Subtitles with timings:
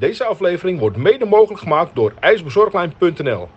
[0.00, 3.48] Deze aflevering wordt mede mogelijk gemaakt door ijsbezorglijn.nl.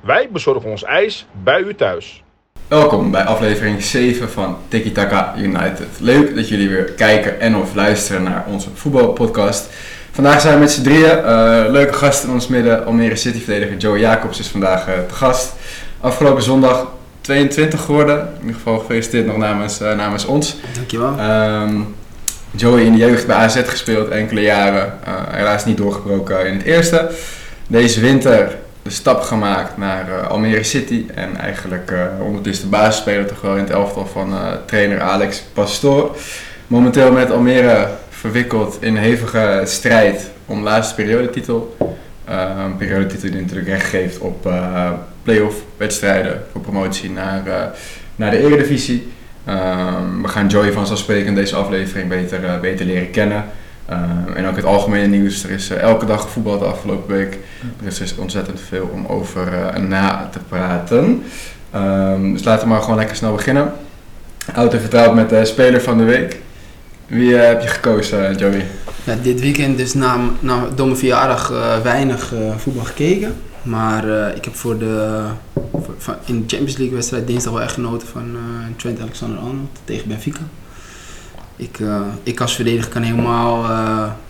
[0.00, 2.22] Wij bezorgen ons ijs bij u thuis.
[2.68, 5.86] Welkom bij aflevering 7 van Tiki Taka United.
[6.00, 9.68] Leuk dat jullie weer kijken en of luisteren naar onze voetbalpodcast.
[10.10, 11.18] Vandaag zijn we met z'n drieën.
[11.18, 12.84] Uh, leuke gast in ons midden.
[12.84, 15.52] Almere City verdediger Joe Jacobs is vandaag uh, te gast.
[16.00, 16.86] Afgelopen zondag
[17.20, 18.18] 22 geworden.
[18.18, 20.56] In ieder geval gefeliciteerd nog namens, uh, namens ons.
[20.74, 21.18] Dankjewel.
[21.18, 21.94] Um,
[22.56, 24.98] Joey in de jeugd bij AZ gespeeld enkele jaren.
[25.30, 27.10] helaas niet doorgebroken in het eerste.
[27.66, 31.04] Deze winter de stap gemaakt naar uh, Almere City.
[31.14, 34.34] En eigenlijk uh, ondertussen de basisspeler toch wel in het elftal van
[34.66, 36.16] trainer Alex Pastoor.
[36.66, 41.76] Momenteel met Almere verwikkeld in hevige strijd om de laatste periodetitel.
[42.64, 44.52] een periodetitel die natuurlijk recht geeft op
[45.22, 47.42] play-off wedstrijden voor promotie naar,
[48.16, 49.12] naar de Eredivisie.
[49.48, 53.44] Um, we gaan Joey vanzelfsprekend deze aflevering beter, beter leren kennen.
[53.90, 55.44] Uh, en ook het algemene nieuws.
[55.44, 57.38] Er is uh, elke dag gevoetbald de afgelopen week.
[57.80, 61.22] Er is dus ontzettend veel om over uh, na te praten.
[61.74, 63.72] Um, dus laten we maar gewoon lekker snel beginnen.
[64.54, 66.40] En vertrouwd met de speler van de week.
[67.06, 68.66] Wie heb je gekozen, Joey?
[69.22, 73.34] Dit weekend dus na, na mijn verjaardag weinig voetbal gekeken.
[73.64, 75.22] Maar ik heb voor de,
[75.98, 78.36] voor, in de Champions League wedstrijd dinsdag wel echt genoten van
[78.76, 80.40] Trent Alexander-Arnold tegen Benfica.
[81.56, 83.62] Ik, uh, ik als verdediger kan helemaal,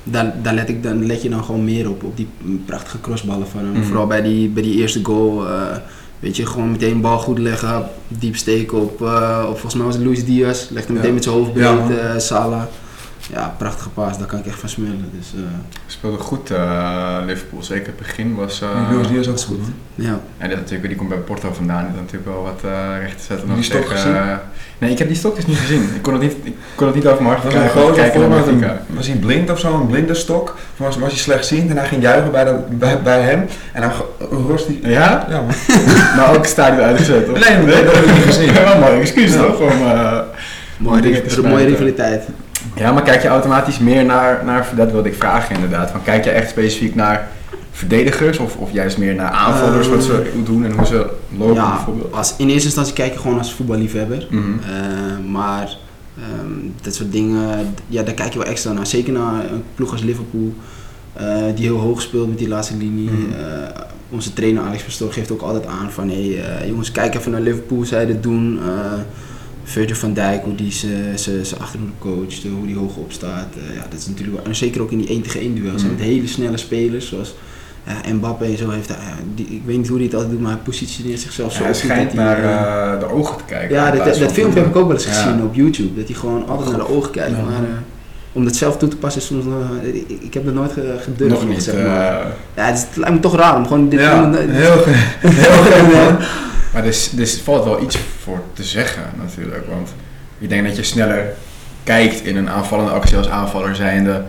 [0.02, 2.28] daar, daar let, ik, dan let je dan gewoon meer op, op die
[2.66, 3.72] prachtige crossballen van hem.
[3.72, 3.84] Mm.
[3.84, 5.44] Vooral bij die, bij die eerste goal,
[6.18, 9.00] weet je, gewoon meteen bal goed leggen, diep steken op,
[9.48, 11.14] op volgens mij was het Luis Diaz, legt hem meteen ja.
[11.14, 12.62] met zijn hoofd breed, ja, Salah
[13.32, 15.10] ja, prachtige paas, daar kan ik echt van smullen.
[15.18, 15.42] Dus, uh...
[15.86, 18.62] Speelde goed uh, Liverpool, zeker het begin was...
[18.62, 19.58] Uh, Luis Diaz ook goed.
[19.94, 20.20] Ja.
[20.38, 23.24] En dit natuurlijk, die komt bij Porto vandaan, die natuurlijk wel wat uh, recht te
[23.24, 23.46] zetten.
[23.46, 24.16] Nog die stok gezien?
[24.78, 25.82] nee, ik heb die stok dus niet gezien.
[25.94, 27.70] Ik kon het niet, ik kon het niet over mijn hart krijgen.
[27.70, 30.56] Groot, kijken naar een, was hij blind of zo, een blinde stok?
[30.76, 33.46] Was, was hij slechtziend en hij ging juichen bij, de, bij, bij hem.
[33.72, 33.92] En dan
[34.48, 34.78] rost hij...
[34.82, 35.26] Ja?
[35.28, 35.54] Ja, man.
[36.16, 37.48] maar ook stadion uitgezet, toch?
[37.48, 38.52] Nee, nee, dat heb ik niet gezien.
[38.64, 39.60] Wel mooi excuus, toch?
[39.60, 39.78] Om,
[40.78, 42.22] mooie, mooie rivaliteit.
[42.74, 45.90] Ja, maar kijk je automatisch meer naar, naar dat wilde ik vragen inderdaad.
[45.90, 47.28] Van, kijk je echt specifiek naar
[47.70, 51.54] verdedigers of, of juist meer naar aanvallers, wat ze uh, doen en hoe ze lopen
[51.54, 52.12] ja, bijvoorbeeld?
[52.12, 54.26] Als, in eerste instantie kijk je gewoon als voetballiefhebber.
[54.30, 54.58] Mm -hmm.
[54.58, 55.76] uh, maar
[56.40, 58.86] um, dat soort dingen, ja, daar kijk je wel extra naar.
[58.86, 60.54] Zeker naar een ploeg als Liverpool,
[61.20, 63.10] uh, die heel hoog speelt met die laatste linie.
[63.10, 63.16] Mhm.
[63.16, 63.72] Mm -hmm.
[64.10, 67.40] onze trainer Alex Pastoor geeft ook altijd aan van, hé hey, jongens, kijk even naar
[67.40, 68.60] Liverpool, zij dit doen.
[69.64, 70.72] Virgil van Dijk, hoe die
[71.14, 73.46] zijn achterhoede coacht, hoe die hoog opstaat.
[73.56, 75.82] Uh, ja, dat is natuurlijk wel, en zeker ook in die 1 tegen 1 duels.
[75.82, 75.90] Mm.
[75.90, 77.34] Met hele snelle spelers zoals
[77.88, 79.04] uh, Mbappé en zo heeft hij, uh,
[79.34, 81.64] die, ik weet niet hoe hij het altijd doet, maar hij positioneert zichzelf ja, zo.
[81.64, 83.76] Hij schijnt die, naar uh, de ogen te kijken.
[83.76, 85.44] Ja, dat, dat, filmpje heb ik ook wel eens gezien ja.
[85.44, 85.94] op YouTube.
[85.94, 87.36] Dat hij gewoon altijd naar de ogen kijkt.
[87.36, 87.42] Ja.
[87.42, 87.82] Maar
[88.32, 89.44] om dat zelf toe te passen is soms
[89.82, 91.34] ik, ik heb dat nooit gedurfd.
[91.34, 91.62] Nog niet.
[91.62, 92.26] Zeg maar.
[92.54, 94.50] Ja, het, is, het, lijkt me toch raar om gewoon dit ja, te doen.
[94.50, 94.84] Heel,
[95.20, 96.16] heel
[96.74, 99.94] Maar er, er valt wel iets voor te zeggen natuurlijk, want
[100.38, 101.34] ik denk dat je sneller
[101.84, 104.24] kijkt in een aanvallende actie als aanvaller zijnde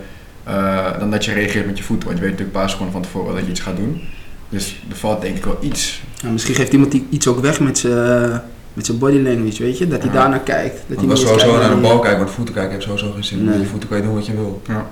[0.48, 2.94] uh, dan dat je reageert met je voeten, want je weet natuurlijk een paar seconden
[2.94, 4.02] van tevoren dat je iets gaat doen.
[4.50, 6.02] Dus er valt denk ik wel iets.
[6.16, 8.42] Ja, misschien geeft iemand iets ook weg met zijn
[8.76, 10.20] met zijn body language, weet je, dat hij ja.
[10.20, 10.82] daarnaar kijkt.
[10.88, 13.38] Dat hij sowieso naar de bal kijkt, want voeten kijken heeft sowieso geen zin.
[13.38, 13.48] Nee.
[13.48, 14.62] Met je voeten kan je doen wat je wil.
[14.68, 14.86] Ja.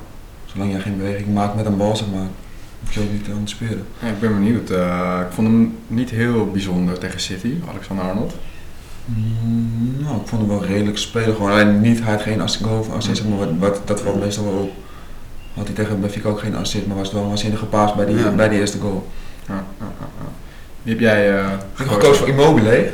[0.46, 2.28] Zolang je geen beweging maakt met een bal, zeg maar
[4.00, 4.72] Ja, ik ben benieuwd.
[4.72, 8.36] Uh, ik vond hem niet heel bijzonder tegen City, Alexander Arnold.
[9.06, 11.36] Mm, nou, ik vond hem wel redelijk spelen.
[11.36, 14.20] Gewoon alleen niet, hij had geen assist goal of assist, maar wat, wat, dat valt
[14.20, 14.72] meestal wel op.
[15.54, 18.18] Had hij tegen Benfica ook geen assist, maar was wel een waanzinnige paas bij die,
[18.18, 18.32] ja.
[18.32, 19.08] bij die eerste goal.
[19.48, 19.66] Ja.
[20.82, 22.92] Wie heb jij uh, Ik heb gekozen voor Immobile.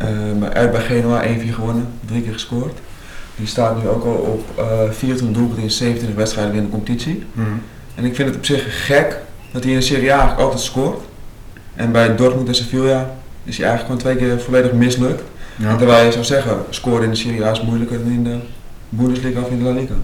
[0.00, 2.78] Uh, uit bij Genoa 1-4 gewonnen, drie keer gescoord.
[3.36, 7.24] Die staat nu ook al op uh, 24 doelpunten in 27 wedstrijden in de competitie.
[7.32, 7.62] Mm -hmm.
[8.00, 9.18] En ik vind het op zich gek
[9.52, 11.00] dat hij in de Serie A eigenlijk altijd scoort.
[11.74, 13.10] En bij Dortmund en Sevilla
[13.44, 15.22] is hij eigenlijk gewoon twee keer volledig mislukt.
[15.56, 15.76] Ja.
[15.76, 18.38] Terwijl je zou zeggen, scoren in de Serie A is moeilijker dan in de
[18.88, 19.94] Bundesliga of in de La Liga.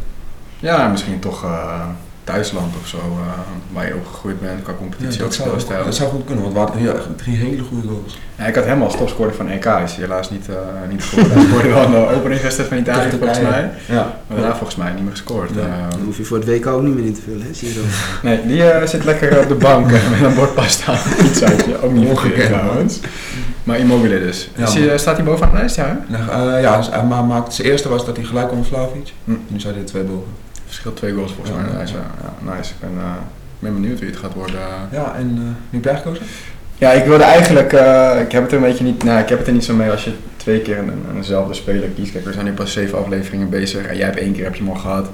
[0.58, 1.82] Ja, misschien toch uh,
[2.26, 3.26] Duitsland of zo, uh,
[3.72, 5.18] waar je opgegroeid bent qua competitie.
[5.18, 7.88] Ja, dat, zou, ook, dat zou goed kunnen, want we hadden drie, drie hele goede
[7.88, 8.18] goals.
[8.38, 10.56] Ja, ik had hem als topscorer van EK, is helaas niet, uh,
[10.90, 11.38] niet geworden.
[11.38, 14.20] Hij scoorde wel in de openingswedstrijd van Italië volgens mij, ja.
[14.26, 15.50] maar daarna volgens mij niet meer gescoord.
[15.54, 15.88] Ja.
[15.90, 17.54] Dan hoef je voor het WK ook niet meer in te vullen, hè?
[17.54, 17.80] zie je zo.
[18.26, 20.92] nee, die zit lekker op de bank met een bordpasta,
[21.84, 23.00] ook niet ongekend trouwens.
[23.64, 24.50] Maar Immobile dus.
[24.56, 26.00] Ja, hij, staat hij bovenaan de lijst, ja?
[26.10, 29.12] Uh, ja, uh, maar maakt, zijn eerste was dat hij gelijk kon met Vlaovic.
[29.24, 29.32] Hm.
[29.48, 30.45] Nu zijn er twee boven.
[30.66, 32.56] Verschil twee goals volgens Ja, mij.
[32.56, 32.70] nice.
[32.70, 33.10] Ik ben, uh,
[33.58, 34.60] ben benieuwd wie het gaat worden.
[34.92, 36.22] Ja, en uh, wie heb jij gekozen?
[36.78, 39.38] Ja, ik wilde eigenlijk, uh, ik heb het er een beetje niet, nou, ik heb
[39.38, 42.12] het er niet zo mee als je twee keer een, een, eenzelfde speler kiest.
[42.12, 44.62] Kijk, we zijn nu pas zeven afleveringen bezig en jij hebt één keer heb je
[44.62, 45.08] hem al gehad.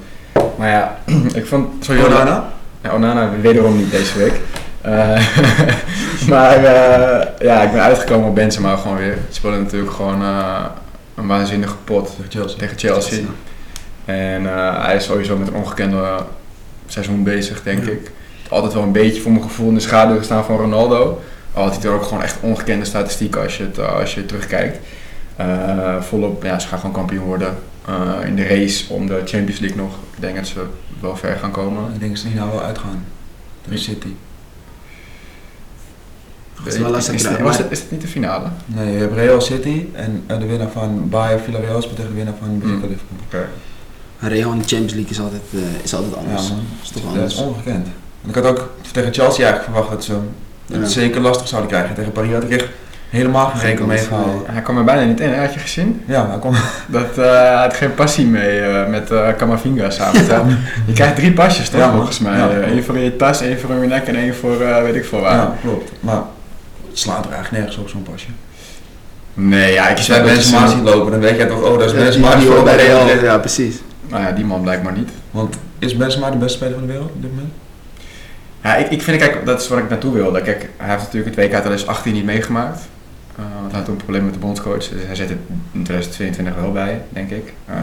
[0.57, 0.99] Maar ja,
[1.35, 1.85] ik vond...
[1.85, 2.53] Sorry, Onana?
[2.83, 4.41] Ja, Onana wederom niet deze week.
[4.81, 5.27] Eh,
[6.33, 9.13] maar eh, ja, ik ben uitgekomen op Benzema gewoon weer.
[9.27, 10.65] Het speelde natuurlijk gewoon eh,
[11.15, 12.59] een waanzinnige pot Tegen Chelsea.
[12.59, 13.19] tegen Chelsea.
[14.05, 16.17] En eh, hij is sowieso met een ongekende
[16.87, 17.91] seizoen bezig, denk Ja.
[17.91, 18.11] ik.
[18.49, 21.21] Altijd wel een beetje voor mijn gevoel in de schaduw gestaan van Ronaldo.
[21.53, 24.27] Al had hij er ook gewoon echt ongekende statistieken als je, het, eh, als je
[24.27, 24.79] terugkijkt.
[25.37, 27.55] Eh, volop, ja, ze gaan gewoon kampioen worden
[28.25, 29.95] in de race om de Champions League nog.
[30.15, 30.65] Ik denk dat ze
[31.01, 31.93] wel ver gaan komen.
[31.95, 33.05] Ik denk dat ze niet nou wel uitgaan.
[33.63, 34.09] Tegen City.
[36.65, 37.15] Is wel lastig.
[37.15, 37.23] Is,
[37.57, 38.47] het, is niet de finale?
[38.67, 42.35] Nee, je hebt Real City en de winnaar van Bayern Villarreal speelt tegen de winnaar
[42.39, 42.91] van Benfica Mm.
[42.93, 43.41] Liverpool.
[44.29, 46.43] Real in de Champions League is altijd, eh, is altijd anders.
[46.49, 46.65] Ja, man.
[46.83, 47.35] is toch Dat anders.
[47.35, 47.87] is ongekend.
[48.23, 50.13] En ik had ook tegen Chelsea eigenlijk verwacht dat ze
[50.73, 50.87] het Ja.
[50.89, 51.95] zeker lastig zouden krijgen.
[51.95, 52.67] Tegen Paris had ik echt
[53.11, 54.35] helemaal geen Geen rekening mee.
[54.47, 56.03] Hij kwam er bijna niet in, had je gezien?
[56.07, 56.55] Ja, hij kon
[56.99, 60.59] Dat, eh, hij had geen passie mee eh, met eh Camavinga samen.
[60.87, 62.37] Je krijgt drie pasjes toch, Ja, volgens mij.
[62.39, 62.51] Ja.
[62.51, 64.95] Eén voor in je tas, één voor in je nek en één voor eh, weet
[64.95, 65.37] ik veel waar.
[65.37, 65.93] Ja, klopt.
[66.01, 66.23] Maar
[66.89, 68.27] het slaat er eigenlijk nergens op zo'n pasje.
[69.35, 72.15] Nee, ja, ik Als jij Benzema ziet lopen, dan weet jij toch, oh, dat is
[72.15, 73.09] die voor bij Real.
[73.23, 73.77] Ja, precies.
[74.13, 75.11] Nou ja, die man blijkbaar niet.
[75.31, 77.53] Want is Benzema de beste speler van de wereld op dit moment?
[78.63, 80.43] Ja, ik, ik vind, kijk, dat is wat ik naartoe wilde.
[80.43, 82.81] Kijk, hij heeft natuurlijk het WK 2018 niet meegemaakt.
[83.37, 84.89] Eh, want hij had toen een probleem met de bondscoach.
[84.89, 87.53] Dus hij zet het in 2022 wel bij, denk ik.
[87.69, 87.77] Uh,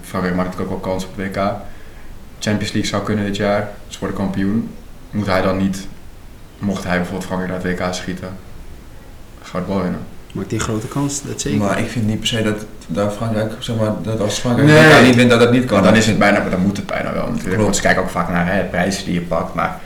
[0.00, 1.42] Frankrijk maakt natuurlijk ook wel kans op het WK.
[2.38, 3.68] Champions League zou kunnen dit jaar.
[3.88, 4.70] Ze worden kampioen.
[5.10, 5.86] Moet hij dan niet,
[6.58, 8.28] mocht hij bijvoorbeeld Frankrijk naar het WK schieten,
[9.42, 10.00] goud bal winnen?
[10.32, 11.58] Maakt hij een grote kans, dat zeker.
[11.58, 15.02] Maar ik vind niet per se dat, dat Frankrijk, zeg maar, dat als Frankrijk Nee.
[15.06, 15.82] niet wint, dat dat niet kan.
[15.82, 17.44] Dan is het bijna, dan moet het bijna wel natuurlijk.
[17.46, 17.62] Klopt.
[17.62, 19.54] Want ze kijken ook vaak naar hè, prijzen die je pakt.
[19.54, 19.80] Maar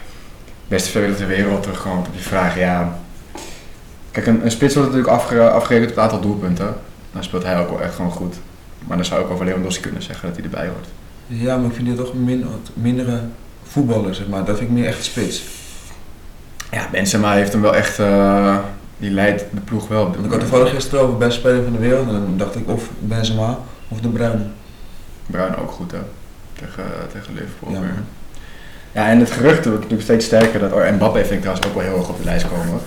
[0.69, 2.99] beste speler ter wereld terugkomt op die vraag, ja.
[4.11, 6.75] Kijk, een, een spits wordt natuurlijk afge, afgerekend op het aantal doelpunten.
[7.13, 8.35] Dan speelt hij ook wel echt gewoon goed.
[8.87, 10.87] Maar dan zou ik over Lewandowski kunnen zeggen dat hij erbij hoort.
[11.27, 13.21] Ja, maar ik vind die toch min, wat mindere
[13.69, 14.45] voetballer, zeg maar.
[14.45, 15.43] Dat vind ik meer echt spits.
[16.71, 18.57] Ja, Benzema heeft hem wel echt, eh,
[18.99, 20.15] die leidt de ploeg wel.
[20.25, 22.09] ik had toevallig gisteren over beste speler van de wereld.
[22.09, 23.59] En dan dacht ik of Benzema
[23.89, 24.47] of De Bruyne.
[25.27, 25.99] Bruin ook goed hè,
[26.53, 27.73] tegen, tegen Liverpool.
[27.73, 28.03] Ja, weer.
[28.93, 30.61] ja, en het gerucht wordt natuurlijk steeds sterker.
[30.61, 32.81] Dat, oh, Mbappé vind ik trouwens ook wel heel erg op de lijst komen.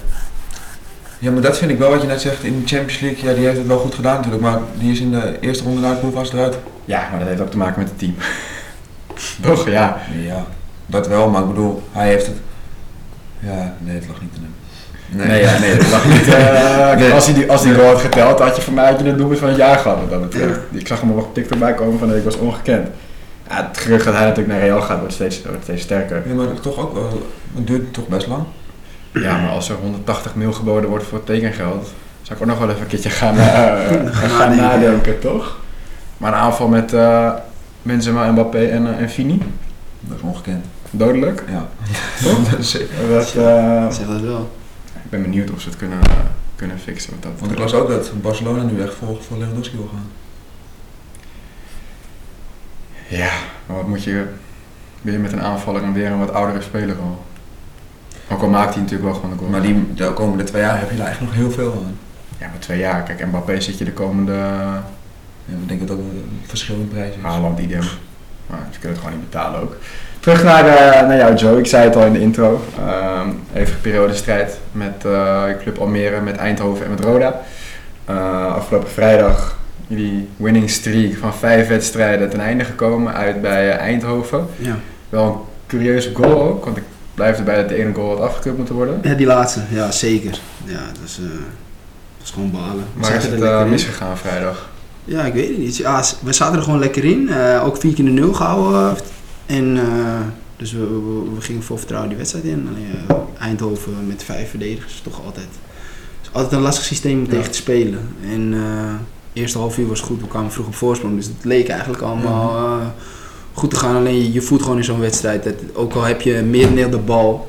[1.19, 3.23] Ja, maar dat vind ik wel wat je net zegt in de Champions League.
[3.29, 4.43] Ja, die heeft het wel goed gedaan natuurlijk.
[4.43, 6.57] Maar die is in de eerste ronde naar de poolfase eruit.
[6.85, 8.15] Ja, maar dat heeft ook te maken met het team.
[9.41, 9.69] Toch?
[9.69, 10.01] Ja.
[10.21, 10.45] Ja,
[10.85, 11.29] dat wel.
[11.29, 12.37] Maar ik bedoel, hij heeft het...
[13.39, 14.53] Ja, nee, het lag niet in hem.
[15.09, 16.27] Nee, ja, nee, dat lag niet.
[16.33, 17.11] eh, Nee.
[17.11, 19.17] Als hij die, als die goal had geteld, had je van mij had je het
[19.17, 20.59] doelpunt van het jaar gehad wat dat betreft.
[20.71, 22.87] Ik zag hem nog op TikTok bij komen van dat ik was ongekend.
[23.49, 26.23] Ja, het gerucht dat hij natuurlijk naar Real gaat wordt steeds, wordt steeds sterker.
[26.27, 27.27] Ja, maar toch ook wel...
[27.55, 28.43] Het duurt toch best lang.
[29.13, 31.87] Ja, maar als er 180 mil geboden wordt voor tekengeld,
[32.21, 33.45] zou ik ook nog wel even een keertje gaan, eh,
[34.11, 34.57] gaan nadenken.
[34.57, 35.57] nadenken, toch?
[36.17, 37.31] Maar een aanval met eh
[37.81, 39.41] Benzema, Mbappé en, eh, en Vini,
[39.99, 40.65] Dat is ongekend.
[40.91, 41.43] dodelijk.
[41.49, 41.67] Ja.
[42.23, 42.49] Toch?
[42.49, 42.77] Dat is
[43.35, 44.49] eh, dat wel.
[45.07, 46.11] Ik ben benieuwd of ze het kunnen, eh,
[46.55, 47.11] kunnen fixen.
[47.11, 50.09] Wat dat Want ik las ook dat Barcelona nu echt voor, voor Lewandowski wil gaan.
[53.07, 53.31] Ja,
[53.65, 54.25] maar wat moet je
[55.01, 57.25] weer met een aanvaller en weer een wat oudere speler al?
[58.29, 59.49] Ook al maakt hij natuurlijk wel gewoon de goal.
[59.49, 61.97] Maar die, de komende twee jaar heb je daar echt nog heel veel aan.
[62.37, 63.03] Ja, maar twee jaar.
[63.03, 64.31] Kijk, Mbappé zit je de komende
[65.45, 67.21] Ja, ik denk dat ook een verschil in prijs is.
[67.21, 67.83] Haaland idem.
[68.47, 69.75] Maar ze kunnen het gewoon niet betalen ook.
[70.19, 72.61] Terug naar, eh, naar jou Joe, ik zei het al in de intro.
[73.57, 77.41] Even periodestrijd met eh, Club Almere, met Eindhoven en met Roda.
[78.05, 83.77] Eh, afgelopen vrijdag die winning streak van vijf wedstrijden ten einde gekomen uit bij eh,
[83.77, 84.47] Eindhoven.
[84.57, 84.75] Ja.
[85.09, 85.35] Wel een
[85.67, 86.83] curieuze goal ook, want ik
[87.13, 88.99] blijf erbij dat de ene goal had afgekeurd moeten worden.
[89.03, 89.59] ja, die laatste.
[89.69, 90.39] Ja, zeker.
[90.63, 91.19] Ja, dat is,
[92.17, 92.85] dat is gewoon balen.
[92.93, 94.69] Maar is het misgegaan vrijdag?
[95.05, 95.77] Ja, ik weet het niet.
[95.77, 97.29] Ja, we zaten er gewoon lekker in.
[97.63, 98.97] Ook vier keer de nul gehouden.
[99.45, 99.79] En,
[100.57, 102.67] dus we, we, we gingen vol vertrouwen die wedstrijd in.
[102.67, 103.15] Alleen, eh,
[103.47, 105.47] Eindhoven met vijf verdedigers is toch altijd,
[106.21, 107.29] is altijd een lastig systeem om Ja.
[107.29, 107.99] tegen te spelen.
[108.31, 108.93] En eh
[109.33, 110.21] eerste half uur was goed.
[110.21, 111.15] We kwamen vroeg op voorsprong.
[111.15, 112.85] Dus het leek eigenlijk allemaal eh,
[113.53, 113.95] goed te gaan.
[113.95, 115.43] Alleen je, je voelt gewoon in zo'n wedstrijd.
[115.43, 117.47] Dat, ook al heb je merendeel de bal.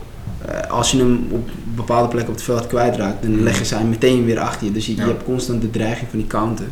[0.69, 4.39] als je hem op bepaalde plekken op het veld kwijtraakt, dan leggen zij meteen weer
[4.39, 4.73] achter je.
[4.73, 5.03] Dus je, Ja.
[5.05, 6.67] je hebt constant de dreiging van die counter.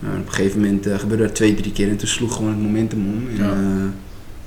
[0.00, 3.06] Op een gegeven moment gebeurde dat twee, drie keer en toen sloeg gewoon het momentum
[3.06, 3.28] om.
[3.28, 3.54] En Ja.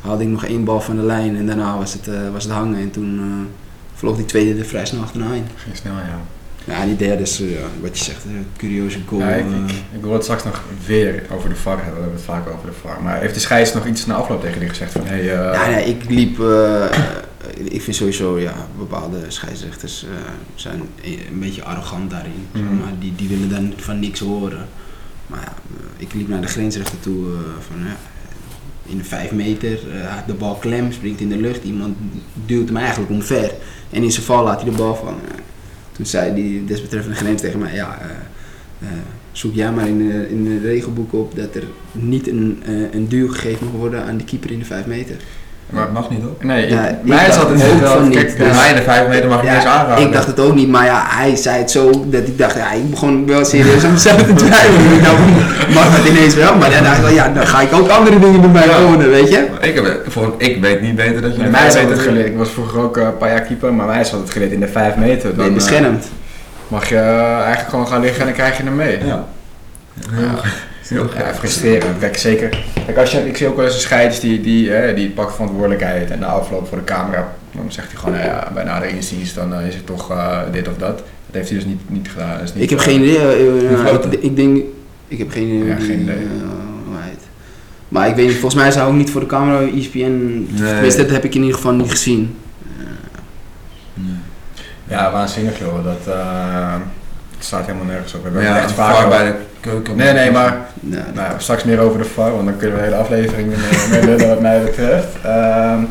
[0.05, 2.53] Haalde ik nog één bal van de lijn en daarna was het, eh, was het
[2.53, 2.79] hangen.
[2.79, 3.53] En toen eh,
[3.93, 5.45] vloog die tweede er vrij snel achterna in.
[5.55, 6.19] Ging snel, ja.
[6.65, 7.47] Ja, en die derde is, eh,
[7.81, 9.21] wat je zegt, een curieuze goal.
[9.21, 11.93] Ja, ik, ik, ik wil het straks nog weer over de VAR hebben.
[11.93, 13.01] We hebben het vaak over de VAR.
[13.03, 15.05] Maar heeft de scheids nog iets na afloop tegen die gezegd van...
[15.05, 16.39] Hey, eh, ja, nee, ik liep.
[17.63, 20.05] ik vind sowieso, ja, bepaalde scheidsrechters
[20.55, 22.47] zijn een beetje arrogant daarin.
[22.51, 22.77] Mhm.
[22.77, 24.65] maar die, die willen dan van niks horen.
[25.27, 25.53] Maar ja,
[25.97, 27.25] ik liep naar de grensrechter toe
[27.67, 27.95] van ja,
[28.85, 31.95] in de 5 meter, eh, de bal klem, springt in de lucht, iemand
[32.45, 33.51] duwt hem eigenlijk omver.
[33.89, 35.21] En in zijn val laat hij de bal vallen.
[35.91, 38.09] Toen zei die desbetreffende grens tegen mij, ja, eh,
[38.87, 38.97] eh,
[39.31, 43.07] zoek jij maar in de, in de regelboek op dat er niet een, eh, een
[43.07, 45.15] duw gegeven mag worden aan de keeper in de 5 meter.
[45.69, 46.31] Maar dat mag niet hoor.
[46.39, 47.93] Nee, Ja, ik- ik mij is altijd ook wel...
[48.09, 50.03] Kijk, niet, Bij dus- mij in de 5 meter mag je niet eens aanraken.
[50.05, 52.71] ik dacht het ook niet, maar ja, hij zei het zo dat ik dacht, ja,
[52.71, 54.93] ik begon wel serieus om mezelf te twijfelen.
[54.93, 55.17] Ik dacht,
[55.73, 56.55] mag dat ineens wel?
[56.55, 58.81] Maar dan dacht ik wel, ja, dan ga ik ook andere dingen doen bij Ja.
[58.81, 59.47] wonen, weet je?
[59.61, 62.25] Ik, heb, voor, ik weet niet beter dat je mij is vijf altijd geleerd.
[62.27, 64.59] Ik was vroeger ook eh, een paar jaar keeper, maar mij is altijd geleerd in
[64.59, 65.35] de 5 meter.
[65.35, 66.05] Dan eh, beschermd.
[66.67, 68.97] mag je eh, eigenlijk gewoon gaan liggen en dan krijg je hem mee.
[69.05, 69.25] Ja.
[70.89, 71.99] Heel Ja, frustrerend.
[71.99, 72.63] Kijk, zeker.
[72.85, 75.33] Kijk, als je, ik zie ook wel eens een scheiders die, die, eh, die pakt
[75.33, 78.89] verantwoordelijkheid en na afloop voor de camera, dan zegt hij gewoon, nou ja, bij nader
[78.89, 80.97] inziens dan eh, is het toch eh, dit of dat.
[80.97, 82.33] Dat heeft hij dus niet, niet gedaan.
[82.37, 83.17] Dat is niet, Ik heb geen idee.
[83.67, 84.11] eh, floten.
[84.13, 84.63] ik, ik denk,
[85.07, 85.67] ik heb geen idee.
[85.67, 86.15] Ja, die, geen idee.
[86.15, 86.49] eh.
[87.87, 90.47] Maar ik weet niet, volgens mij zou ook niet voor de camera ESPN.
[90.55, 92.35] Tenminste, dat heb ik in ieder geval niet gezien.
[94.87, 95.83] Ja, waanzinnig joh.
[95.83, 96.73] Dat, eh,
[97.45, 98.23] het staat helemaal nergens op.
[98.23, 99.95] We hebben ja, echt vaak bij de keuken.
[99.95, 102.89] Nee, nee, maar Ja, nou, straks meer over de VAR, want dan kunnen we de
[102.89, 103.53] hele aflevering
[103.89, 105.07] mee lullen wat mij betreft.
[105.23, 105.83] Ehm,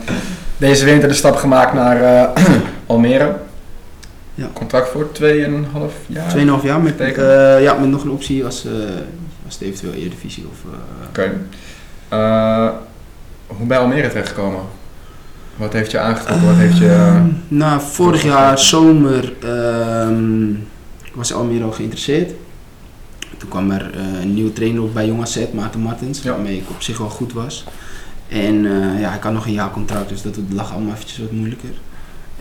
[0.57, 2.45] deze winter de stap gemaakt naar eh,
[2.87, 3.37] Almere.
[4.35, 4.47] Ja.
[4.53, 5.27] Contract voor 2,5
[6.07, 6.37] jaar.
[6.37, 8.73] 2,5 jaar met, eh, ja, met nog een optie als, eh
[9.45, 10.59] als het eventueel Eredivisie of...
[11.09, 11.33] Oké.
[12.09, 12.69] Eh,
[13.47, 14.61] hoe bij Almere terechtgekomen?
[15.57, 16.47] Wat heeft je aangetrokken?
[16.47, 16.89] Wat heeft je...
[16.91, 20.53] Ehm, nou, vorig jaar zomer ehm,
[21.14, 22.33] was Almere al geïnteresseerd.
[23.38, 26.30] Toen kwam er eh, een nieuwe trainer op bij Jong AZ, Maarten Martens, Ja.
[26.30, 27.64] waarmee ik op zich wel goed was.
[28.28, 31.33] En eh, ja, ik had nog een jaar contract, dus dat lag allemaal eventjes wat
[31.33, 31.71] moeilijker.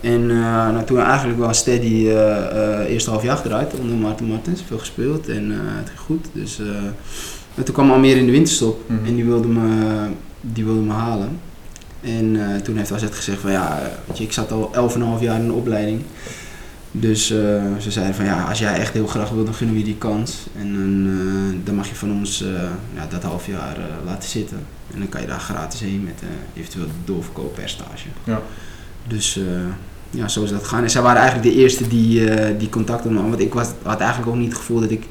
[0.00, 0.36] En eh,
[0.70, 4.78] nou, toen eigenlijk wel steady eh eh eerste half jaar eruit onder Maarten Martens, veel
[4.78, 6.26] gespeeld en het ging goed.
[6.32, 6.58] Dus,
[7.54, 9.04] en toen kwam Almere in de winterstop Mhm.
[9.06, 9.96] en die wilde me,
[10.40, 11.38] die wilde me halen.
[12.00, 15.46] En toen heeft AZ gezegd van ja, weet je, ik zat al 11,5 jaar in
[15.46, 16.00] de opleiding.
[16.96, 17.38] Dus eh,
[17.78, 19.98] ze zeiden van ja, als jij echt heel graag wil, dan gunnen we je die
[19.98, 20.46] kans.
[20.58, 22.48] En dan, eh, dan mag je van ons eh,
[22.94, 24.66] ja, dat half jaar laten zitten.
[24.92, 26.22] En dan kan je daar gratis heen met
[26.54, 28.08] eventueel de doorverkoop per stage.
[28.24, 28.42] Ja.
[29.06, 29.40] Dus
[30.10, 30.82] ja, zo is dat gegaan.
[30.82, 33.28] En zij waren eigenlijk de eerste die, die contact hadden.
[33.28, 35.06] Want ik was, had eigenlijk ook niet het gevoel dat ik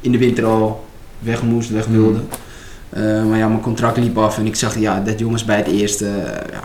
[0.00, 0.86] in de winter al
[1.18, 2.20] weg moest, weg wilde.
[2.88, 5.66] Eh, maar ja, mijn contract liep af en ik zag ja, dat jongens bij het
[5.66, 6.06] eerste,
[6.52, 6.62] ja,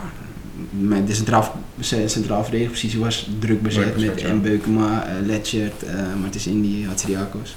[0.78, 4.28] met de centraal, ce- centraal verdedigingspositie was druk bezet met ja.
[4.28, 5.90] en Beukema, uh, Letchert, uh,
[6.20, 7.56] Martins Indy, Hatsiriakos.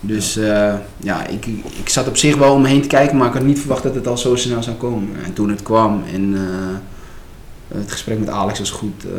[0.00, 1.46] Dus eh, ja, ik,
[1.80, 3.82] ik zat op zich wel om me heen te kijken, maar ik had niet verwacht
[3.82, 5.08] dat het al zo snel zou komen.
[5.24, 9.10] En toen het kwam en eh, het gesprek met Alex was goed, eh,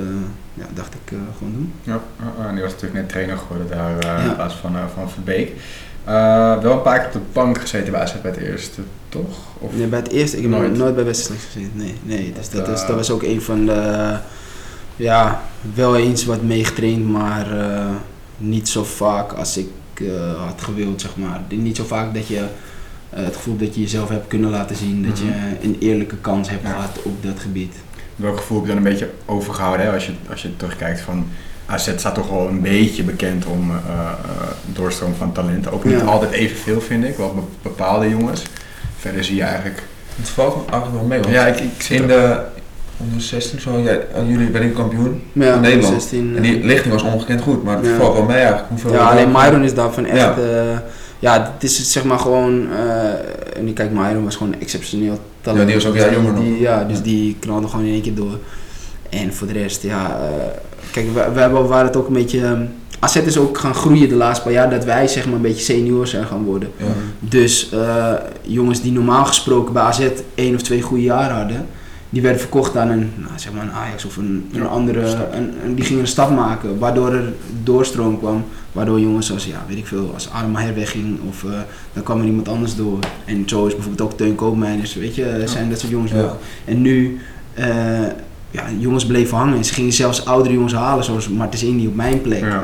[0.53, 1.71] ja, dacht ik eh, gewoon doen.
[1.83, 1.99] Ja,
[2.39, 4.29] uh, die was natuurlijk net trainer geworden daar uh, Ja.
[4.29, 5.51] in plaats van, van Verbeek.
[6.07, 9.37] Uh, wel een paar keer op de bank gezeten bij AZ bij het eerste, toch?
[9.59, 9.71] Of?
[9.75, 10.77] Nee, bij het eerste, ik heb Nooit.
[10.77, 11.71] nooit, bij wedstrijd gezien.
[11.73, 14.15] Nee, nee dus dat, is, dat was ook een van de,
[14.95, 15.41] ja,
[15.73, 17.85] wel eens wat meegetraind, maar eh,
[18.37, 21.41] niet zo vaak als ik eh, had gewild, zeg maar.
[21.49, 22.37] Niet zo vaak dat je
[23.09, 25.37] eh, het gevoel dat je jezelf hebt kunnen laten zien, dat je Mhm.
[25.65, 26.69] een eerlijke kans hebt Ja.
[26.69, 27.75] gehad op dat gebied.
[28.15, 29.93] Welk gevoel heb je dan een beetje overgehouden hè?
[29.93, 31.27] Als, je, als je terugkijkt van
[31.65, 34.11] AZ staat toch wel een beetje bekend om uh, uh,
[34.65, 35.71] doorstroom van talenten.
[35.71, 36.05] Ook niet Ja.
[36.05, 38.41] altijd evenveel vind ik, wel be- bepaalde jongens.
[38.99, 39.83] Verder zie je eigenlijk...
[40.15, 42.37] Het valt me eigenlijk wel mee, want Ja, ik, ik zit in de
[42.97, 45.21] onder 16 zo, ja, jullie ben ik kampioen.
[45.33, 45.93] Ja, Van Nederland.
[45.93, 47.95] 16, En die lichting was ongekend goed, maar het Ja.
[47.95, 48.67] valt wel mee eigenlijk.
[48.69, 50.17] Hoeveel Ja, alleen Myron is daarvan echt.
[50.19, 50.35] Ja.
[50.39, 50.83] Ja,
[51.19, 52.67] ja het is zeg maar gewoon.
[52.71, 55.59] eh en kijk, Myron was gewoon exceptioneel talent.
[55.61, 56.43] Ja, die was ook Die- jonger nog.
[56.43, 57.03] die- Ja, dus Ja.
[57.03, 58.37] die knalde gewoon in één keer door.
[59.21, 60.19] En voor de rest, ja.
[60.19, 60.45] eh,
[60.91, 62.67] kijk, we, we hebben, waren het ook een beetje.
[62.99, 65.63] AZ is ook gaan groeien de laatste paar jaar dat wij zeg maar een beetje
[65.63, 66.69] senior zijn gaan worden.
[66.77, 66.85] Ja.
[67.19, 71.65] Dus eh, jongens die normaal gesproken bij AZ één of twee goede jaren hadden,
[72.09, 75.01] die werden verkocht aan een, nou, zeg maar een Ajax of een, een andere.
[75.31, 78.43] Een, een- die gingen een stap maken, waardoor er doorstroom kwam.
[78.71, 81.49] Waardoor jongens als, ja, weet ik veel, als Armaher wegging of eh,
[81.93, 82.99] dan kwam er iemand anders door.
[83.25, 86.17] En zo is bijvoorbeeld ook Teun Koopmeiners, weet je, zijn dat soort jongens Ja.
[86.17, 86.39] wel.
[86.65, 87.19] En nu,
[88.55, 89.57] ja, jongens bleven hangen.
[89.57, 92.39] En ze gingen zelfs oudere jongens halen, zoals Martens Indy op mijn plek.
[92.39, 92.63] Ja.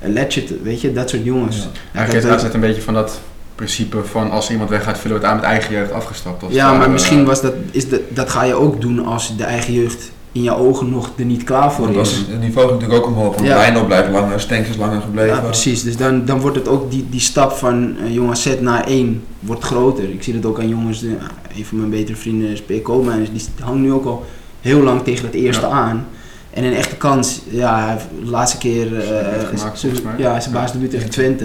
[0.00, 1.56] eh weet je, dat soort jongens.
[1.92, 2.00] Ja.
[2.00, 3.20] Ja, heeft AZ een beetje van dat
[3.54, 6.44] principe van als iemand weggaat, vullen we het aan met eigen jeugd afgestapt.
[6.48, 9.44] Ja, het maar misschien was dat, is dat, dat ga je ook doen als de
[9.44, 12.16] eigen jeugd in jouw ogen nog er niet klaar voor Want is.
[12.28, 13.54] het niveau ging natuurlijk ook omhoog, want Ja.
[13.56, 15.34] Wijnald blijft langer, Stenks is langer gebleven.
[15.34, 15.82] Ja, precies.
[15.82, 19.22] Dus dan, dan wordt het ook die, die stap van uh, jong AZ naar één
[19.40, 20.10] wordt groter.
[20.10, 22.68] Ik zie dat ook aan jongens, een van mijn betere vrienden is P.
[22.68, 22.82] Die
[23.60, 24.24] hangt nu ook al
[24.66, 25.72] heel lang tegen het eerste Ja.
[25.72, 26.06] aan.
[26.50, 29.24] En een echte kans, ja, de laatste keer, eh, Zijn
[29.80, 30.60] debuut gemaakt, ja, zijn Ja.
[30.60, 31.44] baasdebuut tegen Twente.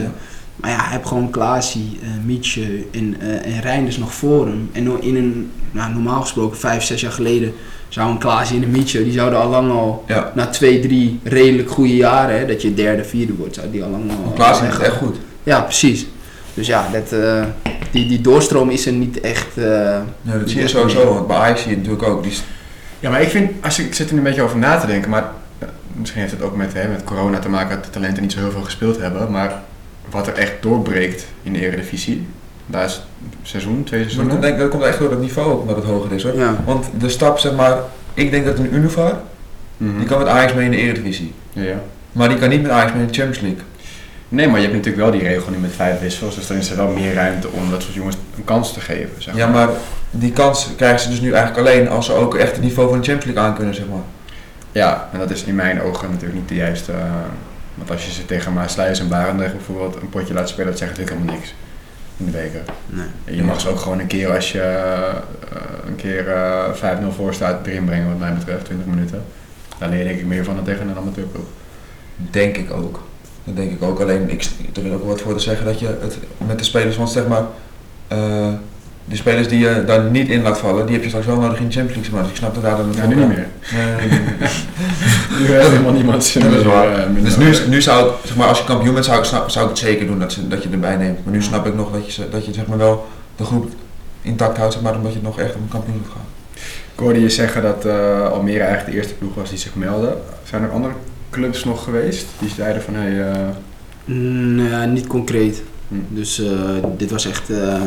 [0.56, 2.62] Maar ja, hij heeft gewoon Klaasie, eh Mietje
[2.92, 4.70] en, eh en Reinders nog voor hem.
[4.72, 7.54] En in een, nou, normaal gesproken, vijf, zes jaar geleden,
[7.90, 10.32] zou een Klaasie en een Mietje, die zouden al lang al, Ja.
[10.36, 13.90] na twee, drie redelijk goede jaren, hè, dat je derde, vierde wordt, zou die al
[13.90, 14.32] lang al...
[14.32, 15.16] Klaas is echt goed.
[15.44, 16.06] Ja, precies.
[16.54, 17.16] Dus ja, dat,
[17.92, 19.48] die, die doorstroom is er niet echt...
[19.56, 20.04] Ja,
[20.40, 22.24] dat zie je sowieso, want bij Ajax zie je het natuurlijk ook.
[22.24, 22.34] Die,
[23.02, 24.88] Ja, maar ik vind, als ik, ik zit er nu een beetje over na te
[24.88, 25.24] denken, maar
[25.60, 28.32] eh, misschien heeft het ook met, hè, met corona te maken dat de talenten niet
[28.32, 29.62] zo heel veel gespeeld hebben, maar
[30.10, 32.28] wat er echt doorbreekt in de Eredivisie,
[32.66, 33.04] daar is het
[33.42, 34.42] seizoen, twee maar dat, seizoenen.
[34.42, 36.36] denk, ik- dat komt echt door het niveau ook, omdat het hoger is hoor.
[36.36, 36.56] ja.
[36.66, 37.78] Want de stap, zeg maar,
[38.14, 39.20] ik denk dat een Univar,
[39.78, 39.98] Mhm.
[39.98, 41.34] die kan met Ajax mee in de Eredivisie.
[41.54, 41.82] ja, ja.
[42.12, 43.60] Maar die kan niet met Ajax mee in de Champions League.
[44.32, 46.70] Nee, maar je hebt natuurlijk wel die regel nu met vijf wissels, dus dan is
[46.70, 49.10] er wel meer ruimte om dat soort jongens een kans te geven.
[49.18, 49.70] Zeg Ja, maar
[50.12, 53.00] die kans krijgen ze dus nu eigenlijk alleen als ze ook echt het niveau van
[53.00, 54.04] de Champions League aan kunnen, zeg maar.
[54.72, 56.92] Ja, en dat is in mijn ogen natuurlijk niet de juiste.
[56.92, 56.98] eh,
[57.76, 60.92] want als je ze tegen Maasluis en Barendrecht bijvoorbeeld een potje laat spelen, dat zegt
[60.92, 61.54] natuurlijk helemaal niks
[62.18, 62.62] in de beker.
[62.86, 63.06] Nee.
[63.26, 65.14] En je mag ze ook gewoon een keer als je eh,
[65.88, 69.24] een keer eh 5-0 voor staat erin brengen, wat mij betreft, 20 minuten.
[69.78, 71.46] Daar leer ik meer van dan tegen een amateurploeg.
[72.16, 73.04] Denk ik ook.
[73.44, 74.00] Dat denk ik ook.
[74.00, 74.44] Alleen, ik,
[74.74, 76.18] er wil ook wat voor te zeggen dat je het
[76.48, 77.44] met de spelers, want zeg maar,
[78.08, 78.48] eh,
[79.06, 81.60] de spelers die je daar niet in laat vallen, die heb je straks wel nodig
[81.60, 82.20] in de Champions League.
[82.20, 83.48] Maar ik snap dat daar dan Ja, nu niet meer.
[83.74, 84.50] Nee, nee, nee.
[85.40, 87.14] Nu heeft helemaal niemand Dat is waar.
[87.14, 89.70] Dus nu, nu zou ik, zeg maar, als je kampioen bent, zou ik, zou ik
[89.70, 91.26] het zeker doen dat, ze, dat je erbij neemt.
[91.26, 93.70] Maar nu snap ik nog dat je, dat je zeg maar wel de groep
[94.22, 96.26] intact houdt, zeg maar, omdat je nog echt om kampioen moet gaan.
[96.94, 100.18] Ik hoorde je zeggen dat eh, Almere eigenlijk de eerste ploeg was die zich meldde.
[100.44, 100.94] Zijn er andere
[101.32, 103.48] clubs nog geweest die zeiden van hé, hey, eh,
[104.06, 105.64] Mm, ja, niet concreet.
[105.88, 105.96] Hm.
[106.10, 107.50] Dus eh, dit was echt.
[107.50, 107.82] eh,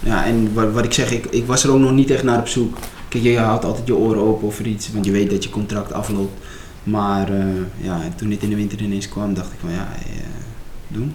[0.00, 2.38] ja, en wat, wat ik zeg, ik, ik was er ook nog niet echt naar
[2.38, 2.78] op zoek.
[3.08, 5.92] Kijk, je houdt altijd je oren open over iets, want je weet dat je contract
[5.92, 6.44] afloopt.
[6.82, 7.30] Maar
[7.80, 9.88] ja, toen dit in de winter ineens kwam, dacht ik van ja,
[10.88, 11.14] doen.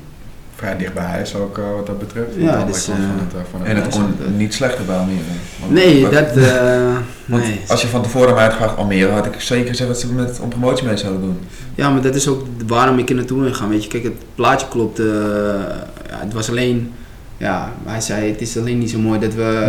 [0.62, 2.28] Vrij dicht bij huis ook eh, wat dat betreft.
[2.38, 5.18] Ja, dus, eh, van het, eh, van het En het kon niet slechter bij Almere.
[5.60, 6.38] Want- Nee, want- dat.
[6.38, 7.60] eh, want nee.
[7.68, 10.40] Als je van tevoren mij had gevraagd Almere, had ik zeker gezegd dat ze met
[10.42, 11.40] om promotie mee zouden doen.
[11.76, 13.70] Ja, maar dat is ook waarom ik er naartoe ben gegaan.
[13.70, 14.98] Weet je, kijk, het plaatje klopt.
[14.98, 16.92] ja, het was alleen.
[17.38, 19.68] Ja, hij zei: Het is alleen niet zo mooi dat we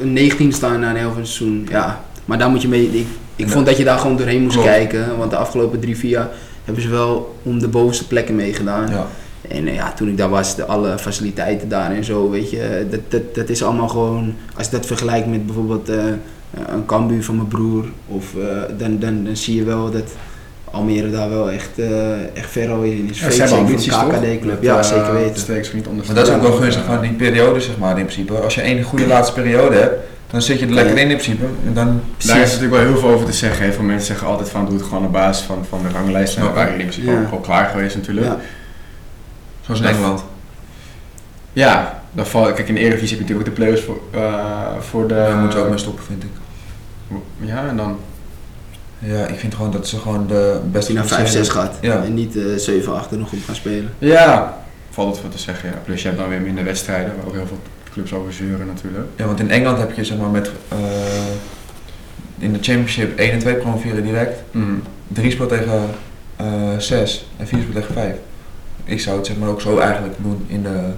[0.00, 1.66] een 19 staan na een heel seizoen.
[1.70, 2.90] Ja, maar daar moet je mee.
[2.92, 4.68] Ik, ik vond dat je daar gewoon doorheen moest Klopt.
[4.68, 5.18] kijken.
[5.18, 6.28] Want de afgelopen drie, vier jaar
[6.64, 8.88] hebben ze wel om de bovenste plekken meegedaan.
[8.90, 9.06] Ja.
[9.48, 12.86] En eh, ja, toen ik daar was, de, alle faciliteiten daar en zo, weet je,
[12.90, 16.04] dat, dat, dat is allemaal gewoon, als je dat vergelijkt met bijvoorbeeld eh,
[16.66, 20.12] een Cambuur van mijn broer, of, eh, dan, dan, dan zie je wel dat
[20.74, 23.20] Almere daar wel echt, eh, echt ver al in is.
[23.20, 25.62] Ja, ze hebben ambities KKD-club, ja eh, zeker weten.
[26.06, 26.56] Maar dat is ook wel Ja.
[26.60, 28.32] gunstig van die periode, zeg maar, in principe.
[28.32, 29.94] Als je één goede laatste periode hebt,
[30.30, 31.44] dan zit je er lekker in in principe.
[31.66, 33.64] En dan, Daar is natuurlijk wel heel veel over te zeggen.
[33.64, 36.38] Heel veel mensen zeggen altijd van doe het gewoon op basis van, van de ranglijst.
[36.38, 37.20] Nou, in principe Ja.
[37.20, 38.26] ook al klaar geweest natuurlijk.
[38.26, 38.38] Ja.
[39.64, 40.24] Zoals in Engeland.
[41.52, 44.78] Ja, dan val, kijk in de Eredivisie heb je natuurlijk ook de play-offs voor, eh,
[44.80, 45.14] voor de...
[45.14, 46.30] Daar moeten we ook mee stoppen, vind ik.
[47.40, 47.98] Ja, en dan...
[48.98, 52.02] Ja, ik vind gewoon dat ze gewoon de beste je naar 5-6 geplaceerde- gaat Ja.
[52.04, 53.90] en niet eh 7-8 er nog op gaan spelen.
[53.98, 54.58] Ja,
[54.90, 55.68] valt het voor te zeggen.
[55.68, 55.74] Ja.
[55.84, 57.58] Plus je hebt dan weer minder wedstrijden, waar ook heel veel
[57.92, 59.04] clubs over zeuren natuurlijk.
[59.16, 60.78] Ja, want in Engeland heb je zeg maar met eh,
[62.38, 64.42] in de championship 1 en 2 promoveren direct.
[64.50, 64.82] Mm.
[65.08, 65.80] 3 speelt tegen
[66.36, 66.46] eh
[66.78, 68.14] 6 en 4 speelt tegen 5.
[68.84, 70.92] Ik zou het zeg maar ook zo eigenlijk doen in de...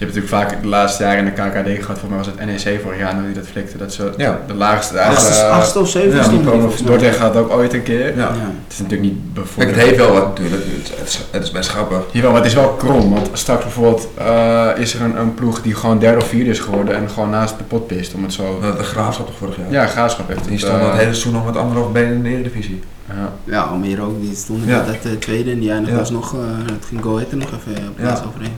[0.00, 2.64] Je hebt natuurlijk vaak de laatste jaren in de KKD gehad, volgens mij was het
[2.64, 4.40] NEC vorig jaar, die dat flikte, dat ze Ja.
[4.46, 5.00] de laagste...
[5.00, 6.84] Achtste, eh, achtste of zevende ja.
[6.84, 8.06] Dordrecht gaat ook ooit een keer.
[8.06, 8.12] Ja.
[8.16, 8.28] Ja.
[8.64, 9.76] Het is natuurlijk niet bijvoorbeeld...
[9.76, 10.62] het heeft wel wat natuurlijk.
[10.98, 12.02] Het, is, het is best grappig.
[12.10, 15.62] Jawel, maar het is wel krom, want straks bijvoorbeeld eh, is er een, een ploeg
[15.62, 18.32] die gewoon derde of vierde is geworden en gewoon naast de pot pist, om het
[18.32, 18.60] zo...
[18.76, 19.70] De, graafschap toch vorig jaar?
[19.70, 22.22] Ja, graafschap heeft Die het, stonden eh, het hele seizoen nog met anderhalf benen in
[22.22, 22.80] de Eredivisie.
[23.16, 23.32] Ja.
[23.44, 24.76] Ja, Almere ook, die stonden Ja.
[24.76, 26.00] net dat eh, tweede en die eindigde Ja.
[26.00, 26.40] alsnog, eh
[26.72, 28.26] het ging Go Ahead er nog even op plaats Ja.
[28.26, 28.52] overheen.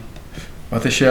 [0.69, 1.05] Wat is je,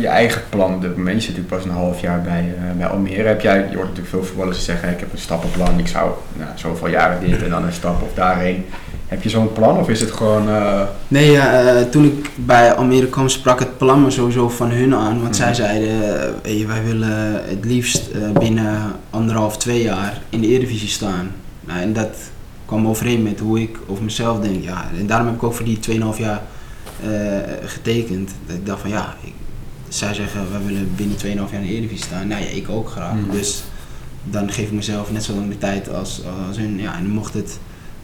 [0.00, 1.14] je eigen plan op dit moment?
[1.16, 3.28] Je zit natuurlijk pas een half jaar bij, eh, bij Almere.
[3.28, 6.50] Heb jij, je hoort natuurlijk veel voetballers zeggen, ik heb een stappenplan, ik zou nou,
[6.54, 8.64] zoveel jaren dit en dan een stap of daarheen.
[9.08, 10.48] Heb je zo'n plan of is het gewoon...
[10.48, 14.94] eh, Nee, eh, toen ik bij Almere kwam sprak het plan me sowieso van hun
[14.94, 15.22] aan.
[15.22, 15.54] Want zij Mhm.
[15.54, 15.88] zeiden,
[16.20, 21.30] eh, hey, wij willen het liefst eh, binnen anderhalf, twee jaar in de Eredivisie staan.
[21.60, 22.16] Nou, en dat
[22.66, 24.62] kwam overeen met hoe ik over mezelf denk.
[24.64, 26.42] Ja, en daarom heb ik ook voor die 2,5 jaar
[27.02, 27.10] eh,
[27.64, 28.30] getekend.
[28.46, 29.32] Dat ik dacht van ja, ik,
[29.88, 32.28] zij zeggen wij willen binnen 2,5 jaar in de Eredivisie staan.
[32.28, 33.14] Nou ja, ik ook graag.
[33.14, 33.30] Mhm.
[33.30, 33.62] Dus
[34.24, 36.78] dan geef ik mezelf net zo lang de tijd als, als hun.
[36.78, 37.58] Ja, en mocht het,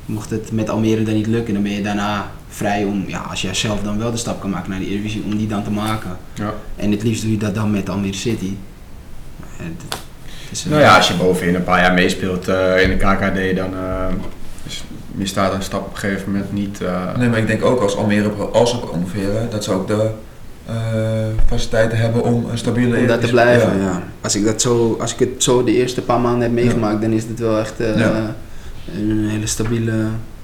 [0.07, 3.42] mocht het met Almere dan niet lukken, dan ben je daarna vrij om, ja, als
[3.42, 5.70] jij zelf dan wel de stap kan maken naar de Eredivisie, om die dan te
[5.70, 6.16] maken.
[6.35, 6.55] ja.
[6.77, 8.53] En het liefst doe je dat dan met Almere City.
[9.57, 9.83] Het-
[10.64, 13.75] eh, Nou ja, als je bovenin een paar jaar meespeelt eh, in de KKD, dan
[14.64, 16.81] eh, is, misstaat een stap op een gegeven moment niet...
[16.81, 20.11] eh, Nee, maar ik denk ook als Almere, als ze promoveren, dat ze ook de
[20.66, 20.75] eh,
[21.46, 22.96] faciliteiten hebben om een stabiele...
[22.99, 24.03] Om daar te blijven, ja.
[24.20, 27.11] Als, ik dat zo, als ik het zo de eerste paar maanden heb meegemaakt, dan
[27.12, 28.35] is het wel echt eh, Ja.
[28.96, 29.92] een hele stabiele,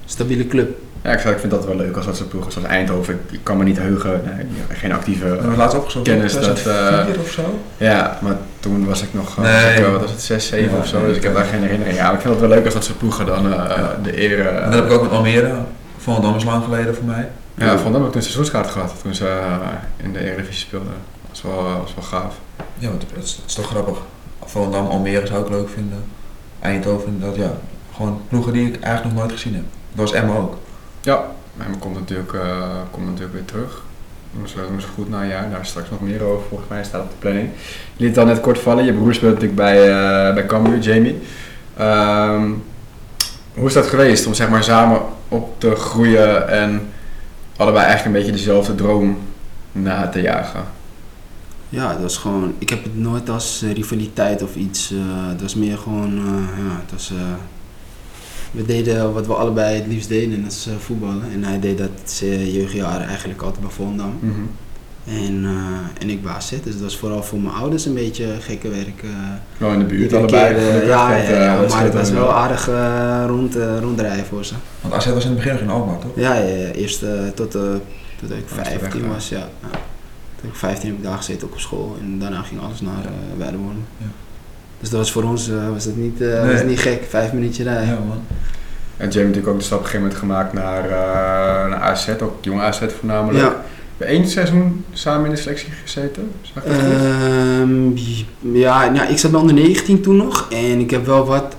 [0.05, 0.77] stabiele club.
[1.07, 3.13] Ja, ik, zou- ik vind dat wel leuk als dat soort ploegen zoals Eindhoven.
[3.13, 4.45] Ik, ik kan me niet heugen, nee,
[4.77, 5.23] geen actieve...
[5.29, 6.05] We hebben laatst opgezocht.
[6.05, 7.59] Kennis dat, 2004 of zo.
[7.77, 9.53] Ja, maar toen was ik nog, eh, Nee.
[9.63, 11.33] was ik, eh, wat was het, 6, 7 Ja, of zo, nee, dus ik heb
[11.33, 12.05] daar geen herinnering aan.
[12.05, 13.95] Maar ik vind het wel leuk als dat soort ploegen dan eh, Ja.
[14.03, 14.39] de eer...
[14.47, 15.53] eh, En dat heb ik ook met Almere.
[15.97, 17.29] Volendam is lang geleden voor mij.
[17.55, 19.55] Ja, van heb ik toen een seizoenskaart gehad, toen ze eh,
[20.05, 20.93] in de Eredivisie speelden.
[21.31, 22.35] Dat was wel, was wel gaaf.
[22.77, 23.97] Ja, want het is, het is toch grappig.
[24.45, 26.03] Volendam, Almere zou ik leuk vinden.
[26.59, 27.51] Eindhoven, dat ja.
[27.95, 29.63] Gewoon ploegen die ik eigenlijk nog nooit gezien heb.
[29.93, 30.57] Dat was Emma ook.
[31.07, 33.83] Ja, maar komt natuurlijk, eh, komt natuurlijk weer terug.
[34.45, 36.83] Ze, doen ze goed na een jaar, daar is straks nog meer over, volgens mij
[36.83, 37.49] staat op de planning.
[37.95, 40.79] Je liet het al net kort vallen, je broer speelt natuurlijk bij, eh bij Cambuur,
[40.79, 41.19] Jamie.
[41.77, 42.51] Ehm,
[43.53, 46.89] hoe is dat geweest om zeg maar samen op te groeien en
[47.57, 49.17] allebei eigenlijk een beetje dezelfde droom
[49.71, 50.63] na te jagen?
[51.69, 54.91] Ja, dat was gewoon, ik heb het nooit als rivaliteit of iets.
[54.91, 54.97] eh,
[55.29, 57.17] het was meer gewoon, eh, ja, het was, eh,
[58.51, 61.23] we deden wat we allebei het liefst deden, en dat is eh, voetballen.
[61.33, 64.19] En hij deed dat zijn jeugdjaren eigenlijk altijd bij Volendam.
[65.05, 68.25] En, eh, en ik bij AZ, dus dat was vooral voor mijn ouders een beetje
[68.39, 69.03] gekke werk.
[69.57, 70.55] Wel in de buurt allebei.
[70.55, 72.69] keer, ja, ja, ja, maar het was wel aardig
[73.27, 74.53] rond, rondrijden voor ze.
[74.81, 76.11] Want AZ was in het begin nog in Alkmaar, toch?
[76.15, 76.99] Ja, ja, eerst
[77.33, 79.07] tot, tot ik Was de weg, 15 ja.
[79.07, 79.49] was, ja.
[80.41, 83.05] Toen ik 15 heb ik daar gezeten ook op school en daarna ging alles naar
[83.37, 83.85] Weideworm.
[83.97, 84.07] Ja.
[84.79, 86.53] Dus dat was voor ons eh, was dat niet, eh, Nee.
[86.53, 87.85] was niet gek, vijf minuutjes rijden.
[87.85, 88.21] Ja, man.
[88.97, 92.09] En Jamie natuurlijk ook de stap op een gegeven moment gemaakt naar, eh, naar AZ,
[92.21, 93.43] ook jong AZ voornamelijk.
[93.43, 93.55] Ja.
[93.97, 96.71] Bij één seizoen samen in de selectie gezeten, zag ik?
[96.71, 97.97] Ehm,
[98.57, 101.55] ja, nou, ik zat bij onder 19 toen nog en ik heb wel wat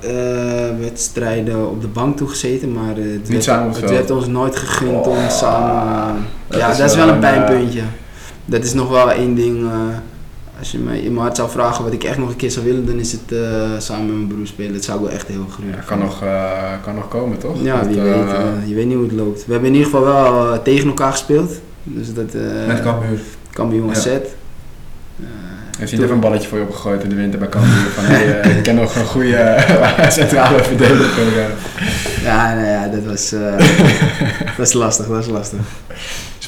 [0.80, 5.28] wedstrijden op de bank toegezeten, maar eh, het, werd, het ons nooit gegund om Oh,
[5.28, 6.26] samen.
[6.50, 7.82] ja, is dat is wel een pijnpuntje.
[8.44, 9.68] Dat is nog wel één ding.
[10.58, 12.64] Als je me in mijn hart zou vragen wat ik echt nog een keer zou
[12.66, 13.38] willen, dan is het eh,
[13.78, 14.72] samen met mijn broer spelen.
[14.72, 17.56] Dat zou ik wel echt heel gruwelijk Ja, kan, nog, eh, kan nog komen, toch?
[17.62, 18.14] Ja, wie weet.
[18.14, 19.46] eh, je weet niet hoe het loopt.
[19.46, 21.52] We hebben in ieder geval wel tegen elkaar gespeeld.
[21.82, 22.32] Dus dat
[22.66, 23.18] Met Cambuur.
[23.52, 23.90] Cambuur Ja.
[23.90, 24.06] AZ.
[24.06, 24.12] Eh,
[25.78, 27.90] heeft hij even een balletje voor je opgegooid in de winter bij Cambuur?
[27.94, 29.56] Van, hey, ik ken nog een goede
[30.08, 31.50] centrale verdediger.
[32.22, 33.30] Ja, nou ja, dat was,
[34.56, 35.58] dat is lastig, dat is lastig.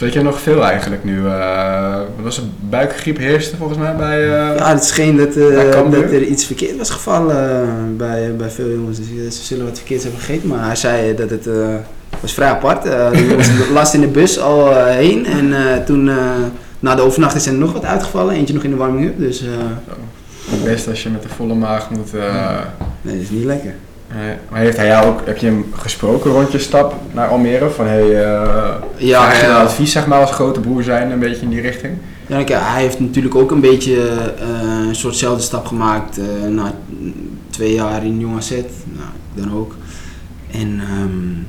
[0.01, 1.27] Dus weet je nog veel eigenlijk nu?
[1.27, 2.45] eh, wat was het?
[2.71, 4.23] Buikgriep heerste volgens mij bij...
[4.23, 8.49] eh, Ja, het scheen dat, eh, dat er iets verkeerd was gevallen eh, bij, bij
[8.51, 8.99] veel jongens.
[8.99, 10.49] Dus eh, ze zullen wat verkeerds hebben gegeten.
[10.49, 11.55] Maar hij zei dat het eh,
[12.21, 12.85] was vrij apart.
[12.85, 15.27] Eh de jongens last in de bus al eh, heen.
[15.27, 16.17] En eh, toen, eh,
[16.81, 18.35] na de overnachting zijn er nog wat uitgevallen.
[18.35, 19.19] Eentje nog in de warming-up.
[19.19, 19.49] Dus eh,
[20.51, 22.15] Het beste als je met de volle maag moet...
[22.15, 22.59] eh,
[23.03, 23.75] nee, dat is niet lekker.
[24.15, 27.71] Nee, maar heeft hij jou ook, heb je hem gesproken rond je stap naar Almere?
[27.71, 31.43] Van hey, eh Ja, je nou advies zeg maar als grote broer zijn, een beetje
[31.43, 31.97] in die richting?
[32.27, 36.75] Ja, kijk, hij heeft natuurlijk ook een beetje eh, een soortzelfde stap gemaakt eh, na
[37.51, 38.51] twee jaar in Jong AZ.
[38.51, 39.75] Nou, ik dan ook.
[40.51, 41.43] En ehm,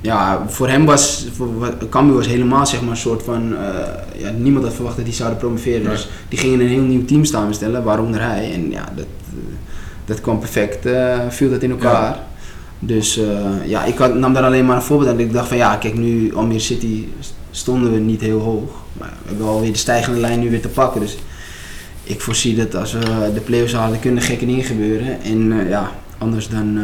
[0.00, 1.48] ja, voor hem was, voor
[1.90, 5.14] Cambuur was helemaal zeg maar een soort van, eh, ja, niemand had verwacht dat die
[5.14, 5.82] zouden promoveren.
[5.82, 5.90] Nee.
[5.90, 8.52] Dus die gingen een heel nieuw team samenstellen, waaronder hij.
[8.52, 9.38] En ja, dat, eh,
[10.08, 12.18] dat kwam perfect, eh, viel dat in elkaar.
[12.78, 15.20] Dus eh, ja, ik had, nam daar alleen maar een voorbeeld aan.
[15.20, 17.04] Ik dacht van ja, kijk nu Almere City
[17.50, 18.70] stonden we niet heel hoog.
[18.92, 21.00] Maar we hebben alweer de stijgende lijn nu weer te pakken.
[21.00, 21.18] Dus
[22.02, 25.22] ik voorzie dat als we de play-offs halen, kunnen gekke dingen gebeuren.
[25.22, 26.78] En eh, ja, anders dan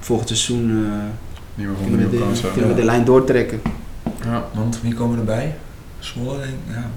[0.00, 0.70] volgend seizoen
[1.56, 2.52] eh, kunnen, we de, kansen.
[2.52, 3.60] kunnen we de lijn doortrekken.
[4.24, 4.48] Ja.
[4.54, 5.54] Want wie komen erbij?
[5.98, 6.74] Zwolle, denk ik.
[6.74, 6.90] Ja.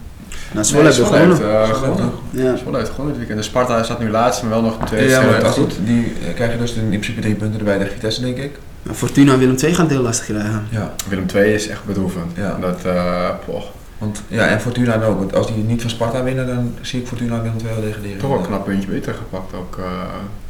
[0.52, 1.34] Nou, Zwolle Zwolle heeft,
[1.78, 2.12] gewonnen.
[2.34, 2.44] eh.
[2.44, 2.56] Ja.
[2.56, 3.40] Zwolle heeft gewonnen dit weekend.
[3.40, 5.54] De Sparta staat nu laatst, maar wel nog twee Ja, maar goed.
[5.54, 8.58] goed, die eh, krijgen dus in principe drie punten erbij tegen Vitesse, denk ik.
[8.84, 10.64] Nou, Fortuna en Willem II gaan het heel lastig krijgen.
[10.70, 10.94] Ja.
[11.10, 12.32] Willem II is echt bedroevend.
[12.36, 12.58] Ja.
[12.62, 13.64] Dat, eh, poh,
[13.98, 15.18] Want, ja, en Fortuna ook.
[15.18, 17.84] Want als die niet van Sparta winnen, dan zie ik Fortuna en Willem II wel
[17.84, 18.18] degraderen.
[18.18, 19.78] toch wel een knap puntje beter gepakt ook.
[19.78, 19.86] eh,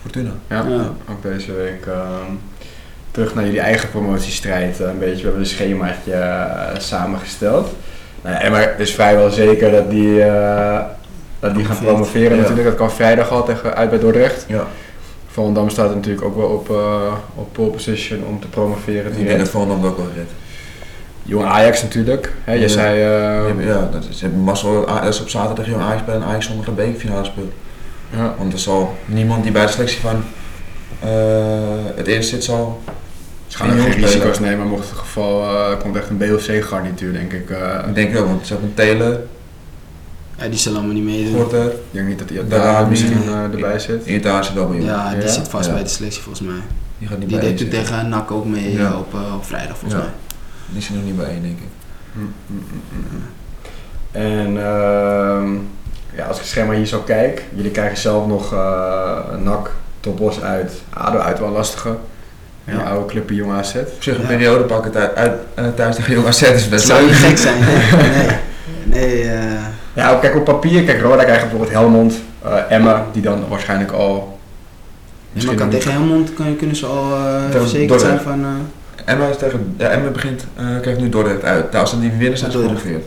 [0.01, 0.29] Fortuna.
[0.49, 0.89] ja, Ja.
[1.09, 1.85] ook deze week.
[1.85, 2.31] ehm,
[3.11, 4.79] terug naar jullie eigen promotiestrijd.
[4.79, 7.73] eh, een beetje, we hebben een schemaatje eh, samengesteld.
[8.21, 10.79] Nou ja, maar het is vrijwel zeker dat die, eh,
[11.39, 12.41] dat die gaan promoveren Ja.
[12.41, 12.67] natuurlijk.
[12.67, 14.45] Dat kan vrijdag al tegen, uit bij Dordrecht.
[14.47, 14.67] Ja.
[15.27, 19.39] Volendam staat natuurlijk ook wel op, eh, op pole position om te promoveren Ik denk
[19.39, 20.31] dat Volendam ook wel redt.
[21.23, 22.33] Jong Ajax natuurlijk.
[22.43, 22.67] Hè, je Ja.
[22.67, 23.01] zei...
[23.01, 26.67] Eh, ja, dat is, mazzel dat is op zaterdag Jong Ajax bij een Ajax zonder
[26.67, 27.51] een bekerfinale speelt.
[28.15, 28.33] ja.
[28.37, 30.23] Want er zal niemand die bij de selectie van
[31.95, 32.81] het eerst zit zal...
[33.51, 34.07] Ze gaan ook geen spelen.
[34.09, 35.43] risico's nemen, mocht het geval...
[35.43, 37.49] eh, komt echt een BOC-garnituur denk ik.
[37.49, 37.87] eh.
[37.87, 39.27] Ik denk wel, want ze hebben Telen,
[40.37, 41.33] Ja, die zullen allemaal niet meedoen.
[41.41, 44.05] Gorter, ik denk niet dat hij Daar misschien eh, erbij zit.
[44.05, 44.81] Irritatie zit wel bij.
[44.81, 45.27] Ja, die Ja?
[45.27, 45.73] zit vast Ja.
[45.73, 46.59] bij de selectie volgens mij.
[46.97, 48.97] Die gaat niet Die bij deed toen tegen NAC ook mee Ja.
[48.97, 50.07] op, op vrijdag volgens Ja.
[50.07, 50.15] mij.
[50.69, 51.67] Die zit nog niet bij één, denk ik.
[52.13, 52.53] Hm, hm,
[53.09, 54.17] hm.
[54.17, 55.53] En ehm,
[56.15, 60.41] ja, als ik het schema hier zo kijk, jullie krijgen zelf nog uh, NAC, Topos
[60.41, 61.95] uit, ADO uit wel lastige.
[62.65, 62.79] En Ja.
[62.79, 63.75] je oude clubje Jong AZ.
[63.75, 67.05] Op zich een periode pakken uit, uit, eh, thuis tegen Jong AZ is best zou
[67.05, 67.59] niet gek zijn?
[68.03, 68.27] Nee.
[68.83, 69.39] Nee, eh,
[69.93, 74.39] Ja, kijk op papier, kijk Roda krijgt bijvoorbeeld Helmond, eh Emma, die dan waarschijnlijk al...
[75.45, 78.43] maar kan tegen Helmond kun- kunnen ze al eh, Tegen verzekerd zijn van...
[78.43, 81.65] eh, Emma is tegen, ja, Emma begint, eh krijgt nu Dordrecht uit.
[81.71, 83.03] Nou, als ze die winnen zijn ze gepromoveerd.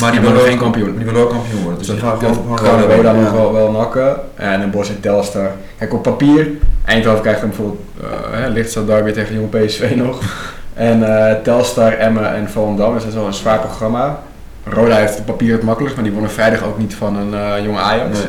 [0.00, 0.96] Maar die willen geen kampioen.
[0.96, 1.78] Die willen ook kampioen worden.
[1.78, 4.16] Dus gaan we Dan gewoon kan gewoon Roda nog wel, wel nakken.
[4.34, 5.50] En een Bos en Telstar.
[5.78, 6.48] Kijk, op papier,
[6.84, 10.20] Eindhoven krijgt dan bijvoorbeeld uh, Lichtstad Derby tegen Jong PSV nog.
[10.74, 12.92] En eh, Telstar, Emmen en Volendam.
[12.92, 14.22] Dus dat is wel een zwaar programma.
[14.64, 17.64] Roda heeft op papier het makkelijkst, maar die wonnen vrijdag ook niet van een eh
[17.64, 18.18] jong Ajax.
[18.18, 18.26] Nee.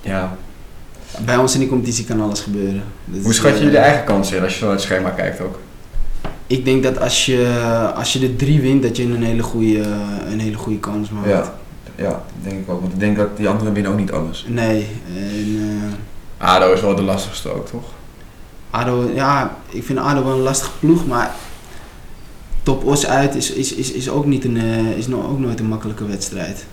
[0.00, 0.36] Ja.
[1.24, 2.82] bij ons in die competitie kan alles gebeuren.
[3.04, 5.10] Dat Hoe schat je eh, jullie eigen kansen in als je zo naar het schema
[5.10, 5.58] kijkt ook?
[6.46, 7.60] Ik denk dat als je,
[7.96, 9.82] als je de drie wint, dat je een hele goede,
[10.30, 11.28] een hele goede kans maakt.
[11.28, 11.54] Ja.
[11.98, 12.80] Ja, denk ik ook.
[12.80, 14.44] Want ik denk dat die anderen winnen ook niet alles.
[14.48, 15.58] Nee, en,
[16.38, 17.84] eh, ADO is wel de lastigste ook, toch?
[18.70, 21.34] ADO, ja, ik vind ADO wel een lastige ploeg, maar
[22.62, 25.60] Top Os uit is, is, is, is, ook, niet een, eh, is no- ook nooit
[25.60, 26.66] een makkelijke wedstrijd.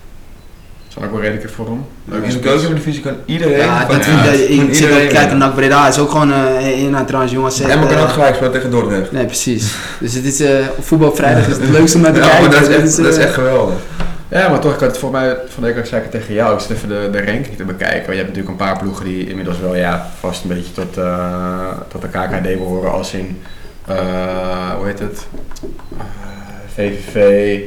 [0.94, 1.84] Dat is ook wel redelijk voor hem.
[2.22, 3.56] In de keukendivisie kan iedereen...
[3.56, 5.98] Ja, van- dat ja, vind ik, kan ik zit iedereen ook kijken naar Breda, is
[5.98, 7.60] ook gewoon eh in aan trouwens jongens.
[7.60, 9.12] En we kunnen ook gelijk spelen tegen Dordrecht.
[9.12, 9.74] Nee, precies.
[10.00, 12.50] Dus het is, eh, voetbal op vrijdag is het leukste om naar te Ja, kijken.
[12.50, 13.74] maar dat is, Dus, echt, dat is eh, echt geweldig.
[14.28, 16.54] Ja, maar toch, ik had het voor mij van de week ik het tegen jou.
[16.54, 17.96] Ik zit even de, de ranking te bekijken.
[18.06, 20.96] Want je hebt natuurlijk een paar ploegen die inmiddels wel ja, vast een beetje tot,
[20.96, 22.92] eh, tot de KKD behoren.
[22.92, 23.40] Als in,
[23.86, 23.96] eh,
[24.76, 25.26] hoe heet het?
[25.98, 26.04] Eh,
[26.74, 27.60] VVV,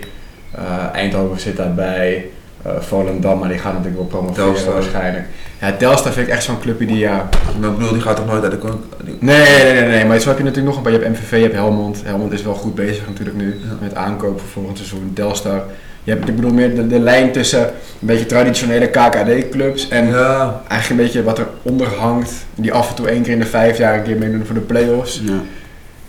[0.51, 0.61] eh,
[0.93, 2.25] Eindhoven zit daarbij.
[2.61, 4.73] Eh Volendam, maar die gaat natuurlijk wel promoveren Telstar.
[4.73, 5.25] waarschijnlijk.
[5.61, 7.29] Ja, Telstar vind ik echt zo'n clubje die ja...
[7.59, 8.67] Maar ik bedoel, die gaat toch nooit uit de
[9.03, 10.99] die- Nee, nee, nee, nee, maar zo heb je natuurlijk nog een paar.
[11.01, 12.01] Je hebt MVV, je hebt Helmond.
[12.05, 13.75] Helmond is wel goed bezig natuurlijk nu Ja.
[13.81, 15.11] met aankopen voor volgend seizoen.
[15.13, 15.63] Telstar.
[16.03, 17.71] Je hebt, ik bedoel meer de, de lijn tussen een
[18.07, 22.33] beetje traditionele KKD-clubs en Ja, eigenlijk een beetje wat eronder hangt.
[22.55, 24.61] Die af en toe één keer in de vijf jaar een keer meedoen voor de
[24.61, 25.21] play-offs.
[25.25, 25.31] ja.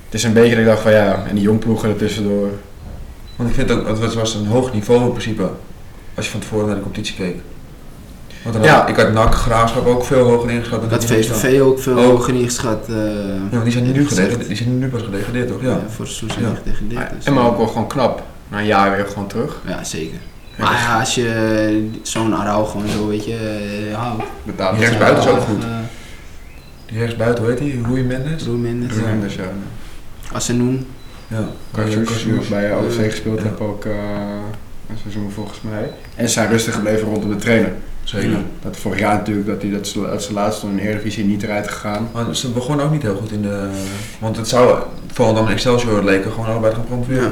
[0.04, 2.48] Het is een beetje dat ik dacht van ja, en die jongploegen ertussendoor.
[3.36, 5.48] want ik vind ook, het was een hoog niveau in principe.
[6.18, 7.36] Als je van tevoren naar de competitie keek.
[8.42, 8.74] Want dan Ja.
[8.80, 10.80] had- ik had NAC, Graafschap ook veel hoger ingeschat.
[11.00, 11.36] die nu staan.
[11.38, 12.04] VVV ook veel Ook.
[12.10, 12.88] hoger ingeschat.
[12.88, 12.94] eh,
[13.50, 15.62] Ja, die zijn nu, gedegradeerd, die zijn nu pas gedegradeerd, toch?
[15.62, 15.68] Ja.
[15.68, 16.50] Ja, voor seizoen zijn Ja.
[16.50, 17.10] die gedegradeerd.
[17.16, 18.22] dus, En maar eh, ook wel gewoon knap.
[18.48, 19.60] Na een jaar weer gewoon terug.
[19.66, 20.18] Ja, zeker.
[20.58, 23.36] Maar dus ja, als je zo'n Arau gewoon zo, weet je,
[23.90, 24.22] eh, houdt.
[24.44, 25.62] Die rechtsbuiten is ook eh, goed.
[26.86, 27.80] Die rechtsbuiten, hoe heet die?
[27.86, 28.44] Rui Mendes?
[28.44, 28.94] Roel Mendes.
[28.96, 29.42] Ja, dus ja.
[30.32, 30.86] Assenoen.
[31.26, 31.48] Ja.
[31.84, 33.44] Die nog bij OFC gespeeld Ja.
[33.44, 33.84] heb ook
[34.90, 35.90] een seizoen volgens mij.
[36.14, 37.72] En ze zijn rustig gebleven rondom de trainer.
[38.04, 38.30] Zeker.
[38.30, 38.36] Ja.
[38.62, 41.42] Dat vorig jaar natuurlijk, dat hij dat ze, dat ze laatst in de Eredivisie niet
[41.42, 42.08] eruit gegaan.
[42.12, 43.68] Maar ze begonnen ook niet heel goed in de...
[44.18, 47.22] Want het zou, vooral dan Excelsior leken, gewoon allebei gaan promoveren.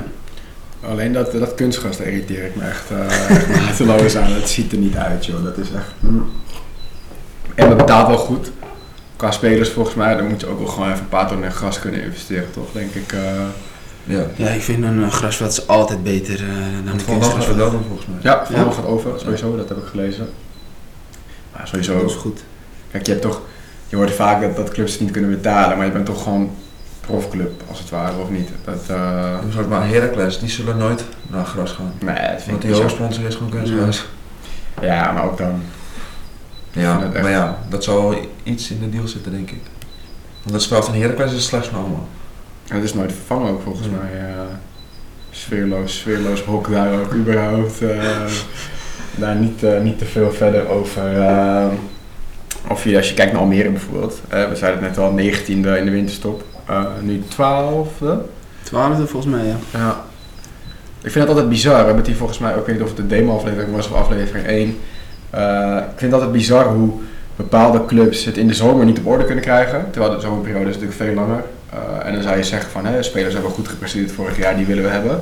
[0.82, 0.88] Ja.
[0.88, 4.32] Alleen dat, dat kunstgras, daar irriteer ik me echt, eh echt mateloos aan.
[4.32, 5.44] Het ziet er niet uit, joh.
[5.44, 5.92] Dat is echt...
[7.54, 8.50] En dat betaalt wel goed.
[9.16, 11.52] Qua spelers volgens mij, dan moet je ook wel gewoon even een paar ton in
[11.52, 12.72] gras kunnen investeren, toch?
[12.72, 13.12] Denk ik.
[13.12, 13.20] eh.
[14.06, 14.22] Ja.
[14.36, 16.48] Ja, ik vind een eh, grasveld is altijd beter eh,
[16.84, 17.56] dan een kunstgrasveld.
[17.56, 18.18] wel doen volgens mij.
[18.22, 18.56] Ja, Ja.
[18.56, 20.28] Dam gaat over, sowieso, dat heb ik gelezen.
[21.52, 22.40] Maar sowieso, Dat is goed.
[22.90, 23.40] Kijk, je hebt toch,
[23.88, 26.50] je hoort vaak dat, dat clubs het niet kunnen betalen, maar je bent toch gewoon
[27.00, 28.48] profclub, als het ware, of niet?
[28.64, 31.92] Dat, eh Een soort maar Heracles, die zullen nooit naar gras gaan.
[32.00, 34.04] nee, dat vind Want ik die hoofdsponsor is gewoon kunstgras.
[34.80, 35.62] Ja, maar ook dan.
[36.72, 39.60] Ja, echt- maar ja, dat zal wel iets in de deal zitten, denk ik.
[40.42, 42.08] Want het spel van Heracles is slechts allemaal.
[42.68, 44.20] En het is nooit vervangen ook, volgens mij.
[44.20, 44.34] eh
[45.30, 47.82] sfeerloos, sfeerloos hok daar ook überhaupt.
[47.82, 47.98] eh,
[49.22, 51.20] daar niet, eh, niet te veel verder over.
[51.22, 51.66] eh,
[52.68, 55.84] of je, als je kijkt naar Almere bijvoorbeeld, we zeiden het net al, 19e in
[55.84, 56.44] de winterstop,
[57.00, 58.06] nu 12e.
[58.62, 59.56] Twaalfde volgens mij, ja.
[59.70, 60.04] Ja.
[61.02, 61.72] Ik vind het altijd bizar.
[61.72, 63.88] We hebben het hier volgens mij ook, ik weet niet of het de demo-aflevering was
[63.90, 64.78] of aflevering 1.
[65.30, 66.90] Eh, ik vind het altijd bizar hoe
[67.36, 69.86] bepaalde clubs het in de zomer niet op orde kunnen krijgen.
[69.90, 71.44] Terwijl de zomerperiode is natuurlijk veel langer.
[71.76, 74.66] Eh, en dan zou je zeggen van, hè, spelers hebben goed gepresteerd vorig jaar, die
[74.66, 75.10] willen we hebben.
[75.10, 75.20] Dan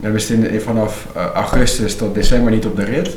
[0.00, 3.16] hebben ze het in de- vanaf eh, augustus tot december niet op de rit.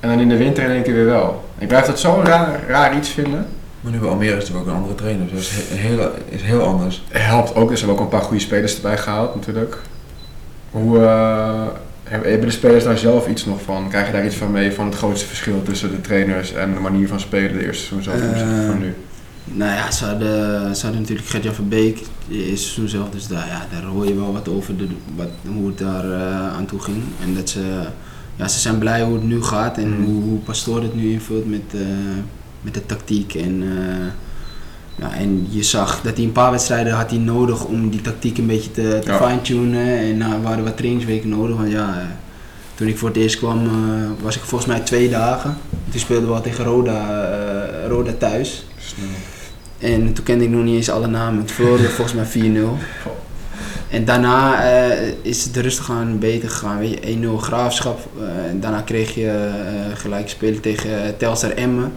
[0.00, 1.44] En dan in de winter in één keer weer wel.
[1.58, 3.46] Ik blijf dat zo'n raar, raar iets vinden.
[3.80, 6.10] Maar nu bij Almere is natuurlijk ook een andere trainer, dus dat is he- heel,
[6.28, 7.04] is heel anders.
[7.10, 9.76] helpt ook, dus we hebben ook een paar goede spelers erbij gehaald natuurlijk.
[10.70, 11.62] Hoe eh,
[12.04, 13.88] hebben de spelers daar zelf iets nog van?
[13.88, 16.80] Krijg je daar iets van mee van het grootste verschil tussen de trainers en de
[16.80, 18.20] manier van spelen de eerste seizoen zelf
[18.66, 18.94] van nu?
[19.52, 21.72] Nou ja, ze hadden, ze hadden natuurlijk Gertjan van
[22.28, 25.66] is seizoen zelf, dus daar, ja, daar hoor je wel wat over de, wat, hoe
[25.66, 27.02] het daar eh, aan toe ging.
[27.22, 27.60] En dat ze,
[28.36, 30.04] ja, ze zijn blij hoe het nu gaat en Mm.
[30.04, 31.80] hoe, hoe Pastoor het nu invult met, eh,
[32.60, 33.34] met de tactiek.
[33.34, 34.06] En, eh,
[34.98, 38.38] ja, en je zag dat hij een paar wedstrijden had hij nodig om die tactiek
[38.38, 39.26] een beetje te, te Ja.
[39.28, 39.98] fine-tunen.
[39.98, 42.06] En nou, er waren wat trainingsweken nodig, want ja,
[42.74, 43.68] toen ik voor het eerst kwam,
[44.22, 45.56] was ik volgens mij twee dagen.
[45.90, 47.24] Toen speelden we al tegen Roda,
[47.88, 48.66] Roda thuis.
[49.78, 51.44] En toen kende ik nog niet eens alle namen.
[51.44, 52.78] Toen verloren volgens mij 4-0.
[53.90, 56.78] En daarna eh, is het rustig aan beter gegaan.
[56.78, 57.98] Weet je, 1-0 graafschap.
[58.20, 61.92] eh, en daarna kreeg je eh, gelijk spelen tegen uh, Telstar Emmen.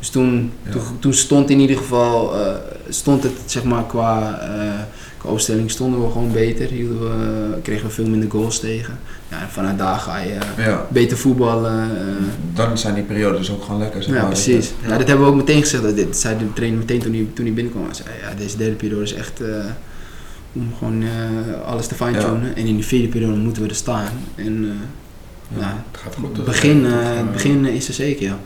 [0.00, 0.70] Dus toen, Ja.
[0.70, 2.54] toen, toen stond in ieder geval, eh,
[2.88, 4.80] stond het zeg maar qua, eh
[5.18, 6.66] qua opstelling stonden we gewoon beter.
[6.68, 8.98] Hielden we, kregen we veel minder goals tegen.
[9.28, 10.86] Ja, en vanuit daar ga je eh, Ja.
[10.88, 11.88] beter voetballen.
[12.54, 14.02] Dan zijn die periodes ook gewoon lekker.
[14.02, 14.30] Zeg ja, maar.
[14.30, 14.72] precies.
[14.86, 15.82] Ja, dat hebben we ook meteen gezegd.
[15.82, 17.84] Dat dit zei de trainer meteen toen hij, toen hij binnenkwam.
[17.86, 19.40] Hij zei, ja, deze derde periode is echt
[20.52, 21.04] om gewoon
[21.66, 22.56] alles te fine-tunen.
[22.56, 24.08] En in die vierde periode moeten we er staan.
[24.34, 26.36] En eh, ja, Het gaat goed.
[26.36, 28.38] het begin, toch, het begin is er zeker, ja.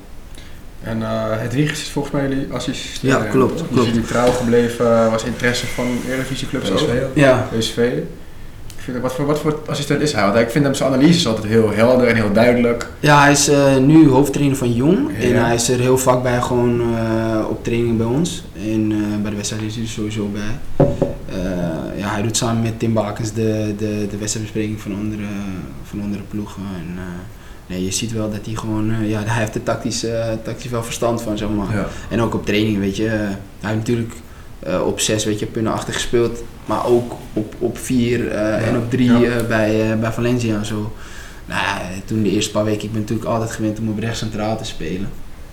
[0.84, 1.08] En eh
[1.40, 3.12] het Wiegers is volgens mij jullie assistent.
[3.12, 3.86] Ja, klopt, Dus klopt.
[3.88, 6.80] jullie trouw gebleven, eh, was interesse van Eredivisieclubs ook.
[7.14, 7.76] Ja, PSV.
[8.76, 10.22] Ik vind, wat, voor, wat voor assistent is hij?
[10.24, 12.88] Want ik vind hem zijn analyses altijd heel helder en heel duidelijk.
[13.00, 15.10] ja hij is eh, nu hoofdtrainer van Jong.
[15.18, 15.24] Ja.
[15.28, 18.44] En hij is er heel vaak bij gewoon eh, op training bij ons.
[18.56, 20.86] En eh, bij de wedstrijd is hij er sowieso bij.
[21.28, 25.22] Eh, ja, hij doet samen met Tim Bakens de, de, de wedstrijdbespreking van andere,
[25.84, 26.62] van andere ploegen.
[26.78, 27.02] En, eh,
[27.66, 30.70] nee, je ziet wel dat hij gewoon, eh, ja, hij heeft er tactisch, eh, tactisch
[30.70, 31.76] wel verstand van, zeg maar.
[31.76, 31.86] Ja.
[32.10, 33.06] En ook op training, weet je.
[33.06, 33.12] eh,
[33.60, 34.12] hij heeft natuurlijk
[34.84, 36.42] op zes, weet je, punten achter gespeeld.
[36.66, 39.42] Maar ook op, op vier en op drie Ja.
[39.42, 40.92] bij, bij Valencia en zo.
[41.46, 44.18] Nou ja, toen de eerste paar weken, ik ben natuurlijk altijd gewend om op rechts
[44.18, 45.08] centraal te spelen.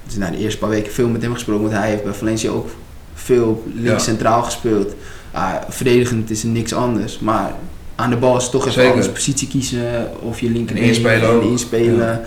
[0.05, 2.49] Dus na de eerste paar weken veel met hem gesproken, want hij heeft bij Valencia
[2.49, 2.69] ook
[3.13, 4.93] veel links centraal gespeeld.
[5.31, 7.53] Ah, verdedigend is er niks anders, maar
[7.95, 8.89] aan de bal is toch even Zeker.
[8.91, 11.43] anders positie kiezen of je linker En inspelen ook.
[11.43, 12.07] inspelen.
[12.07, 12.21] Ja.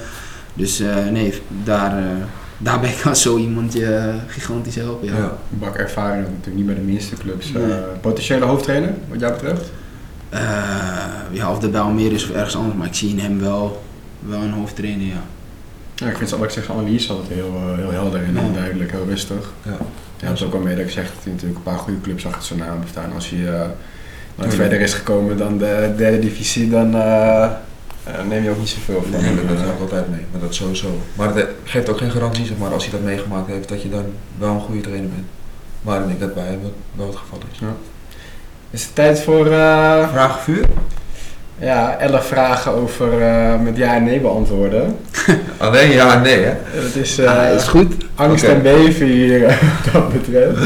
[0.55, 2.05] Dus eh, nee, daar, eh,
[2.59, 5.09] daar ben ik als zo iemand je gigantisch helpen.
[5.09, 5.17] Ja.
[5.17, 5.23] Ja.
[5.53, 7.53] Een bak ervaring, natuurlijk niet bij de minste clubs.
[7.53, 7.71] Eh, Nee.
[8.01, 9.71] potentiële hoofdtrainer, wat jou betreft?
[10.29, 10.41] Eh,
[11.31, 13.83] ja, of dat bij Almere is of ergens anders, maar ik zie in hem wel,
[14.21, 15.23] wel een hoofdtrainer, ja.
[15.95, 18.59] Ja, ik vind wat ik zeg, analyse altijd heel, heel helder en heel Ja.
[18.59, 19.53] duidelijk, heel rustig.
[19.63, 19.77] Ja.
[20.21, 22.01] Ja, dat is ook wel mee dat ik zeg dat hij natuurlijk een paar goede
[22.01, 23.13] clubs achter zijn naam heeft staan.
[23.15, 23.61] Als eh,
[24.35, 27.51] wat verder is gekomen dan de derde divisie, dan eh, eh,
[28.29, 29.11] neem je ook niet zoveel van.
[29.11, 31.01] Nee, dat ook altijd mee, maar dat sowieso.
[31.15, 33.89] Maar het geeft ook geen garantie, zeg maar, als hij dat meegemaakt heeft, dat je
[33.89, 34.05] dan
[34.39, 35.27] wel een goede trainer bent.
[35.83, 36.61] Maar ik denk dat bij hem
[36.95, 37.59] wel het geval is.
[38.71, 40.67] Is het tijd voor eh, Vraag vuur?
[41.59, 44.97] ja, 11 vragen over eh, met ja en nee beantwoorden.
[45.59, 46.53] Alleen ja en nee, hè?
[46.83, 47.95] Dat is, eh, Ah, is goed.
[48.15, 50.59] angst en beven hier eh, wat dat betreft.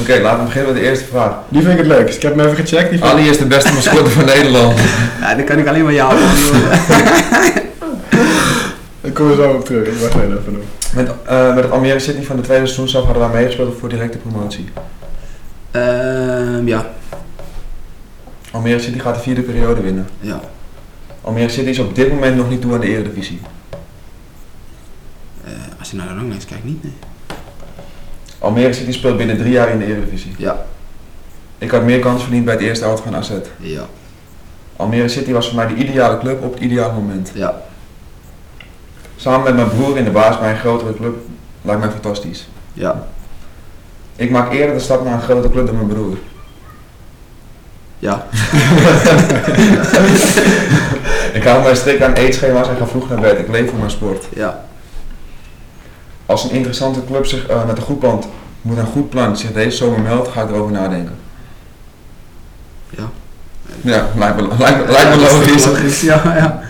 [0.00, 1.32] Oké, laten we beginnen met de eerste vraag.
[1.48, 2.16] Die vind ik het leukst.
[2.16, 2.90] Ik heb hem even gecheckt.
[2.90, 4.78] Die vind Ali is de beste mascotte van Nederland.
[5.20, 6.14] Ja, dan kan ik alleen maar jou.
[9.00, 9.86] Daar komen we zo op terug.
[9.86, 10.62] Ik wacht even nog.
[10.94, 13.88] Met, eh, met het Almere City van de tweede seizoen zelf hadden wij meegespeeld voor
[13.88, 14.68] directe promotie.
[15.70, 16.86] Ehm, ja,
[18.50, 20.08] Almere City gaat de vierde periode winnen.
[20.20, 20.40] ja.
[21.22, 23.40] Almere City is op dit moment nog niet toe aan de eredivisie.
[25.90, 26.92] Als je naar de ranglijst kijkt, niet, nee.
[28.38, 30.34] Almere City speelt binnen drie jaar in de eredivisie.
[30.38, 30.64] Ja,
[31.58, 33.30] Ik had meer kans verdiend bij het eerste auto van AZ.
[33.56, 33.82] ja,
[34.76, 37.30] Almere City was voor mij de ideale club op het ideale moment.
[37.34, 37.62] ja.
[39.16, 41.16] Samen met mijn broer in de baas bij een grotere club
[41.62, 42.48] lijkt mij fantastisch.
[42.72, 43.06] Ja,
[44.16, 46.16] Ik maak eerder de stap naar een grotere club dan mijn broer.
[47.98, 48.26] ja,
[51.32, 53.38] Ik hou mij strikt aan eetschema's en ga vroeg naar bed.
[53.38, 54.26] Ik leef voor mijn sport.
[54.34, 54.64] ja,
[56.30, 58.24] Als een interessante club zich eh, met een goed plan
[58.62, 61.16] moet een goed plan zich deze zomer meldt, ga ik erover nadenken.
[62.90, 63.10] ja.
[63.80, 65.66] Ja, lijkt me, lijkt me, lijkt me logisch.
[65.66, 66.60] Logisch, ja, ja.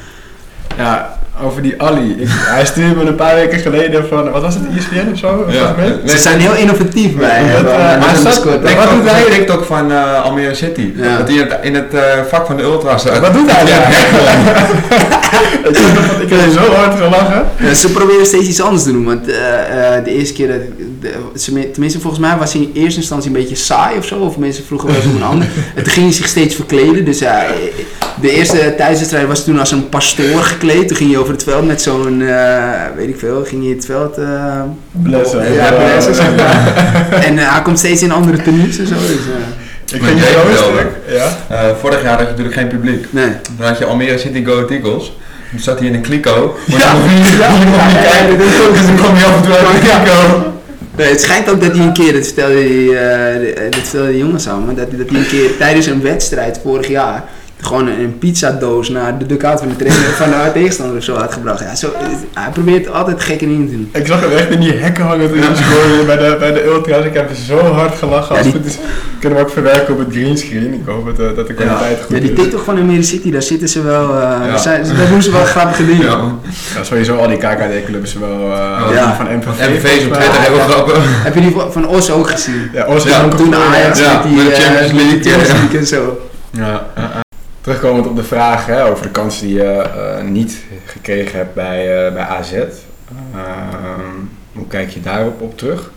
[0.76, 2.14] Ja, over die Ali.
[2.18, 5.46] Ik, hij stuurde me een paar weken geleden van, wat was het, ESPN of zo?
[5.48, 5.74] Ja.
[6.06, 8.76] Ze zijn heel innovatief bij Dat, eh.
[8.76, 9.26] Wat doet hij?
[9.26, 10.92] Een TikTok van eh, Almere City.
[10.96, 11.16] Ja.
[11.16, 13.04] Dat hij in het, in het eh, vak van de ultras.
[13.04, 13.88] Wat doet hij daar?
[15.68, 17.46] ik, heb, ik heb zo hard gelachen.
[17.58, 20.60] Ja, ze proberen steeds iets anders te doen, want eh, eh, de eerste keer, dat,
[21.00, 24.36] de, tenminste volgens mij was hij in eerste instantie een beetje saai of zo, of
[24.36, 25.48] mensen vroegen wel eens om een ander.
[25.74, 27.46] En toen ging hij zich steeds verkleden, dus ja,
[28.20, 30.88] de eerste thuiswedstrijd was toen als een pastoor gekleed.
[30.88, 32.62] Toen ging hij over het veld met zo'n, eh,
[32.96, 34.18] weet ik veel, ging hij het veld...
[34.18, 35.52] eh, Blessen.
[35.52, 36.74] Ja, blessen, zeg maar.
[37.26, 40.32] en eh, hij komt steeds in andere tenues en zo, dus eh, Ik Maar jij
[40.32, 40.90] zo wel, stuk.
[41.08, 41.36] Ja.
[41.48, 43.06] Eh, vorig jaar had je natuurlijk geen publiek.
[43.10, 43.30] nee.
[43.58, 45.16] Dan had je Almere City Go Eagles.
[45.50, 46.56] Toen zat hij in een kliko.
[46.66, 46.92] Maar Ja.
[46.94, 48.30] je Ja.
[48.30, 50.52] je dat ook- Dus dan kwam je af en toe uit de kliko.
[50.96, 52.88] Nee, het schijnt ook dat hij een keer, dat vertelde hij,
[53.34, 56.60] eh, dit vertelde de jongens samen, dat, hij- dat hij een keer tijdens een wedstrijd
[56.62, 57.24] vorig jaar
[57.60, 61.32] gewoon een pizzadoos naar de dugout van de trainer van de tegenstander of zo had
[61.32, 61.60] gebracht.
[61.60, 61.88] Ja, zo,
[62.34, 63.88] hij probeert altijd gekke dingen te doen.
[63.92, 66.64] Ik zag hem echt in die hekken hangen toen hij scoorde bij de, bij de
[66.64, 67.04] Ultra's.
[67.04, 68.36] Ik heb zo hard gelachen.
[68.36, 68.78] Als Ja, het goed is,
[69.20, 70.72] kunnen we ook verwerken op het greenscreen.
[70.74, 72.38] Ik hoop dat, eh, dat de kwaliteit goed Ja, die is.
[72.40, 74.46] TikTok van Almere City, daar zitten ze wel, eh, Ja.
[74.46, 76.04] daar, zijn, daar doen ze wel grappige dingen.
[76.06, 76.20] Ja.
[76.76, 79.14] Ja, sowieso al die KKD-clubs wel uh, Ja.
[79.16, 79.68] van MVV.
[79.68, 80.12] MVV's op.
[80.12, 80.94] Twitter hebben grappen.
[81.04, 82.70] Heb je die van- Os ook gezien?
[82.72, 84.12] Ja, Os is Ja, ook Toen Ajax ja.
[84.12, 85.22] met die Champions League,
[85.72, 85.78] ja.
[85.78, 86.20] En zo.
[86.50, 87.20] Ja, ja, ja.
[87.60, 92.06] Terugkomend op de vraag hè, over de kansen die je eh, niet gekregen hebt bij,
[92.06, 92.52] eh, bij AZ.
[92.52, 94.16] Ehm,
[94.52, 95.90] hoe kijk je daarop op terug?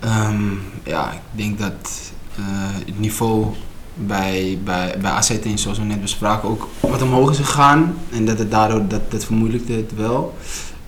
[0.00, 0.42] Ehm,
[0.82, 2.42] ja, ik denk dat eh,
[2.86, 3.46] het niveau
[3.94, 7.94] bij, bij, bij AZ in, zoals we net bespraken, ook wat omhoog is gegaan.
[8.12, 10.36] En dat het daardoor, dat, dat vermoeilijkte het wel.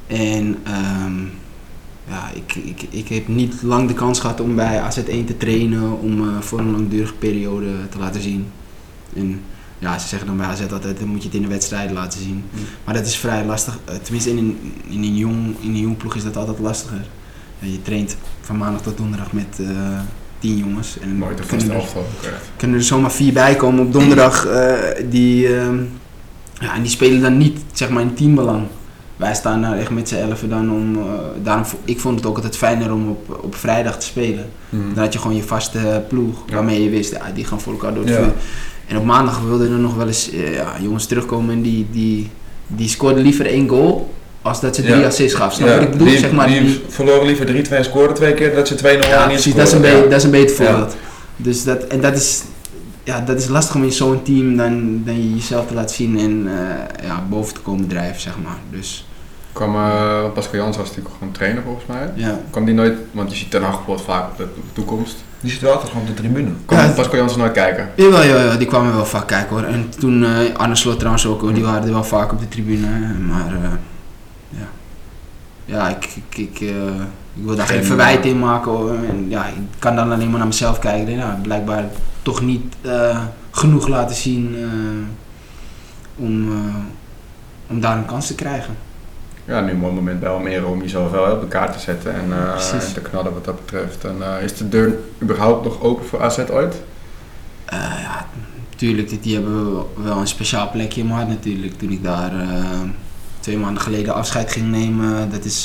[0.07, 1.20] En ehm,
[2.09, 5.99] ja, ik, ik, ik heb niet lang de kans gehad om bij AZ1 te trainen,
[6.01, 8.47] om eh, voor een langdurige periode te laten zien.
[9.17, 9.41] En
[9.79, 12.21] ja, ze zeggen dan bij AZ altijd, dan moet je het in de wedstrijd laten
[12.21, 12.43] zien.
[12.53, 12.61] Mm.
[12.85, 13.79] Maar dat is vrij lastig.
[13.85, 17.07] Eh, tenminste, in een, in, een jong, in een jong ploeg is dat altijd lastiger.
[17.59, 19.67] Je traint van maandag tot donderdag met eh,
[20.39, 20.99] tien jongens.
[20.99, 21.83] En de kunnen er-
[22.57, 24.47] kunnen er zomaar vier bij komen op donderdag.
[24.47, 24.73] eh,
[25.11, 25.79] die, ehm,
[26.61, 28.67] ja, en die spelen dan niet zeg maar, in teambelang.
[29.17, 30.99] Wij staan daar echt met z'n elfen dan om.
[31.43, 34.51] daarom, ik vond het ook altijd fijner om op, op vrijdag te spelen.
[34.71, 36.55] Dan had je gewoon je vaste ploeg Ja.
[36.55, 38.23] waarmee je wist, ja, die gaan voor elkaar door het Ja.
[38.23, 38.33] vuur.
[38.89, 42.30] En op maandag wilden er nog wel eens eh, ja, jongens terugkomen en die, die,
[42.66, 45.07] die scoorden liever één goal als dat ze drie Ja.
[45.07, 45.53] assists gaf.
[45.55, 46.07] Snap Ja, wat ik bedoel?
[46.07, 49.09] die, zeg maar, die die- verloren liever 3-2 en scoorden twee keer dat ze 2-0
[49.09, 50.03] ja, precies, dat is, een scoren.
[50.03, 50.70] be- dat is een beter Ja.
[50.70, 50.97] voorbeeld.
[51.36, 52.43] Dus dat, en dat is,
[53.05, 56.18] ja, dat is lastig om in zo'n team dan, dan je jezelf te laten zien
[56.18, 58.57] en eh, ja, boven te komen drijven, zeg maar.
[58.70, 59.07] Dus
[59.53, 62.11] Kwam, eh Pascal Jans was natuurlijk gewoon trainer volgens mij.
[62.14, 62.41] ja.
[62.51, 65.16] Kwam die nooit, want je ziet Ten Hag bijvoorbeeld vaak op de toekomst.
[65.41, 66.51] Die zit wel altijd gewoon op de tribune.
[66.64, 66.89] Kwam Ja.
[66.89, 67.89] Pascal Jans nooit kijken?
[67.95, 69.64] Jawel, ja, ja, die kwamen wel vaak kijken hoor.
[69.64, 72.49] En toen eh Arne Slot trouwens ook hoor, die waren er wel vaak op de
[72.49, 72.86] tribune.
[73.28, 73.70] Maar eh,
[74.49, 74.68] ja,
[75.64, 76.68] ja ik, ik, ik, eh,
[77.34, 78.95] ik wil daar geen, Geen, verwijt in maken hoor.
[78.95, 81.16] En, ja, ik kan dan alleen maar naar mezelf kijken.
[81.16, 81.84] Nou, blijkbaar
[82.22, 83.20] toch niet eh,
[83.51, 86.74] genoeg laten zien eh, om, eh,
[87.66, 88.76] om daar een kans te krijgen.
[89.49, 92.14] Ja, nu een mooi moment bij Almere om jezelf wel op de kaart te zetten
[92.14, 94.05] en, eh, en te knallen wat dat betreft.
[94.05, 96.74] En eh, is de deur überhaupt nog open voor AZ ooit?
[97.64, 98.26] Eh, ja,
[98.70, 101.78] natuurlijk, die hebben wel- wel een speciaal plekje in mijn hart natuurlijk.
[101.78, 102.32] Toen ik daar
[103.40, 105.64] twee maanden geleden afscheid ging nemen, dat is,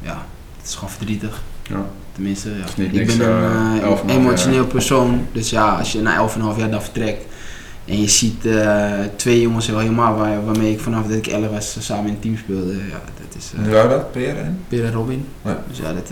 [0.00, 1.42] ja, dat is gewoon verdrietig.
[1.62, 1.84] Ja.
[2.12, 2.82] Tenminste, ja.
[2.84, 5.26] ik niks, ben een 11,5 emotioneel persoon.
[5.32, 7.24] Dus ja, als je na 11,5 jaar dan vertrekt
[7.90, 11.50] en je ziet eh, twee jongens wel helemaal waar, waarmee ik vanaf dat ik 11
[11.50, 12.72] was eh, samen in een team speelde.
[12.72, 14.92] Ja, dat is eh hoe waren dat, Peer en?
[14.92, 15.26] Robin.
[15.44, 15.62] Ja.
[15.68, 16.10] Dus ja, dat,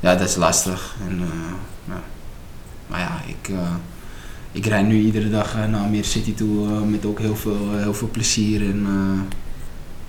[0.00, 0.96] ja, dat is lastig.
[1.08, 1.20] En,
[1.84, 2.00] ja.
[2.86, 3.50] Maar ja, ik,
[4.52, 8.08] ik rijd nu iedere dag naar Almere City toe met ook heel veel, heel veel
[8.10, 8.60] plezier.
[8.60, 8.86] En,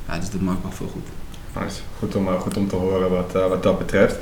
[0.08, 1.19] ja, dus dat maakt wel veel goed.
[1.64, 1.80] Nice.
[2.00, 4.16] Goed, om, eh, goed om te horen wat, eh, wat dat betreft.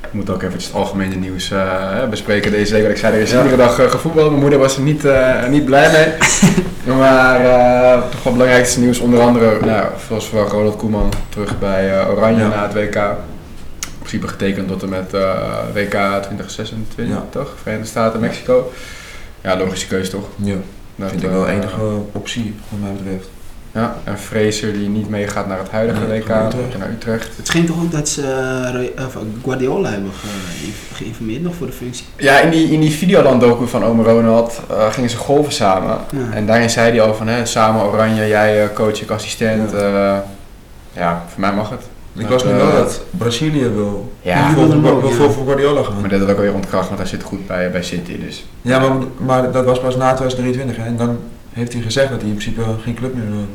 [0.00, 2.82] We moeten ook eventjes het algemene nieuws eh, bespreken deze week.
[2.82, 4.28] Want ik zei, er is iedere dag eh, gevoetbald.
[4.28, 5.02] Mijn moeder was er niet,
[5.48, 6.08] niet blij mee.
[6.98, 7.40] maar
[8.10, 8.98] toch wel belangrijkste nieuws.
[8.98, 12.48] Onder andere, nou, zoals van Ronald Koeman terug bij Oranje Ja.
[12.48, 12.94] na het WK.
[12.94, 15.10] In principe getekend tot en met
[15.74, 15.90] WK
[16.22, 17.24] 2026, Ja.
[17.30, 17.54] toch?
[17.62, 18.72] Verenigde Staten, Mexico.
[19.40, 20.26] Ja, logische keuze toch?
[20.36, 20.54] Ja,
[20.96, 21.82] Dat, vind ik wel enige
[22.12, 23.28] optie, wat mij betreft.
[23.72, 26.78] Ja, en Fraser die niet meegaat naar het huidige Nee, WK, naar Utrecht.
[26.78, 27.28] naar Utrecht.
[27.36, 28.22] Het scheen toch ook dat ze
[28.96, 32.04] eh, of, Guardiola hebben ge- geïnformeerd nog voor de functie.
[32.16, 35.98] Ja, in die, in die Videoland-docu van Ome Ronald eh, gingen ze golven samen.
[36.10, 36.34] Ja.
[36.34, 39.70] En daarin zei hij al van, hè, samen Oranje, jij eh, coach, ik assistent.
[39.70, 40.24] Ja.
[40.92, 41.82] ja, voor mij mag het.
[42.16, 44.50] Ik las nu eh, wel dat Brazilië Ja, wil ja.
[45.10, 46.00] voor, voor Guardiola gaan.
[46.00, 48.18] Maar dat had ook weer ontkracht, want hij zit goed bij, bij City.
[48.24, 48.44] Dus.
[48.62, 50.84] Ja, maar, maar dat was pas na 2023 hè.
[50.84, 51.18] en dan
[51.52, 53.46] heeft hij gezegd dat hij in principe geen club meer wil.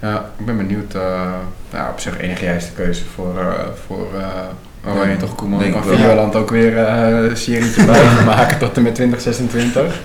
[0.00, 0.94] Ja, ik ben benieuwd.
[0.94, 1.32] eh
[1.72, 3.46] ja, op zich enige juiste keuze voor, eh
[3.86, 5.58] voor eh, Oranje Ja, toch Koeman.
[5.58, 5.84] denk Kan.
[5.84, 10.00] Videoland ook weer eh, een serietje bij gaan maken tot en met 2026.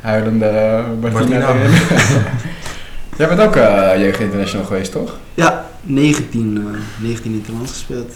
[0.00, 1.54] Huilende uh, Martina.
[3.18, 5.16] Jij bent ook eh jeugd international geweest, toch?
[5.34, 6.56] Ja, 19,
[7.00, 8.12] eh 19 in het land gespeeld.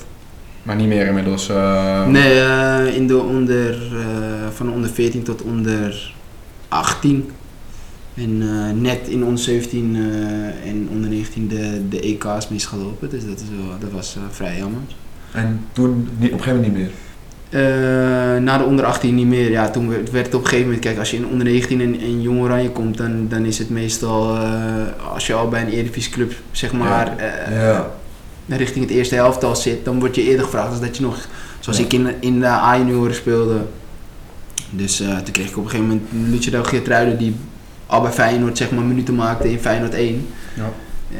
[0.63, 1.49] Maar niet meer inmiddels.
[1.49, 6.15] eh, Nee, eh, in de onder, eh, van onder 14 tot onder
[6.69, 7.31] 18.
[8.15, 13.11] En eh, net in onder 17 eh, en onder 19 de, de EK's misgelopen.
[13.11, 14.81] Dus dat, is wel, dat was eh, vrij jammer.
[15.33, 18.41] En toen niet, op een gegeven moment niet meer.
[18.41, 19.51] Na de onder 18 niet meer.
[19.51, 21.81] Ja, toen werd, werd het op een gegeven moment, kijk, als je in onder 19
[21.81, 24.37] en, en jong oranje komt, dan, dan is het meestal,
[25.13, 27.13] als je al bij een Eredivisie club, zeg maar,
[27.51, 27.91] ja.
[28.49, 31.29] richting het eerste helftal zit, dan word je eerder gevraagd als dat je nog,
[31.61, 31.85] zoals Ja.
[31.85, 33.61] ik in, in de A-junioren speelde,
[34.71, 37.35] Dus toen kreeg ik op een gegeven moment Luciano Geertruiden die
[37.93, 40.27] al bij Feyenoord zeg maar minuten maakte in Feyenoord 1.
[40.55, 40.71] Ja.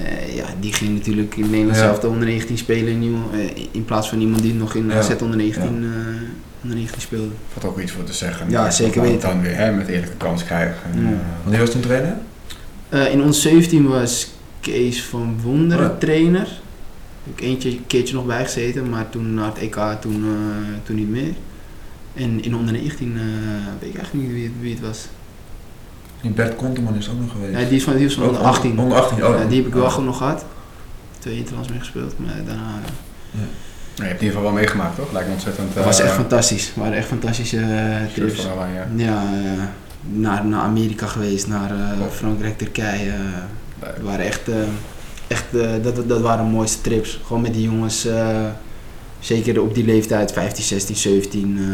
[0.05, 1.83] Eh, ja, die ging natuurlijk in Nederland Ja.
[1.83, 4.95] zelf de onder 19 spelen in, eh, in plaats van iemand die nog in Ja.
[4.99, 7.29] AZ onder 19, eh, onder 19 speelde.
[7.53, 8.51] Valt ook iets voor te zeggen.
[8.51, 9.29] Ja, zeker we weten.
[9.29, 10.77] Dan weer hè, met eerlijke kans krijgen.
[10.95, 11.17] En, Ja.
[11.43, 12.17] Wanneer was toen trainer?
[13.13, 15.99] In ons 17 was Kees van Wonderen Oh ja.
[15.99, 16.49] trainer.
[17.25, 20.25] Heb ik eentje, een keertje nog bijgezeten, maar toen na het EK toen,
[20.83, 21.33] toen niet meer.
[22.15, 23.23] En in onder 19 eh,
[23.81, 25.09] weet ik eigenlijk niet wie, het- wie het was.
[26.23, 27.53] Die Bert Konteman is ook nog geweest.
[27.53, 28.79] Nee, die is van, die is van Ook onder 18.
[28.79, 29.39] Onder 18, oh.
[29.39, 30.45] Ja, die heb ik wel gewoon nog gehad.
[31.19, 32.71] Twee interlands mee gespeeld, maar daarna...
[33.95, 35.13] je hebt in ieder geval wel meegemaakt, toch?
[35.13, 35.75] Lijkt me ontzettend...
[35.75, 36.67] Dat was eh, echt fantastisch.
[36.67, 38.41] Het waren echt fantastische eh, trips.
[38.41, 38.85] van Oranje.
[38.97, 39.63] Ja, eh,
[40.03, 42.07] naar, naar Amerika geweest, naar eh.
[42.11, 43.13] Frankrijk, Turkije.
[43.87, 44.57] Het waren echt, eh,
[45.27, 47.21] echt eh, dat, dat waren de mooiste trips.
[47.27, 48.47] Gewoon met die jongens, eh,
[49.23, 51.59] zeker op die leeftijd, 15, 16, 17.
[51.59, 51.65] eh,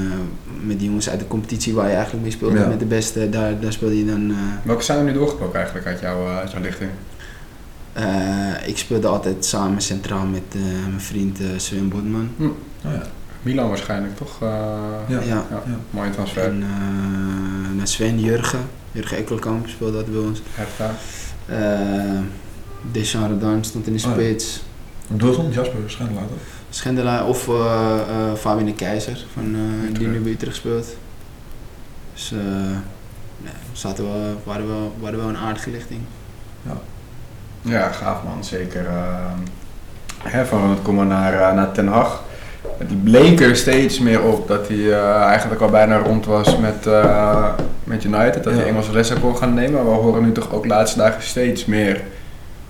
[0.66, 2.66] met die jongens uit de competitie waar je eigenlijk mee speelde, Ja.
[2.66, 4.30] met de beste, daar, daar speelde je dan.
[4.30, 6.90] eh, Welke zijn er nu doorgebroken eigenlijk uit, jouw eh, uit jouw lichting?
[7.92, 10.54] eh, ik speelde altijd samen centraal met
[10.88, 12.28] mijn vriend Sven Botman.
[12.40, 12.46] Oh
[12.82, 13.02] ja.
[13.42, 14.36] Milan waarschijnlijk, toch?
[14.40, 15.20] Ja.
[15.26, 15.46] Ja.
[15.90, 16.42] Mooie transfer.
[16.42, 16.64] En
[17.76, 18.60] naar Sven Jurgen,
[18.92, 20.42] Jurgen Ekkelkamp speelde altijd bij ons.
[20.54, 20.94] Hertha.
[21.50, 22.20] Uh,
[22.92, 24.12] Deschamps stond in de Oh ja.
[24.12, 24.62] spits.
[25.08, 26.36] Doelton, Jasper Schendelaar toch?
[26.70, 30.86] Schendelaar of eh eh Fabian de Keizer, van, eh, die nu bij Utrecht speelt.
[32.14, 36.00] Dus nee, we zaten wel, waren, wel, waren wel een aardige lichting.
[37.62, 38.86] Ja, gaaf man, zeker.
[40.22, 42.22] hè, van Ronald Koeman naar, naar Ten Hag.
[42.88, 44.92] Die bleek er steeds meer op dat hij
[45.22, 46.86] eigenlijk al bijna rond was met,
[47.84, 48.44] met United.
[48.44, 48.58] Dat Ja.
[48.58, 49.72] hij Engelse lessen kon gaan nemen.
[49.72, 52.02] Maar we horen nu toch ook de laatste dagen steeds meer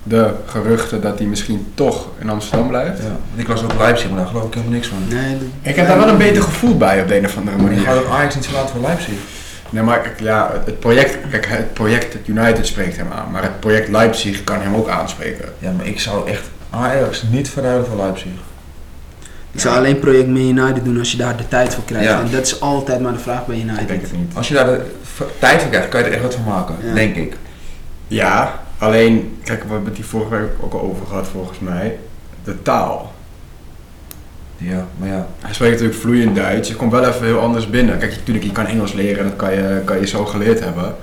[0.08, 2.98] de geruchten dat hij misschien toch in Amsterdam blijft.
[2.98, 3.04] Ja.
[3.08, 4.98] Want ik las ook Leipzig, maar daar geloof ik helemaal niks van.
[5.08, 7.80] Nee, Ik heb daar wel een beter gevoel bij op de een of andere manier.
[7.80, 9.14] gaat ook Ajax niet verlaten voor Leipzig.
[9.70, 13.30] Nee, maar kijk, ja, het- project, kijk, het project United spreekt hem aan.
[13.30, 15.44] Maar het project Leipzig kan hem ook aanspreken.
[15.58, 18.30] Ja, maar ik zou echt Ajax niet verruilen voor Leipzig.
[19.52, 22.08] ik zou alleen project met United doen als je daar de tijd voor krijgt.
[22.08, 22.20] Ja.
[22.20, 24.00] En dat is altijd maar de vraag bij Ik denk United.
[24.02, 24.32] het niet.
[24.36, 24.80] Als je daar de
[25.38, 26.94] tijd voor krijgt, kan je er echt wat van maken, Ja.
[26.94, 27.36] denk ik.
[28.08, 31.98] Ja, alleen, kijk, we hebben het hier vorige week ook al over gehad volgens mij.
[32.44, 33.12] De taal.
[34.56, 35.26] Ja, maar ja.
[35.40, 36.68] Hij spreekt natuurlijk vloeiend Duits.
[36.68, 37.98] Je komt wel even heel anders binnen.
[37.98, 40.94] Kijk, natuurlijk, je kan Engels leren en dat kan je, kan je zo geleerd hebben.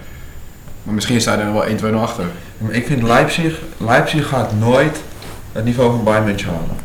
[0.84, 2.26] Maar misschien sta je er wel 1, 2 achter.
[2.57, 5.01] Maar ik vind Leipzig, Leipzig gaat nooit
[5.51, 6.78] het niveau van Bayern München halen.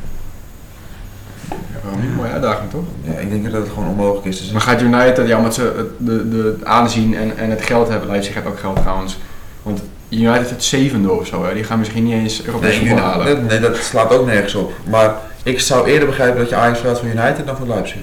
[1.49, 2.17] Ja, waarom niet?
[2.17, 2.85] Mooie uitdaging, toch?
[3.03, 4.39] Ja, ik denk dat het gewoon onmogelijk is.
[4.39, 7.63] Dus Maar gaat United, ja, omdat ze het, de, de het aanzien en, en het
[7.63, 8.09] geld hebben.
[8.09, 9.19] Leipzig heeft ook geld trouwens.
[9.63, 9.83] Want
[10.19, 11.45] United het zevende of zo.
[11.45, 11.55] Hè.
[11.55, 13.27] Die gaan misschien niet eens Europees nee, voetbal halen.
[13.27, 14.73] dat, nee, dat slaat ook nergens op.
[14.85, 18.01] Maar ik zou eerder begrijpen dat je Ajax verlaat voor United dan voor Leipzig.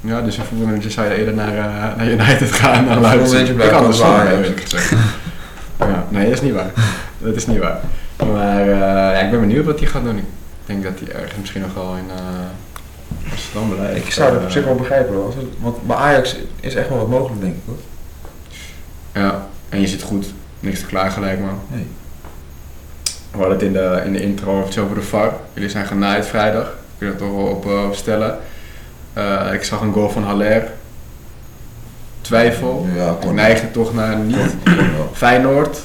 [0.00, 3.48] Ja, dus een voetbalmanager zou je eerder naar, eh, naar United gaan dan Leipzig.
[3.48, 4.90] Ik kan het wel eerlijk gezegd.
[5.78, 6.70] ja, nee, dat is niet waar.
[7.18, 7.80] Dat is niet waar.
[8.16, 10.16] Maar eh, ja, ik ben benieuwd wat hij gaat doen.
[10.16, 10.24] Ik
[10.66, 14.06] denk dat hij ergens misschien nog wel in eh Amsterdam blijft.
[14.06, 15.34] Ik zou dat op zich wel begrijpen hoor.
[15.60, 17.78] Want bij Ajax is echt wel wat mogelijk denk ik hoor.
[19.22, 20.26] Ja, en je zit goed.
[20.64, 21.58] Niks te klaar gelijk man.
[21.68, 21.86] Nee.
[23.30, 25.32] We hadden het in de, in de intro over de VAR.
[25.52, 26.72] Jullie zijn genaaid vrijdag.
[26.98, 28.38] Kun je er toch wel op, eh, op stellen.
[29.12, 30.70] Eh, ik zag een goal van Haller.
[32.20, 32.86] Twijfel.
[32.94, 34.54] Ja, Ik neigde toch naar niet.
[35.12, 35.80] Feyenoord.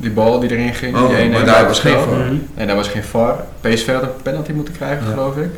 [0.00, 0.96] Die bal die erin ging.
[0.96, 1.92] Oh, die 1-1 maar daar was geen.
[1.98, 2.06] VAR.
[2.18, 2.34] Mhm.
[2.54, 3.44] Nee, daar was geen VAR.
[3.60, 5.10] PSV had een penalty moeten krijgen, Ja.
[5.12, 5.50] geloof ik.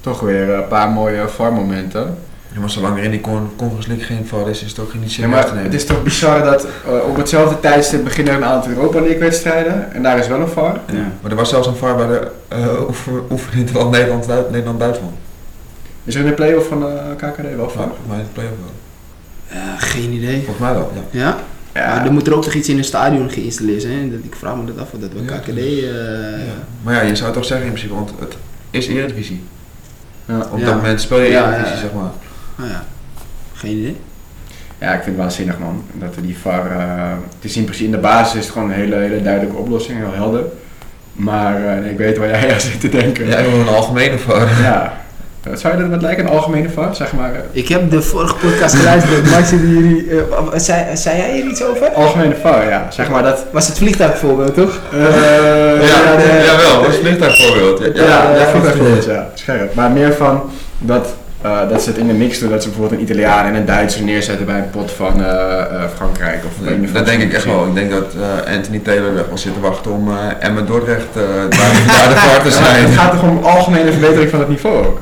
[0.00, 2.18] Toch weer een paar mooie VAR-momenten.
[2.54, 4.94] Ja, maar zolang er in die con- Conference League geen VAR is, is het ook
[4.94, 5.62] niet Ja, te maar nemen.
[5.62, 9.18] het is toch bizar dat eh, op hetzelfde tijdstip beginnen er een aantal Europa League
[9.18, 9.92] wedstrijden.
[9.92, 10.80] En daar is wel een VAR.
[10.92, 11.10] Ja.
[11.20, 14.50] Maar er was zelfs een VAR bij de uh, oefeninterland Nederland-Duitsland.
[14.50, 15.12] Nederland, Duitsland.
[16.04, 17.82] Is er in de play-off van de KKD wel VAR?
[17.86, 18.72] Volgens mij in de play-off wel.
[19.78, 20.36] Geen idee.
[20.36, 21.18] Volgens mij wel, ja.
[21.20, 21.36] Ja?
[21.94, 24.10] Maar er moet er ook toch iets in een stadion geïnstalleerd zijn.
[24.10, 25.36] Dat, ik vraag me dat af of dat we Ja.
[25.38, 25.48] KKD...
[25.58, 25.82] eh,
[26.46, 26.52] Ja.
[26.82, 28.36] Maar ja, je zou het toch zeggen in principe, want het
[28.70, 29.42] is Eredivisie.
[30.24, 30.46] Ja.
[30.50, 30.64] Op Ja.
[30.64, 31.80] dat moment speel je Ja, Eredivisie, ja.
[31.80, 32.10] zeg maar.
[32.56, 32.84] Nou ja,
[33.54, 33.96] geen idee.
[34.78, 35.84] Ja, ik vind het waanzinnig man.
[35.92, 36.70] Dat we die VAR...
[36.70, 39.56] eh, het is in principe in de basis is het gewoon een hele, hele duidelijke
[39.58, 40.44] oplossing, heel helder.
[41.12, 43.26] Maar eh, ik weet waar jij aan zit te denken.
[43.26, 44.48] Jij wil een algemene VAR.
[44.62, 45.00] Ja.
[45.42, 46.94] Eh, Zou je dat wat lijken, een algemene VAR?
[46.94, 49.30] Zeg maar, Ik heb de vorige podcast geluisterd.
[49.30, 50.16] Max, jullie, eh,
[50.50, 51.88] wat- zei, zei jij hier iets over?
[51.88, 52.86] algemene VAR, ja.
[52.90, 53.44] Zeg maar dat...
[53.52, 54.80] Was het vliegtuigvoorbeeld, toch?
[54.92, 54.98] eh,
[55.88, 57.78] Ja, de- jawel, is een vliegtuigvoorbeeld.
[57.78, 58.72] Ja, Ja, ja, ja,
[59.06, 59.30] ja, ja.
[59.34, 59.74] Scherp.
[59.74, 63.00] Maar meer van dat, eh, dat ze het in de mix doen, dat ze bijvoorbeeld
[63.00, 66.44] een Italiaan en een Duitser neerzetten bij een pot van eh, eh, Frankrijk.
[66.44, 67.66] Of of Dat denk ik echt wel.
[67.66, 68.14] Ik denk dat
[68.46, 71.48] eh, Anthony Taylor weg wil zitten wachten om eh Emmen Dordrecht eh, daar,
[71.96, 72.84] daar de VAR te Ja, zijn.
[72.84, 75.00] Het gaat toch om algemene verbetering van het niveau ook?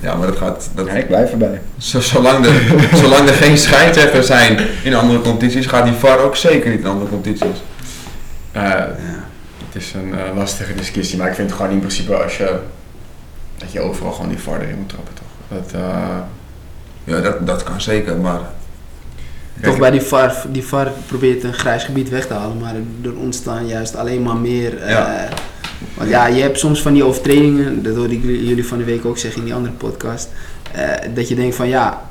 [0.00, 0.68] Ja, maar dat gaat...
[0.74, 1.60] Dat, Ja, ik blijf erbij.
[1.78, 2.52] zo- zolang, er,
[3.02, 6.86] zolang er geen scheidsrechters zijn in andere competities, gaat die VAR ook zeker niet in
[6.86, 7.62] andere competities.
[8.52, 8.62] Eh,
[9.66, 12.58] het is een eh, lastige discussie, maar ik vind gewoon in principe als je,
[13.58, 15.26] dat je overal gewoon die VAR erin moet trappen toch.
[15.48, 16.16] Dat, eh,
[17.04, 18.40] Ja, dat, dat kan zeker, maar...
[19.62, 22.74] Toch bij die VAR, die VAR probeert een grijs gebied weg te halen, maar
[23.04, 24.78] er ontstaan juist alleen maar meer.
[24.82, 25.28] eh, Ja.
[25.96, 29.04] want ja, je hebt soms van die overtredingen, dat hoorde ik jullie van de week
[29.04, 30.28] ook zeggen in die andere podcast,
[30.72, 32.02] eh, dat je denkt van ja,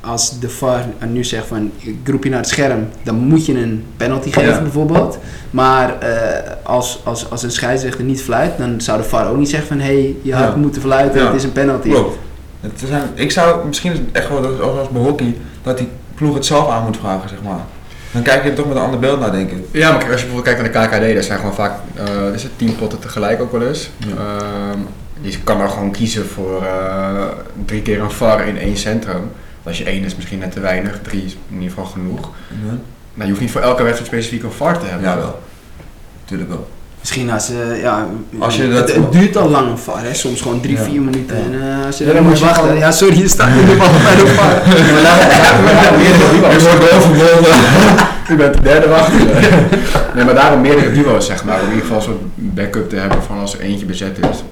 [0.00, 3.54] als de VAR nu zegt van ik roep je naar het scherm, dan moet je
[3.62, 4.62] een penalty geven Ja.
[4.62, 5.18] bijvoorbeeld.
[5.50, 9.48] Maar eh, als, als, als een scheidsrechter niet fluit, dan zou de VAR ook niet
[9.50, 10.56] zeggen van hé, hey, je had Ja.
[10.56, 11.26] moeten fluiten, Ja.
[11.26, 11.88] het is een penalty.
[11.88, 12.18] Klopt.
[12.60, 16.34] Het zijn, ik zou, misschien is het echt wel als bij hockey, dat die ploeg
[16.34, 17.60] het zelf aan moet vragen, zeg maar.
[18.10, 19.58] Dan kijk je er toch met een ander beeld naar, denk ik.
[19.70, 22.42] Ja, maar als je bijvoorbeeld kijkt naar de KKD, daar zijn gewoon vaak, eh is
[22.42, 23.90] het tien potten tegelijk ook wel eens.
[23.96, 24.06] Ja.
[24.16, 24.78] Ehm,
[25.20, 27.22] je kan er gewoon kiezen voor eh,
[27.64, 29.30] drie keer een VAR in één centrum.
[29.62, 32.30] Als je één is misschien net te weinig, drie is in ieder geval genoeg.
[33.14, 35.08] Maar je hoeft niet voor elke wedstrijd specifiek een VAR te hebben.
[35.08, 35.42] Ja, wel.
[36.24, 36.68] Tuurlijk wel.
[37.00, 38.06] Misschien als ze, ja,
[38.38, 40.14] Als je het, dat- het duurt al lang een VAR, hè?
[40.14, 40.82] soms gewoon drie, Ja.
[40.82, 41.36] vier minuten.
[41.36, 41.42] Ja.
[41.42, 43.66] En eh, als je Ja, dan dan moet je wachten, ja sorry, je staat in
[43.66, 44.54] de bal bij de VAR.
[44.92, 46.62] maar daarom, daarom meerdere duo's.
[46.62, 47.56] Je wordt overgebonden.
[48.30, 49.14] U bent de derde wachter.
[50.14, 52.96] nee, maar daarom meerdere duo's zeg maar, om in ieder geval een soort backup te
[52.96, 54.42] hebben van als er eentje bezet is.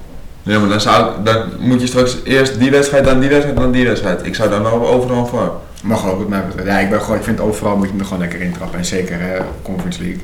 [0.43, 3.71] Ja, maar dan, zou, dan moet je straks eerst die wedstrijd, dan die wedstrijd, dan
[3.71, 4.25] die wedstrijd.
[4.25, 5.51] Ik zou dan wel overal voor.
[5.83, 6.67] Mag ook wat mij betreft.
[6.67, 8.79] Ja, ik, ben gewoon, ik vind overal moet je er gewoon lekker intrappen.
[8.79, 10.21] En zeker hè, Conference League.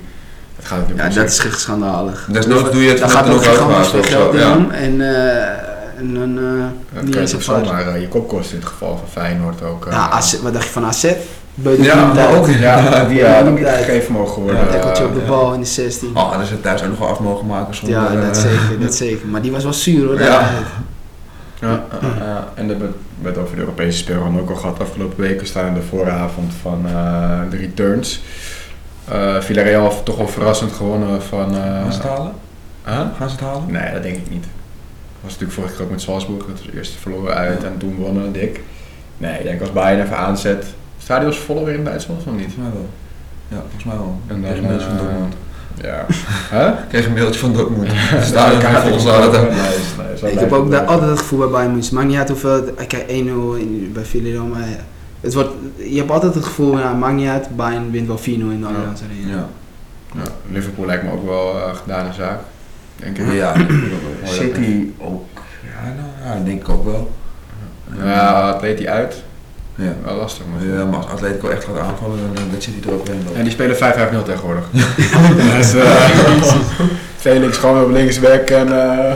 [0.64, 2.28] Het gaat Ja, dat is echt schandalig.
[2.32, 4.72] Desnoods doe je het Daar gaat ook gigantisch veel geld in om.
[4.72, 6.38] En, eh en dan
[6.94, 9.88] Het niet eens zomaar eh, je kop kosten in het geval van Feyenoord ook.
[9.90, 11.14] Ja, wat dacht je van AZ?
[11.56, 12.48] Ja, maar ook.
[12.48, 14.66] Ja, die had ook niet gegeven mogen worden.
[14.66, 16.10] Ja, Tackeltje op de bal in de 16.
[16.14, 18.02] Oh, dan is het thuis ook nog wel af mogen maken zonder...
[18.02, 19.28] ja, dat zeker, dat zeker.
[19.28, 20.22] Maar die was wel zuur hoor.
[20.22, 20.50] Ja.
[21.60, 21.86] Ja,
[22.54, 22.92] en dat werd,
[23.22, 26.86] werd over de Europese speelronde ook al gehad afgelopen weken staan in de vooravond van
[27.50, 28.22] de returns.
[29.10, 31.56] Eh Villarreal heeft toch wel verrassend gewonnen van...
[31.56, 32.32] eh, Gaan ze het halen?
[32.86, 32.94] huh?
[33.18, 33.64] Gaan ze het halen?
[33.72, 34.44] Nee, dat denk ik niet.
[34.44, 36.46] Dat was natuurlijk vorige keer ook met Salzburg.
[36.46, 38.62] Dat we eerst verloren uit en toen wonnen, dik.
[39.18, 40.58] Nee, ik denk als Bayern even aanzet.
[40.64, 42.36] Het stadion is voller weer in Duitsland of niet?
[42.54, 42.90] Volgens mij wel.
[43.48, 44.20] Ja, volgens mij wel.
[44.28, 45.34] En dan, een mailtje van Dortmund.
[45.82, 46.06] Ja.
[46.58, 46.68] Huh?
[46.68, 47.92] Ik kreeg een mailtje van Dortmund.
[48.32, 49.48] Stadion kaart vol zaten.
[50.32, 51.90] Ik heb ook daar altijd het gevoel bij Bayern München.
[51.90, 52.68] Het maakt niet uit hoeveel...
[52.78, 54.68] Ik kijk 1-0 in- bij Villarreal, maar
[55.24, 57.56] het wordt, je hebt altijd het gevoel, ja, maakt niet uit.
[57.56, 59.36] Bayern wint wel 4-0 in de Allianz Arena.
[59.36, 59.48] Ja.
[60.16, 62.40] Ja, Liverpool lijkt me ook wel uh, gedane zaak.
[62.96, 63.34] Denk ik.
[63.34, 63.56] Ja,
[64.24, 65.26] City ook.
[65.64, 67.12] Ja, nou, ja, denk ik ook wel.
[67.98, 69.24] Ja, Atleti uit.
[69.76, 69.94] Ja.
[70.04, 70.68] Wel lastig man.
[70.68, 73.36] Ja, maar als Atletico echt gaat aanvallen, dan dat zit hij er ook in.
[73.36, 73.80] En die spelen 5-5-0
[74.26, 74.70] tegenwoordig.
[75.58, 76.80] dus, eh,
[77.24, 79.14] Felix gewoon op linksback en eh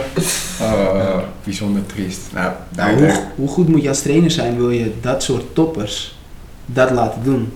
[0.61, 2.19] oh, bijzonder triest.
[2.33, 6.17] Nou, Nou, hoe, hoe goed moet je als trainer zijn, wil je dat soort toppers
[6.65, 7.53] dat laten doen?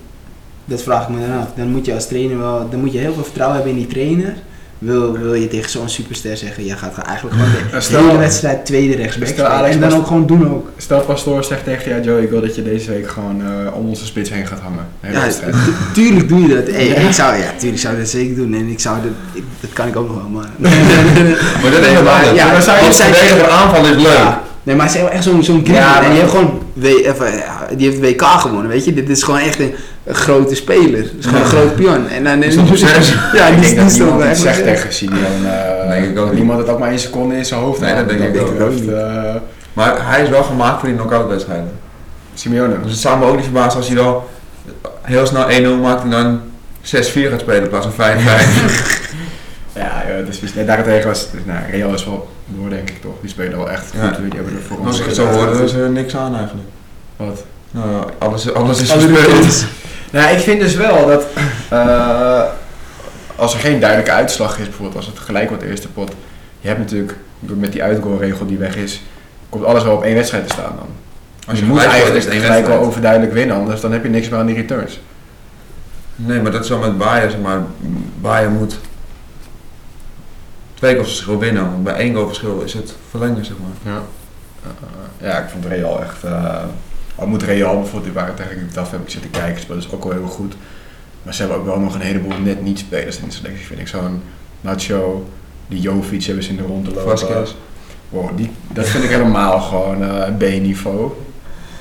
[0.66, 1.48] Dat vraag ik me dan af.
[1.56, 3.94] Dan moet je als trainer wel, dan moet je heel veel vertrouwen hebben in die
[3.94, 4.36] trainer.
[4.82, 8.18] Wil, wil je tegen zo'n superster zeggen, je gaat eigenlijk gewoon de Ja, stel- hele
[8.18, 9.46] wedstrijd tweede rechtsback stel.
[9.46, 10.70] Alex En dan ook gewoon doen ook.
[10.78, 13.88] Stel Pastoor zegt tegen jou, Joe, ik wil dat je deze week gewoon eh, om
[13.88, 14.88] onze spits heen gaat hangen.
[15.02, 15.28] De Ja,
[15.94, 16.68] tuurlijk doe je dat.
[16.76, 16.96] Hey, Ja.
[16.96, 18.54] ik zou, ja, tuurlijk zou ik dat zeker doen.
[18.54, 20.50] En ik zou dat, ik- dat kan ik ook nog wel, maar...
[21.62, 22.32] Maar dat is anders.
[22.36, 24.02] ja, dan zou je want het zij- verdedigen aanval is leuk.
[24.18, 24.44] Ja.
[24.64, 27.32] Nee, maar hij is wel echt zo'n zo'n Ja, En die heeft gewoon w, even,
[27.38, 28.94] ja, die heeft WK gewonnen, weet je.
[28.94, 31.00] Dit is gewoon echt een, een grote speler.
[31.00, 32.08] Het is gewoon een groot pion.
[32.10, 33.14] En dan Is dat zes?
[33.34, 35.46] Ja, ik die denk dat niemand iets echt zegt tegen Simeon.
[35.46, 38.10] eh Nee, ik ook niemand het ook maar één seconde in zijn hoofd Nee, dat
[38.10, 38.88] denk ik ook niet.
[38.90, 39.36] eh,
[39.74, 41.72] Maar hij is wel gemaakt voor die knock-out wedstrijden.
[42.34, 42.74] Simeone.
[42.84, 44.22] Dus het zou me ook niet verbazen als hij dan
[45.02, 46.40] heel snel 1-0 maakt en dan
[46.82, 48.20] 6-4 gaat spelen in plaats van 5-5.
[49.74, 53.16] Ja, ja dus, nee, daarentegen was nou, Real is wel door, denk ik toch.
[53.22, 54.08] Die spelen wel echt Ja.
[54.08, 54.16] goed.
[54.18, 56.36] Die hebben er voor ons Als ik het zo hoor, dan is er niks aan
[56.36, 56.68] eigenlijk.
[57.16, 57.44] Wat?
[57.72, 59.66] Nou, ja, alles, alles is gespeeld.
[60.12, 61.26] Nou, ik vind dus wel dat
[61.70, 62.44] eh,
[63.36, 66.12] als er geen duidelijke uitslag is, bijvoorbeeld als het gelijk wordt de eerste pot,
[66.60, 69.02] je hebt natuurlijk met die uitgoalregel die weg is,
[69.50, 70.88] komt alles wel op één wedstrijd te staan dan.
[71.48, 72.80] Als je je moet eigenlijk gelijk wel wedstrijd.
[72.80, 75.00] overduidelijk winnen, anders dan heb je niks meer aan die returns.
[76.16, 77.60] Nee, maar dat is wel met Bayern, zeg maar.
[78.22, 78.80] Bayern moet
[80.82, 81.72] twee goals verschil winnen.
[81.72, 83.94] Want bij één goal verschil is het verlengen, zeg maar.
[83.94, 84.02] Ja.
[84.64, 86.24] Eh, ja, ik vond Real echt.
[86.24, 86.64] eh
[87.16, 90.04] al moet Real bijvoorbeeld, die waren tegen Getafe heb ik zitten kijken, spelen is ook
[90.04, 90.54] wel heel goed.
[91.24, 93.80] Maar ze hebben ook wel nog een heleboel net niet spelers in de selectie, vind
[93.80, 93.88] ik.
[93.88, 94.22] Zo'n
[94.62, 95.30] Nacho,
[95.68, 97.18] die Jovic hebben ze in de rond te lopen.
[97.18, 97.54] Vasquez.
[98.10, 101.12] Wow, die, dat vind ik helemaal gewoon eh, B-niveau.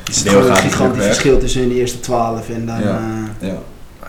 [0.04, 2.80] Het is gewoon een gigantisch verschil tussen de eerste 12 en dan...
[2.80, 3.00] Ja.
[3.40, 3.58] eh, Ja.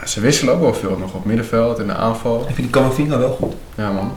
[0.05, 2.39] Ze wisselen ook wel veel nog op middenveld in de aanval.
[2.39, 3.53] Ik vind die Camavinga wel goed.
[3.75, 4.11] Ja man.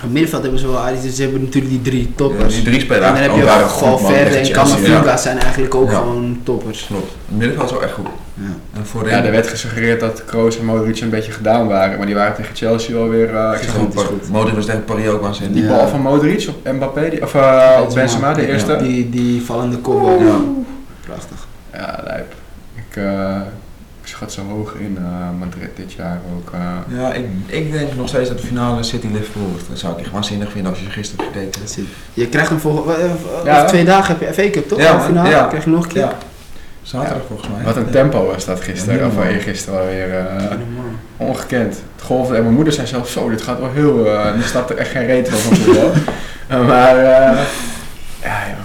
[0.00, 2.54] Het middenveld hebben ze wel aardig, dus ze hebben natuurlijk die drie Ja, toppers.
[2.54, 5.16] die drie spelen en dan heb je man, Valverde en Camavinga ja.
[5.16, 5.96] zijn eigenlijk ook Ja.
[5.96, 6.86] gewoon toppers.
[6.86, 7.12] Klopt.
[7.28, 8.06] Het middenveld is wel echt goed.
[8.34, 8.42] Ja.
[8.78, 9.10] En voorin...
[9.16, 12.34] Ja, er werd gesuggereerd dat Kroos en Modric een beetje gedaan waren, maar die waren
[12.34, 13.34] tegen Chelsea wel weer...
[13.36, 14.02] eh, ik zag Gigantisch.
[14.02, 14.28] goed.
[14.28, 15.54] Modric was tegen Paris ook waanzinnig.
[15.56, 15.76] die Ja.
[15.76, 18.46] bal van Modric op Mbappé, die, of eh, op Benzema, de Ja.
[18.48, 18.76] eerste.
[18.76, 20.20] Die, die vallende kopbal.
[20.20, 20.36] Ja.
[21.06, 21.46] Prachtig.
[21.72, 22.34] Ja, lijp.
[22.74, 23.36] Ik, eh,
[24.10, 26.50] ik schat zo hoog in eh, Madrid dit jaar ook.
[26.54, 26.98] eh.
[26.98, 29.64] Ja, ik, ik denk nog steeds dat de finale City-Liverpool wordt.
[29.68, 31.60] Dat zou ik echt waanzinnig vinden als je gisteren hebt gekeken.
[31.60, 31.84] Dat zit.
[32.14, 33.64] Je krijgt hem volgende eh, Ja.
[33.64, 34.78] twee dagen heb je FA Cup toch?
[34.80, 35.02] Ja, man.
[35.02, 35.28] finale.
[35.30, 35.46] Ja.
[35.46, 36.00] krijg je nog een keer.
[36.02, 36.12] Ja.
[36.82, 37.64] Zaterdag volgens mij.
[37.64, 37.90] Wat een Ja.
[37.90, 40.14] tempo was dat gisteren, Ja, of eergisteren alweer.
[40.18, 40.44] eh,
[41.16, 41.74] ongekend.
[41.96, 44.06] Het golfde en mijn moeder zei zelf zo, dit gaat wel heel...
[44.06, 45.90] eh die snapt er echt geen reet van van voetbal.
[46.66, 47.38] Maar eh,
[48.22, 48.56] ja, ja.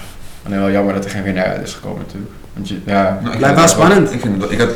[0.43, 2.31] En wel jammer dat er geen winnaar uit is gekomen natuurlijk.
[2.55, 3.19] Want je, ja.
[3.23, 4.13] Nou, Blijft wel spannend.
[4.13, 4.69] Ik, vind ik had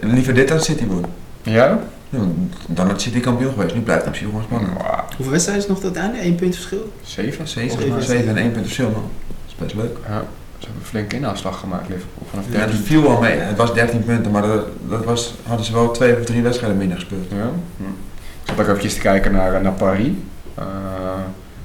[0.00, 1.10] liever dit dan City worden.
[1.42, 1.78] Ja?
[2.10, 2.18] Ja,
[2.66, 3.74] Dan had City kampioen geweest.
[3.74, 4.72] Nu blijft het op zich gewoon spannend.
[5.16, 6.24] Hoeveel wedstrijden is nog tot einde?
[6.24, 6.92] Eén punt verschil?
[7.02, 7.48] Zeven?
[7.48, 8.02] 7, Zeven.
[8.02, 9.02] 7 en 1 punt verschil man.
[9.28, 9.96] Dat is best leuk.
[10.08, 10.22] Ja.
[10.58, 12.26] Ze hebben een flinke inhaalslag gemaakt, Liverpool.
[12.30, 12.84] Vanaf Ja, dat 13.
[12.84, 13.38] viel wel mee.
[13.38, 16.78] Het was 13 punten, maar dat, dat was, hadden ze wel twee of drie wedstrijden
[16.78, 17.26] minder gespeeld.
[17.30, 17.50] Ja.
[17.76, 17.82] Hm.
[18.42, 20.08] Ik zat ook eventjes te kijken naar, naar Paris.
[20.54, 20.64] Eh,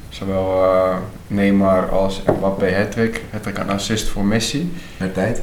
[0.09, 0.95] zowel eh,
[1.27, 3.21] Neymar als Mbappé hat-trick.
[3.31, 4.73] Hat-trick en assist voor Messi.
[4.97, 5.41] Met tijd.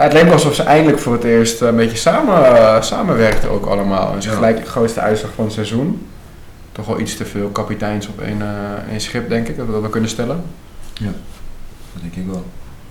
[0.00, 3.50] Ja, het leek wel alsof ze eindelijk voor het eerst een beetje samen, eh, samenwerkten
[3.50, 4.12] ook allemaal.
[4.14, 4.34] En ze Ja.
[4.34, 6.06] gelijk de grootste uitslag van het seizoen.
[6.72, 9.72] Toch wel iets te veel kapiteins op één, eh, één schip, denk ik, dat we
[9.72, 10.42] dat wel kunnen stellen.
[11.00, 12.44] Dat denk ik wel.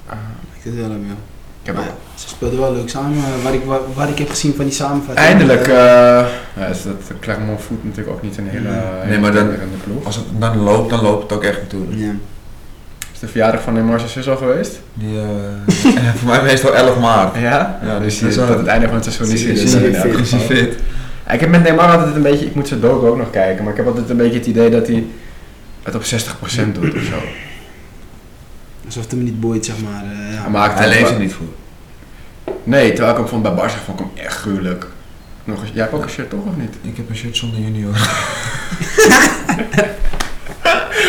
[0.10, 0.16] Eh,
[0.56, 1.14] Ik denk het wel, ja.
[1.62, 1.82] ik heb ja,
[2.16, 3.18] ze speelden wel leuk samen.
[3.18, 5.28] eh, Wat ik, wat, wat ik heb gezien van die samenvatting.
[5.28, 8.80] eindelijk, eh, eh ja, is dat Clermont voet natuurlijk ook niet een hele, Nee.
[8.80, 9.52] hele Nee, maar dan-.
[10.04, 12.00] Als het dan loopt, dan loopt het ook echt natuurlijk.
[12.00, 12.12] ja.
[13.20, 14.80] Is de verjaardag van Neymar's zus al geweest?
[14.94, 15.26] Die, eh,
[16.18, 17.36] voor mij meestal 11 maart.
[17.36, 17.80] Ja?
[17.84, 19.74] Ja, dus dus die, dat is het einde van het seizoen is hij Is dus
[20.32, 20.78] hij in fit?
[21.32, 23.72] ik heb met Neymar altijd een beetje, ik moet zijn docu ook nog kijken, maar
[23.72, 25.06] ik heb altijd een beetje het idee dat hij
[25.84, 26.06] het op 60%
[26.74, 27.16] doet of zo.
[28.86, 30.04] Alsof het hem niet boeit, zeg maar.
[30.04, 30.42] eh, ja.
[30.42, 31.48] Hij maakt Hij ook leeft er niet voor.
[32.64, 34.88] Nee, terwijl ik hem vond bij Barca vond ik hem echt gruwelijk.
[35.44, 36.76] Nog eens, jij hebt ook een shirt toch of niet?
[36.82, 37.94] Ik heb een shirt zonder junior.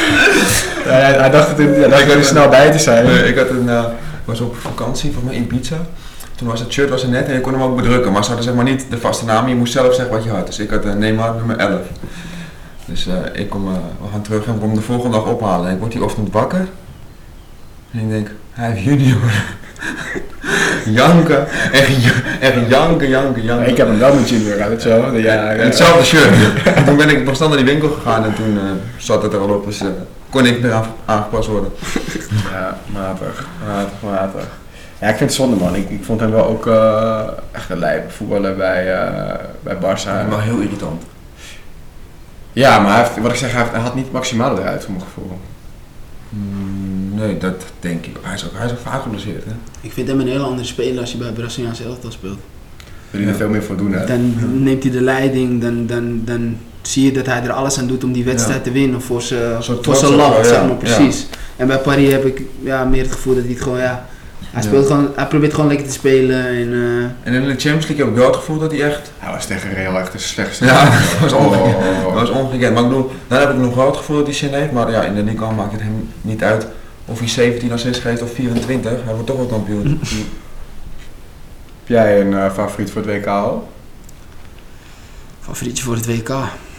[0.85, 3.05] Ja, hij, hij dacht het hij dacht er snel bij te zijn.
[3.07, 3.85] Nee, ik had een, eh,
[4.25, 5.77] was op vakantie, volgens mij in pizza.
[6.37, 8.29] Toen was het shirt was er net en je kon hem ook bedrukken, maar ze
[8.29, 9.49] hadden zeg maar niet de vaste naam.
[9.49, 10.47] Je moest zelf zeggen wat je had.
[10.47, 11.81] Dus ik had uh, Neymar nummer 11.
[12.85, 15.69] Dus eh, ik kom, eh, we gaan terug en ik kom de volgende dag ophalen.
[15.69, 16.67] En ik word die ochtend wakker.
[17.93, 19.19] En ik denk, hij heeft junior.
[21.01, 23.69] janken, echt, ja- echt janken, janken, janken.
[23.69, 25.17] ik heb hem wel met Junior uit, zo.
[25.17, 26.35] Ja, hetzelfde shirt.
[26.65, 28.63] en toen ben ik pas naar die winkel gegaan en toen eh,
[28.97, 29.65] zat het er al op.
[29.65, 29.87] Dus eh,
[30.31, 31.71] kon ik eraan aangepast worden.
[32.53, 34.49] Ja, matig, matig, matig.
[35.01, 35.75] Ja, ik vind het zonde man.
[35.75, 40.29] Ik, ik vond hem wel ook eh, echt een lijpe voetballer bij, eh bij Barça.
[40.29, 41.03] wel heel irritant.
[42.53, 44.93] Ja, maar hij heeft, wat ik zeg, hij, heeft- hij had niet maximaal eruit voor
[44.93, 45.39] mijn gevoel.
[46.29, 48.17] Mm, nee, dat denk ik.
[48.23, 49.51] Hij is ook, hij is ook vaak geblesseerd, hè?
[49.81, 52.39] Ik vind hem een hele andere speler als je bij Braziliaanse elftal speelt.
[53.11, 54.07] Wil hij er veel meer voor doen, hè?
[54.07, 57.87] Dan neemt hij de leiding, dan, dan, dan zie je dat hij er alles aan
[57.87, 58.65] doet om die wedstrijd Ja.
[58.65, 60.65] te winnen voor zijn land, zeg ja.
[60.65, 61.27] maar, precies.
[61.57, 64.07] En bij Paris heb ik ja, meer het gevoel dat hij het gewoon, ja,
[64.51, 64.69] hij, Ja.
[64.69, 67.97] speelt gewoon, hij probeert gewoon lekker te spelen en eh, En in de Champions League
[67.97, 69.13] heb ik wel het gevoel dat hij echt...
[69.19, 70.65] Hij was tegen Real echt de slechtste.
[70.65, 70.85] Ja,
[71.21, 71.75] dat was ongekend.
[71.75, 72.05] Oh.
[72.05, 72.75] Dat was ongekend.
[72.75, 74.73] Maar ik bedoel, daar heb ik nog wel het gevoel dat hij zin heeft.
[74.73, 76.67] Maar ja, in de Ligue 1 maakt het hem niet uit
[77.05, 78.91] of hij 17 assists geeft of 24.
[79.05, 79.85] Hij wordt toch wel kampioen.
[81.85, 83.69] Heb jij een eh, favoriet voor het WK al?
[85.51, 86.33] Favorietje voor het WK.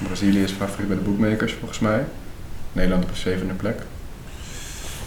[0.04, 2.06] Brazilië is favoriet bij de bookmakers volgens mij.
[2.74, 3.80] Nederland op een zevende plek.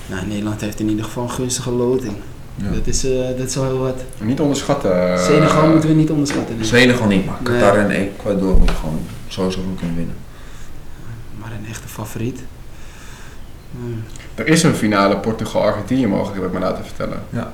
[0.06, 2.14] Nou, Nederland heeft in ieder geval een gunstige loting.
[2.54, 2.70] Ja.
[2.70, 4.02] Dat, is, eh, dat is wel heel wat.
[4.20, 5.12] Niet onderschatten.
[5.12, 6.58] eh, Senegal moeten we niet onderschatten.
[6.58, 6.64] ik.
[6.64, 7.60] Senegal niet, maar Nee.
[7.60, 10.14] Qatar en Ecuador moet je gewoon sowieso goed kunnen winnen.
[11.40, 12.40] Maar een echte favoriet.
[13.70, 14.02] Hmm.
[14.34, 17.22] Er is een finale Portugal-Argentinië mogelijk, heb ik me laten vertellen.
[17.30, 17.52] Ja,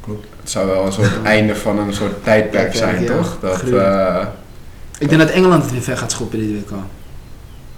[0.00, 0.26] klopt.
[0.40, 3.16] Het zou wel een soort einde van een soort tijdperk zijn, ja.
[3.16, 3.36] toch?
[3.40, 3.62] Dat.
[4.98, 6.76] Ik denk dat Engeland het weer ver gaat schoppen dit WK.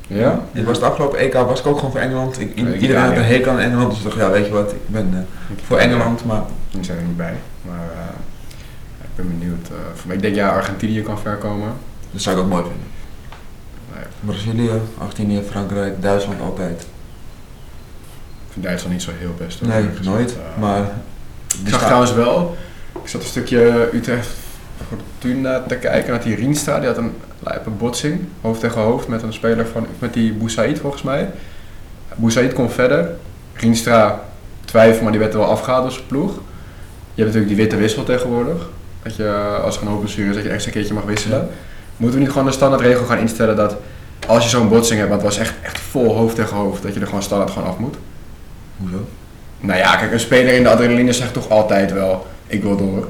[0.07, 0.43] ja?
[0.53, 2.41] Ik was het afgelopen EK was ik ook gewoon voor Engeland.
[2.41, 3.17] Ik, ik iedereen had ja.
[3.19, 5.79] een hekel aan Engeland, dus ik dacht, ja weet je wat, ik ben eh, voor
[5.79, 7.35] Engeland, maar Die zijn er niet bij.
[7.63, 8.15] Maar eh,
[9.03, 9.69] ik ben benieuwd.
[9.69, 11.73] eh, voor mij, ik denk ja, Argentinië kan ver komen.
[12.11, 12.87] dat zou ik ook mooi vinden.
[13.95, 16.81] Nee, Brazilië, Argentinië, Frankrijk, Duitsland altijd.
[18.47, 19.61] ik vind Duitsland niet zo heel best.
[19.61, 20.37] hoor, Nee, nooit.
[20.59, 20.81] Maar
[21.65, 22.57] Ik zag trouwens wel,
[23.03, 24.29] ik zat een stukje Utrecht
[24.89, 29.23] Fortuna te kijken naar die Rienstra, die had een lijpe botsing, hoofd tegen hoofd met
[29.23, 31.31] een speler van, met die Boussaïd volgens mij.
[32.17, 33.11] Boussaïd kon verder,
[33.55, 34.21] Rienstra
[34.65, 36.31] twijfel, maar die werd er wel afgehaald zijn ploeg.
[37.15, 38.69] Je hebt natuurlijk die witte wissel tegenwoordig,
[39.03, 41.49] dat je als er een hoop blessure is, dat je extra een keertje mag wisselen.
[41.97, 43.77] Moeten we niet gewoon de standaardregel gaan instellen dat
[44.27, 46.95] als je zo'n botsing hebt, want het was echt, echt vol hoofd tegen hoofd, dat
[46.95, 47.97] je er gewoon standaard gewoon af moet.
[48.77, 49.09] Hoezo?
[49.61, 53.09] Nou ja, kijk, een speler in de adrenaline zegt toch altijd wel, ik wil door.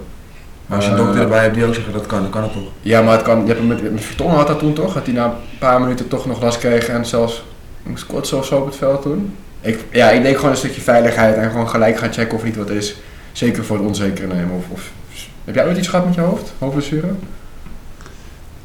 [0.69, 2.43] Maar als je een Eh, dokter erbij hebt die ook zegt dat kan, dan kan
[2.43, 2.63] het toch?
[2.81, 4.95] Ja, maar het kan, je hebt hem met, met Vertongen had dat toen toch?
[4.95, 7.45] Dat hij na een paar minuten toch nog last kreeg en zelfs
[7.83, 9.37] moest kotsen of zo op het veld toen.
[9.61, 12.47] Ik, ja, ik denk gewoon een stukje veiligheid en gewoon gelijk gaan checken of er
[12.47, 12.97] niet wat is.
[13.33, 14.57] Zeker voor het onzekere nemen.
[14.57, 14.91] Of, of,
[15.45, 16.53] heb jij ooit iets gehad met je hoofd?
[16.59, 17.09] Hoofdblessure?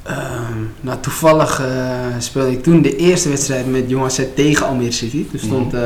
[0.03, 4.91] Ehm, nou, toevallig eh, speelde ik toen de eerste wedstrijd met Jong AZ tegen Almere
[4.91, 5.29] City.
[5.29, 5.81] Toen stond eh,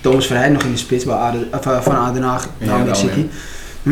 [0.00, 1.32] Thomas Verheij nog in de spits bij
[1.80, 3.26] van Aden Haag Ja, naar Almere City.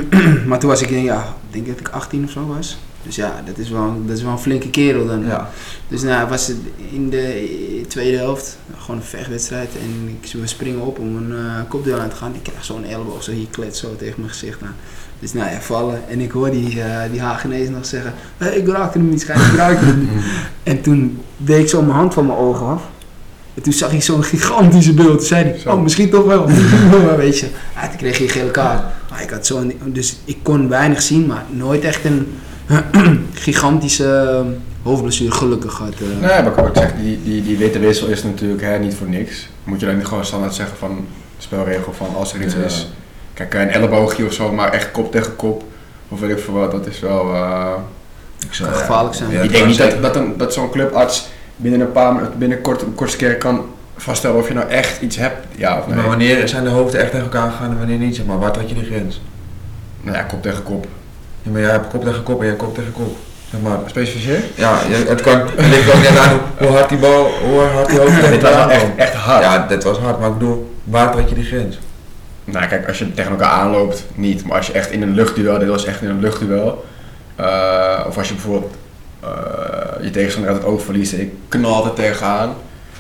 [0.48, 2.78] maar toen was ik, ja, ik denk dat ik 18 of zo was.
[3.02, 5.26] Dus ja, dat is wel, dat is wel een flinke kerel dan.
[5.26, 5.50] Ja.
[5.88, 6.56] Dus nou, was het
[6.92, 9.70] in de tweede helft gewoon een vechtwedstrijd.
[9.82, 12.34] En ik we springen op om een uh, kopdeel aan te gaan.
[12.34, 14.74] Ik krijg zo'n elleboog zo hier klet zo tegen mijn gezicht aan.
[15.18, 16.08] Dus nou ja, vallen.
[16.08, 19.40] En ik hoor die, uh, die Hagenees nog zeggen, hey, ik raakte hem niet, schijn,
[19.40, 20.24] ik raakte hem niet.
[20.62, 22.82] en toen deed ik zo mijn hand van mijn ogen af.
[23.54, 25.18] En toen zag ik zo'n gigantische beeld.
[25.18, 26.46] Toen zei hij, oh misschien toch wel,
[26.90, 27.46] wel, weet je.
[27.88, 28.82] Toen kreeg je een gele kaart.
[29.14, 32.38] Maar ik had zo dus ik kon weinig zien, maar nooit echt een
[33.34, 34.42] gigantische
[34.82, 35.92] hoofdblessure gelukkig gehad.
[36.02, 36.08] Uh.
[36.08, 39.08] Nee, maar ik ook zeggen, die, die, die witte wissel is natuurlijk hè, niet voor
[39.08, 39.48] niks.
[39.64, 41.06] Moet je dan niet gewoon standaard zeggen van
[41.38, 42.60] spelregel van als er iets ja.
[42.60, 42.88] is.
[43.34, 45.64] Kijk, een elleboogje of zo, maar echt kop tegen kop.
[46.08, 47.34] Of weet ik veel wat, dat is wel...
[47.34, 47.72] Uh,
[48.46, 49.30] ik zou, gevaarlijk zijn.
[49.30, 52.82] Ja, ik denk niet dat, dat, een, dat zo'n clubarts binnen een paar binnen kort,
[52.82, 53.64] een kortste keer kan
[53.96, 55.46] vaststellen of je nou echt iets hebt.
[55.56, 55.96] Ja of nee.
[55.96, 58.16] Maar wanneer zijn de hoofden echt tegen elkaar gegaan en wanneer niet?
[58.16, 59.22] Zeg maar, waar trek je de grens?
[60.00, 60.86] Nou ja, kop tegen kop.
[61.42, 63.16] Ja, maar jij hebt kop tegen kop en jij kop tegen kop.
[63.50, 63.78] Zeg maar.
[63.86, 64.42] Specificeer?
[64.54, 65.40] Ja, het kan.
[65.40, 68.70] Het ligt ook net aan hoe hard die bal, hoe hard die hoofd was wel
[68.70, 69.42] echt, echt hard.
[69.42, 71.78] Ja, dit was hard, maar ik bedoel, waar trek je die grens?
[72.44, 74.46] Nou kijk, als je tegen elkaar aanloopt, niet.
[74.46, 76.84] Maar als je echt in een luchtduel, dit was echt in een luchtduel.
[77.40, 78.74] Uh, of als je bijvoorbeeld
[79.24, 82.54] uh, je tegenstander uit het oog verliest en je knalt er tegenaan.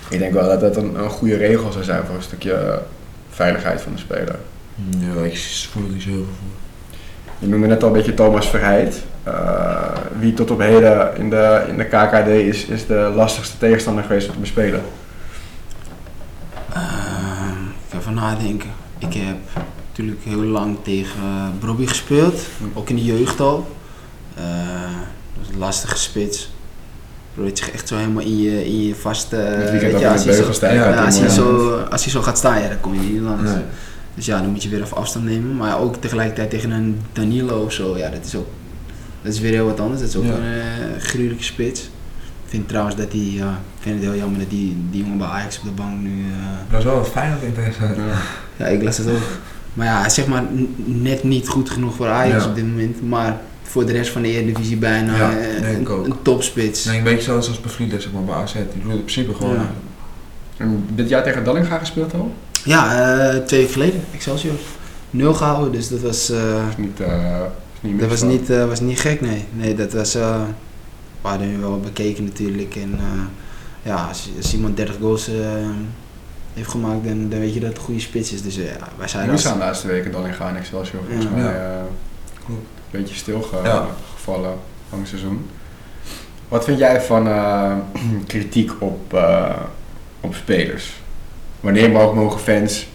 [0.08, 2.82] Ik denk wel dat dat een, een goede regel zou zijn voor een stukje
[3.30, 4.36] veiligheid van de speler.
[4.98, 5.38] Ja, ik
[5.70, 6.62] voel er niet zo heel veel voor.
[7.38, 9.02] Je noemde net al een beetje Thomas Verheid.
[9.26, 14.04] Uh, wie tot op heden in de, in de KKD is, is de lastigste tegenstander
[14.04, 14.82] geweest om te bespelen?
[16.76, 16.82] Uh,
[17.88, 18.70] ik even nadenken.
[18.98, 19.36] Ik heb
[19.88, 22.40] natuurlijk heel lang tegen Brobby gespeeld,
[22.74, 23.66] ook in de jeugd al.
[24.38, 24.44] Uh,
[25.36, 26.53] dat is een lastige spits.
[27.34, 29.36] Probeert zich echt zo helemaal in je, in je vaste.
[29.36, 32.60] Uh, ja, als, hij zo, ja, ja, als, hij zo, als hij zo gaat staan,
[32.62, 33.50] ja, dan kom je niet langs.
[33.50, 33.62] Nee.
[34.14, 35.56] Dus ja, dan moet je weer even afstand nemen.
[35.56, 38.46] Maar ook tegelijkertijd tegen een Danilo of zo, ja, dat is ook.
[39.22, 40.00] Dat is weer heel wat anders.
[40.00, 41.80] Dat is ook een uh, gruwelijke spits.
[42.44, 45.18] Ik vind trouwens dat die, ja, ik vind het heel jammer dat die, die jongen
[45.18, 46.18] bij Ajax op de bank nu.
[46.18, 46.34] Uh,
[46.70, 48.04] dat is wel wat fijn dat ik ja.
[48.56, 49.28] ja, ik las het ook.
[49.74, 50.42] Maar ja, zeg maar
[50.84, 52.48] net niet goed genoeg voor Ajax Ja.
[52.50, 53.08] op dit moment.
[53.08, 56.84] Maar voor de rest van de Eredivisie bijna Ja, eh, een, topspits.
[56.84, 58.52] Nee, een beetje zoals als Bevrienden, zeg maar, bij AZ.
[58.52, 59.54] Die bedoel in principe gewoon...
[59.54, 59.70] Ja.
[60.56, 62.32] En dit jaar tegen Dallinga gespeeld al?
[62.64, 62.98] Ja,
[63.30, 64.54] eh, twee weken geleden, Excelsior.
[65.10, 66.38] Nul gehouden, dus dat was, eh,
[66.68, 67.40] Dat niet, uh,
[67.80, 69.44] niet dat was, niet, eh, was niet gek, nee.
[69.52, 70.14] Nee, dat was...
[70.14, 70.40] eh
[71.22, 72.76] we hadden nu wel bekeken natuurlijk.
[72.76, 73.22] En eh,
[73.82, 75.34] ja, als, als iemand 30 goals eh,
[76.54, 78.42] heeft gemaakt, dan, dan weet je dat het een goede spits is.
[78.42, 78.62] Dus ja,
[78.98, 81.30] wij zijn Nu staan de laatste weken Dallinga en Excelsior volgens Ja.
[81.36, 81.50] mij Ja.
[81.52, 81.82] eh,
[82.46, 82.66] Klopt.
[82.94, 83.86] Een beetje stilgevallen Ja.
[84.14, 85.50] gevallen van het seizoen.
[86.48, 87.72] Wat vind jij van eh,
[88.26, 89.56] kritiek op, eh,
[90.20, 90.92] op spelers?
[91.60, 92.86] Wanneer mogen, mogen fans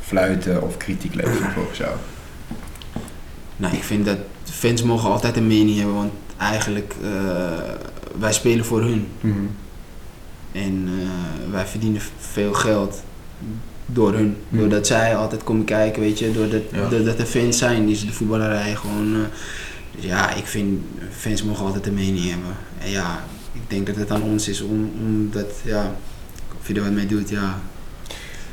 [0.00, 1.92] fluiten of kritiek leveren volgens jou?
[3.56, 7.08] Nou, ik vind dat fans mogen altijd een mening hebben, want eigenlijk eh,
[8.18, 9.08] wij spelen voor hun.
[10.52, 13.02] En eh, wij verdienen veel geld
[13.86, 14.36] door hun.
[14.48, 14.58] Hmm.
[14.58, 16.32] Doordat zij altijd komen kijken, weet je.
[16.32, 16.88] Doordat, Ja.
[16.88, 19.14] doordat er fans zijn die ze de voetballerij gewoon...
[19.14, 19.20] eh,
[19.96, 20.80] dus ja, ik vind
[21.10, 22.50] fans mogen altijd een mening hebben.
[22.84, 25.90] En ja, ik denk dat het aan ons is om, om dat, ja...
[26.60, 27.58] Of je er wat mee doet, ja.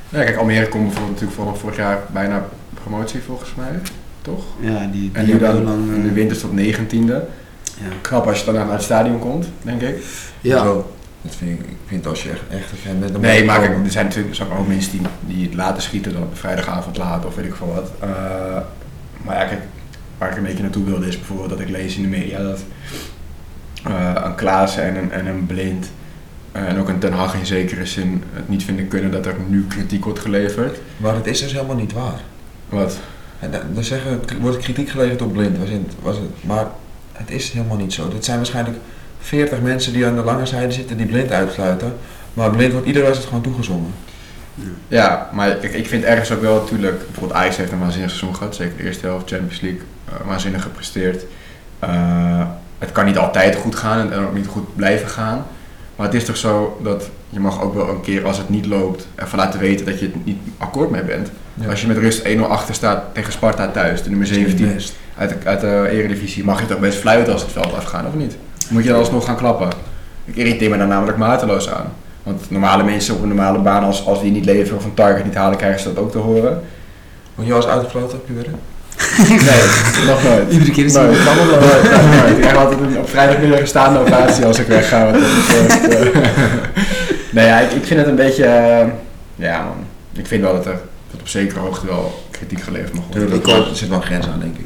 [0.09, 3.79] Ja, kijk, Almere komt bijvoorbeeld natuurlijk vorig, vorig jaar bijna promotie volgens mij,
[4.21, 4.43] toch?
[4.59, 5.93] Ja, die, die En nu dan lang...
[5.95, 7.25] in de eh, winter tot negentiende.
[7.77, 7.87] ja.
[8.01, 10.03] Knap als je dan naar het stadion komt, denk ik.
[10.41, 10.63] ja.
[10.63, 10.91] Zo.
[11.21, 13.11] Dat vind ik, ik vind als je echt, echt een fan bent...
[13.11, 15.01] dan Nee, maar kijk, er zijn natuurlijk zijn ook mensen die,
[15.35, 17.91] die het laten schieten dan op vrijdagavond laat of weet ik veel wat.
[17.99, 18.09] Eh,
[19.23, 19.61] maar ja, kijk,
[20.17, 22.59] waar ik een beetje naartoe wilde is bijvoorbeeld dat ik lees in de media dat
[23.83, 25.91] eh, een Klaassen en een, en een Blind
[26.51, 29.35] eh, en ook een Ten Hag in zekere zin het niet vinden kunnen dat er
[29.47, 30.77] nu kritiek wordt geleverd.
[30.97, 32.19] Maar het is dus helemaal niet waar.
[32.69, 32.97] Wat?
[33.39, 36.67] En da- dan zeggen, wordt kritiek geleverd op blind, was in, was het, maar
[37.11, 38.13] het is helemaal niet zo.
[38.13, 38.77] Het zijn waarschijnlijk
[39.21, 41.93] 40 mensen die aan de lange zijde zitten die blind uitsluiten.
[42.33, 43.93] Maar blind wordt iedere wedstrijd gewoon toegezongen.
[44.87, 48.35] Ja, maar kijk, ik vind ergens ook wel natuurlijk, bijvoorbeeld Ajax heeft een waanzinnig seizoen
[48.35, 51.23] gehad, zeker de eerste helft Champions League, eh, waanzinnig gepresteerd.
[51.79, 52.47] Eh,
[52.79, 55.45] het kan niet altijd goed gaan en ook niet goed blijven gaan.
[55.95, 58.65] Maar het is toch zo dat je mag ook wel een keer als het niet
[58.65, 61.31] loopt even laten weten dat je het niet akkoord mee bent.
[61.53, 61.69] Ja.
[61.69, 64.93] Als je met rust 1-0 achter staat tegen Sparta thuis, de nummer 17 Best.
[65.17, 68.13] uit de, uit de Eredivisie, mag je toch best fluiten als het veld afgaan of
[68.13, 68.37] niet?
[68.71, 69.69] Moet je dan alsnog gaan klappen?
[70.25, 71.93] Ik irriteer me daar namelijk mateloos aan.
[72.23, 75.25] Want normale mensen op een normale baan, als, als die niet leveren of een target
[75.25, 76.61] niet halen, krijgen ze dat ook te horen.
[77.35, 78.47] Word je wel eens uitgefloten op je werk?
[79.27, 80.51] Nee, nog nooit.
[80.53, 81.17] Iedere keer is Nooit.
[81.17, 82.29] het Nooit, nooit, nooit.
[82.35, 85.11] Ik krijg altijd een, op vrijdagmiddag een staande ovatie als ik wegga.
[85.11, 85.21] dat
[85.89, 86.15] eh.
[87.31, 88.43] nee, ja, ik, ik vind het een beetje...
[88.45, 88.85] eh,
[89.35, 89.75] ja man,
[90.13, 90.79] ik vind wel dat er
[91.11, 93.41] tot op zekere hoogte wel kritiek geleverd mag worden.
[93.69, 94.65] Er zit wel een grens aan, denk ik.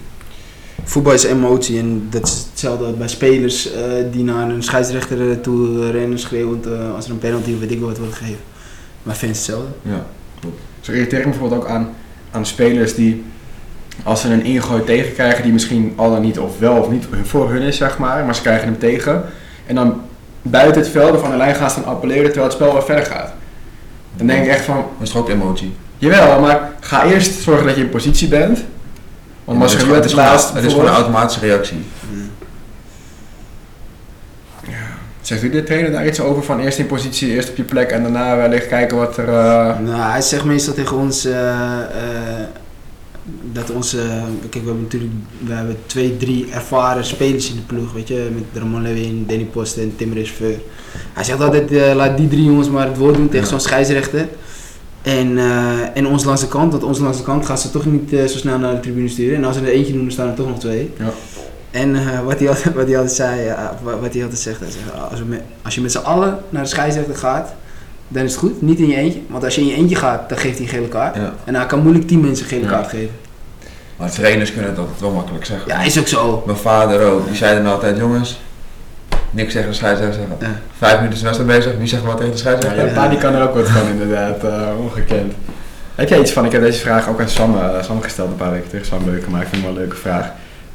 [0.87, 3.81] Voetbal is emotie en dat is hetzelfde bij spelers eh,
[4.11, 7.71] die naar een scheidsrechter eh, toe rennen schreeuwend eh, als er een penalty of weet
[7.71, 8.41] ik wel wat wordt gegeven.
[9.03, 9.67] Maar fans hetzelfde.
[9.81, 10.05] Ja.
[10.79, 11.89] Zo irriteer ik me bijvoorbeeld ook aan,
[12.31, 13.23] aan spelers die,
[14.03, 17.49] als ze een ingooi tegenkrijgen, die misschien al dan niet of wel of niet voor
[17.49, 19.23] hun is, zeg maar, maar ze krijgen hem tegen.
[19.65, 20.01] En dan
[20.41, 23.05] buiten het veld of aan de lijn gaan staan appelleren terwijl het spel weer verder
[23.05, 23.33] gaat.
[24.15, 25.73] Dan denk ik echt van, Dat is toch ook emotie?
[25.97, 28.63] jawel, maar ga eerst zorgen dat je in positie bent.
[29.45, 31.77] Want het, je is, nu gewoon- het, is gewoon, het is gewoon een automatische reactie.
[35.21, 37.89] Zegt u de trainer daar iets over van eerst in positie, eerst op je plek
[37.89, 39.27] en daarna wellicht kijken wat er...
[39.27, 41.87] eh, Nou, hij zegt meestal tegen ons eh, eh,
[43.51, 43.97] dat onze.
[44.49, 45.11] Kijk, we hebben natuurlijk
[45.45, 49.43] we hebben twee, drie ervaren spelers in de ploeg, weet je, met Ramon Lewin, Danny
[49.43, 50.57] Post en Tim Reserveur.
[51.13, 53.49] Hij zegt altijd: laat die drie jongens maar het woord doen tegen Ja.
[53.51, 54.27] zo'n scheidsrechter.
[55.05, 57.85] En, eh, en ons langs de kant, want ons langs de kant gaan ze toch
[57.85, 59.37] niet eh, zo snel naar de tribune sturen.
[59.37, 60.91] En als ze er eentje doen, dan staan er toch nog twee.
[60.99, 61.05] Ja.
[61.71, 63.53] En eh, wat, hij altijd, wat hij altijd zei,
[63.83, 66.63] wa- wat hij altijd zegt, hij zegt als, we als je met z'n allen naar
[66.63, 67.53] de scheidsrechter gaat,
[68.07, 68.61] dan is het goed.
[68.61, 69.19] Niet in je eentje.
[69.27, 71.15] Want als je in je eentje gaat, dan geeft hij een gele kaart.
[71.15, 71.33] Ja.
[71.43, 72.69] En hij kan moeilijk 10 mensen een gele Ja.
[72.69, 73.15] kaart geven.
[73.97, 75.67] Maar trainers kunnen altijd wel makkelijk zeggen.
[75.67, 76.43] Ja, is ook zo.
[76.45, 78.39] Mijn vader ook, die zei dan altijd, jongens,
[79.35, 80.19] niks zeggen de scheidsrechter.
[80.19, 80.47] zeggen.
[80.47, 80.59] Ja.
[80.77, 82.85] Vijf minuten is de wedstrijd bezig, nu zeggen we wat tegen de Ja, scheidsrechter.
[82.87, 85.33] ja, pa die kan er ook wat van inderdaad, eh, ongekend.
[85.95, 88.35] Heb jij iets van, ik heb deze vraag ook aan Sam, eh, Sam gesteld een
[88.35, 90.31] paar weken terug, Sam Leuke, maar ik vind het wel een leuke vraag.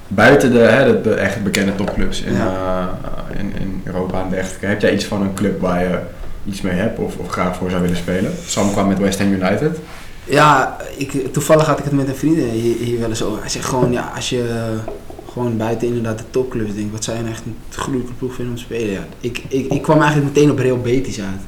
[0.08, 2.88] Buiten de, hè, de, de echt bekende topclubs in, Ja.
[3.32, 5.98] eh, in, in Europa en dergelijke, heb jij iets van een club waar je
[6.46, 8.32] iets mee hebt of, of graag voor zou willen spelen?
[8.46, 9.78] Sam kwam met West Ham United.
[10.24, 13.40] Ja, ik, toevallig had ik het met een vriend hier, hier wel eens over.
[13.40, 14.44] Hij zegt gewoon, ja, als je
[15.32, 18.52] gewoon buiten inderdaad de topclubs denkt, wat zou je nou echt een gruwelijke ploeg vinden
[18.54, 18.92] om te spelen?
[18.92, 21.40] Ja, ik, ik, ik kwam eigenlijk meteen op Real Betis uit.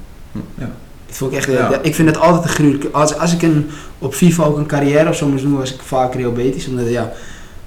[0.59, 0.71] Ja.
[1.07, 1.79] Dat vond ik echt, Ja.
[1.83, 2.89] ik vind het altijd een gruwelijke.
[2.91, 3.67] Als, als ik een,
[3.99, 6.69] op FIFA ook een carrière of zo moest doen, was ik vaak Real Betis.
[6.69, 7.13] Omdat ja,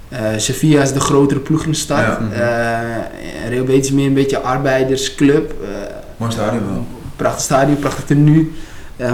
[0.09, 1.97] eh, Sevilla is de grotere ploeg in de stad.
[1.97, 2.19] Ja.
[2.31, 5.53] Eh, Real Betis is meer een beetje arbeidersclub.
[5.63, 5.67] eh,
[6.17, 6.85] Mooi stadion wel.
[7.15, 8.51] prachtig stadion, prachtig tenue.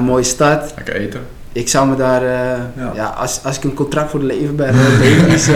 [0.01, 0.73] mooie stad.
[0.75, 1.21] Lekker eten.
[1.53, 2.91] Ik zou me daar, eh, Ja.
[2.95, 3.05] ja.
[3.05, 5.55] als, als ik een contract voor de leven bij Real Betis, eh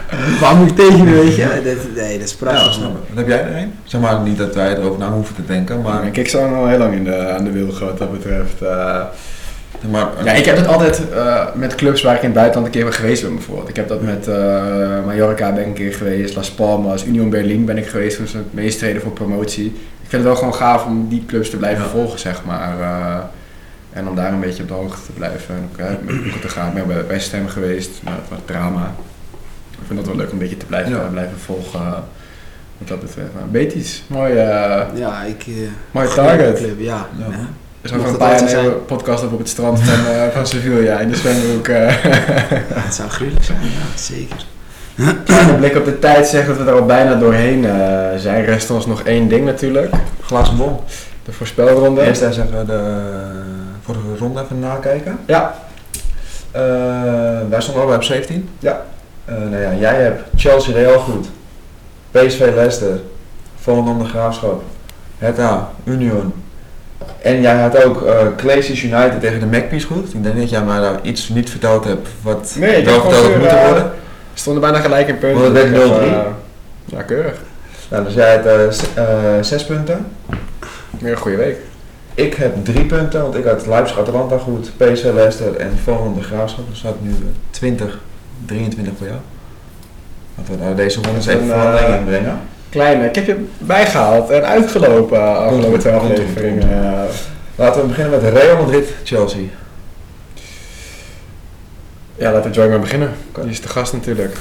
[0.40, 1.46] waar moet ik tegen, weet je?
[1.64, 2.72] Dat, nee, dat is Ja, prachtig.
[2.72, 3.00] snap ik.
[3.08, 3.72] Wat heb jij er een?
[3.84, 6.08] Zeg maar niet dat wij erover na hoeven te denken, maar...
[6.12, 8.62] Ik zou al heel lang in de, aan de wiel wat dat betreft.
[8.62, 9.00] eh.
[9.90, 12.72] maar Ja, ik heb het altijd eh, met clubs waar ik in het buitenland een
[12.72, 13.68] keer ben geweest ben bijvoorbeeld.
[13.68, 14.34] Ik heb dat met eh,
[15.06, 18.36] Mallorca ben ik een keer geweest, Las Palmas, Union Berlin ben ik geweest toen ze
[18.36, 19.66] het meestreden voor promotie.
[19.66, 21.90] Ik vind het wel gewoon gaaf om die clubs te blijven Ja.
[21.90, 22.80] volgen, zeg maar.
[22.80, 23.16] eh,
[23.94, 26.48] en om daar een beetje op de hoogte te blijven en ook met boeken te
[26.48, 26.68] gaan.
[26.68, 28.94] Ik ben bij West Ham geweest, dat was drama.
[29.70, 30.98] Ik vind dat wel leuk om een beetje te blijven, Ja.
[30.98, 31.80] blijven volgen.
[31.80, 31.92] eh,
[32.78, 33.28] wat dat betreft.
[33.34, 35.44] Maar Betis, mooi, eh Ja, ik...
[35.46, 35.54] eh,
[35.90, 36.56] mooi target.
[36.58, 37.06] Club, ja.
[37.18, 37.24] Ja.
[37.30, 37.38] ja.
[37.80, 40.06] Er is Mocht over een het paar jaar een podcast op op het strand van,
[40.14, 41.66] eh, van Sevilla in de zwembroek.
[41.66, 41.88] Ja,
[42.84, 44.44] het zou gruwelijk zijn, ja, zeker.
[45.24, 47.62] Kleine blik op de tijd zegt dat we er al bijna doorheen
[48.20, 48.44] zijn.
[48.44, 49.94] Rest ons nog één ding natuurlijk.
[50.22, 50.84] glazen bol.
[51.24, 52.02] De voorspelronde.
[52.02, 52.80] Eerst eens even de
[53.84, 55.18] vorige ronde even nakijken.
[55.26, 55.54] Ja,
[56.50, 56.60] Eh,
[57.48, 58.48] wij stonden allebei op 17.
[58.58, 58.84] Ja.
[59.24, 61.26] Eh, nou ja, jij hebt Chelsea Real goed.
[62.10, 63.00] PSV Leicester.
[63.60, 64.62] Volendam de Graafschap.
[65.18, 66.32] Hertha, Union.
[67.22, 68.04] En jij had ook
[68.36, 70.14] Glaciers United tegen de Magpies goed.
[70.14, 73.36] Ik denk dat jij mij daar iets niet verteld hebt wat Nee, wel verteld had
[73.38, 73.84] moeten worden.
[73.84, 73.90] we
[74.40, 75.42] stonden bijna gelijk in punten.
[75.42, 76.04] Want het werd Ik heb, 0-3.
[76.14, 76.20] eh,
[76.84, 77.36] ja, keurig.
[77.90, 78.46] Nou, dus jij hebt
[78.94, 79.04] eh,
[79.40, 80.06] zes punten.
[80.98, 81.56] Meer een goede week.
[82.14, 86.22] Ik heb drie punten, want ik had Leipzig Atalanta goed, PSV Leicester en Volendam de
[86.22, 86.68] Graafschap.
[86.68, 87.16] Dus staat nu eh,
[87.50, 87.98] 20,
[88.46, 89.18] 23 voor jou.
[90.36, 92.32] Laten we nou deze ronde eens even En, verandering eh.
[92.68, 96.70] Kleine, ik heb je bijgehaald en uitgelopen afgelopen twee afleveringen.
[96.84, 97.02] Eh,
[97.56, 99.42] Laten we beginnen met Real Madrid Chelsea.
[102.16, 103.10] ja, laten we Joy maar beginnen.
[103.40, 104.36] Die is de gast natuurlijk.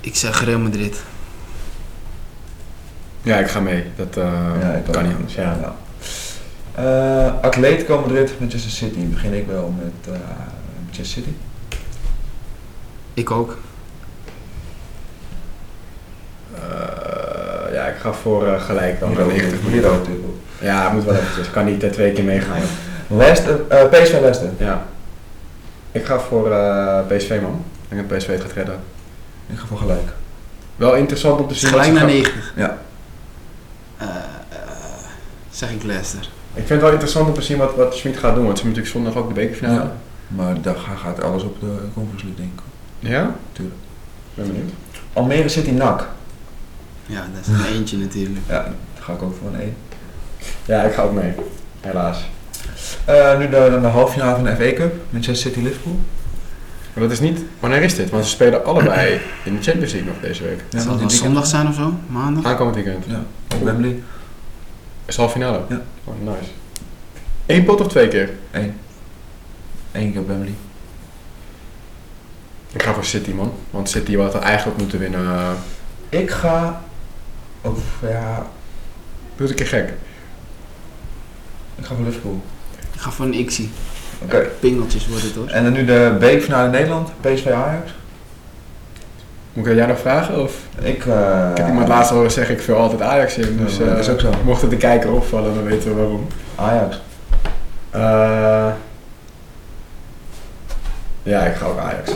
[0.00, 1.02] Ik zeg Real Madrid.
[3.22, 3.84] Ja, ik ga mee.
[3.96, 4.92] Dat eh, Ja, ik ook.
[4.92, 5.34] kan niet anders.
[5.34, 5.56] Ja.
[5.60, 5.74] Ja.
[6.74, 9.06] Eh, Atletico Madrid Manchester City.
[9.06, 10.20] Begin ik wel met eh,
[10.84, 11.32] Manchester City.
[13.14, 13.56] Ik ook.
[16.54, 19.08] Eh, ja, ik ga voor eh, gelijk dan.
[19.08, 19.90] Hier wel ook, 90 hier minuten.
[19.90, 20.36] ook, dit ook.
[20.60, 21.50] Ja, moet wel eventjes.
[21.50, 22.60] Kan niet eh, twee keer meegaan.
[23.06, 24.50] Leicester, eh, PSV Leicester.
[24.58, 24.82] Ja.
[25.92, 27.64] Ik ga voor eh, PSV, man.
[27.88, 28.78] Ik denk dat PSV het gaat redden.
[29.46, 30.12] Ik ga voor gelijk.
[30.76, 31.68] Wel interessant om te zien.
[31.68, 32.52] Gelijk naar gaan- 90.
[32.56, 32.78] Ja.
[33.98, 34.14] Eh, eh,
[35.50, 36.28] zeg ik Leicester.
[36.54, 38.44] Ik vind het wel interessant om te zien wat, wat Schmid gaat doen.
[38.44, 39.80] Want ze hebben natuurlijk zondag ook de bekerfinale.
[39.80, 39.96] Ja.
[40.28, 43.08] Maar daar ga- gaat alles op de Conference League, denk ik.
[43.10, 43.34] Ja?
[43.52, 43.76] Tuurlijk.
[44.34, 44.70] Ben benieuwd.
[45.12, 46.08] Almere City NAC.
[47.06, 48.38] Ja, dat is er eentje natuurlijk.
[48.48, 48.72] Ja, daar
[49.02, 49.74] ga ik ook voor een 1.
[50.64, 51.32] Ja, ik ga ook mee.
[51.80, 52.18] Helaas.
[53.04, 54.94] Eh, nu de, de halve finale van de FA Cup.
[55.10, 55.98] Manchester City Liverpool.
[56.94, 57.40] Maar dat is niet...
[57.60, 58.10] Wanneer is dit?
[58.10, 60.60] Want ze spelen allebei in de Champions League nog deze week.
[60.70, 61.94] Ja, Zal het zondag zijn of zo?
[62.06, 62.44] Maandag?
[62.44, 63.04] Aankomend weekend.
[63.08, 63.22] Ja,
[63.54, 64.02] op Wembley.
[65.12, 65.60] Is halve finale?
[65.68, 65.80] Ja.
[66.04, 66.50] Oh, nice.
[67.46, 68.30] Eén pot of twee keer?
[68.50, 68.78] 1.
[69.92, 70.54] Eén keer op Wembley.
[72.72, 73.52] Ik ga voor City, man.
[73.70, 75.56] Want City had eigenlijk moeten winnen.
[76.08, 76.82] Ik ga...
[77.60, 78.46] Of ja...
[79.36, 79.92] Doe het een keer gek.
[81.74, 82.40] Ik ga voor Liverpool.
[82.92, 83.70] Ik ga voor een Xie.
[84.22, 84.48] Oké.
[84.60, 85.48] Pingeltjes wordt het hoor.
[85.48, 87.10] En dan nu de bekerfinale in Nederland.
[87.20, 87.90] PSV Ajax.
[89.52, 90.42] Moet ik jou nog vragen?
[90.42, 90.54] Of?
[90.82, 91.06] Ik...
[91.06, 93.56] eh Ik heb iemand laatst horen zeggen, ik vul altijd Ajax in.
[93.56, 94.30] Dus dat is eh, ook zo.
[94.44, 96.26] mocht het de kijker opvallen, dan weten we waarom.
[96.54, 97.02] Ajax.
[97.90, 98.68] Eh,
[101.22, 102.10] ja, ik ga ook Ajax.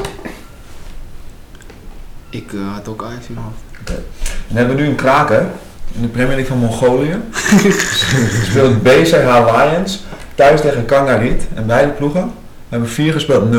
[2.30, 4.00] Ik had ook Ajax in mijn hoofd.
[4.48, 5.46] Dan hebben we nu een kraker.
[5.94, 7.16] In de Premier League van Mongolië.
[8.50, 10.04] Speelt BCH Lions.
[10.34, 11.46] Thuis tegen Kangarit.
[11.54, 12.32] En beide ploegen
[12.68, 13.50] hebben vier gespeeld,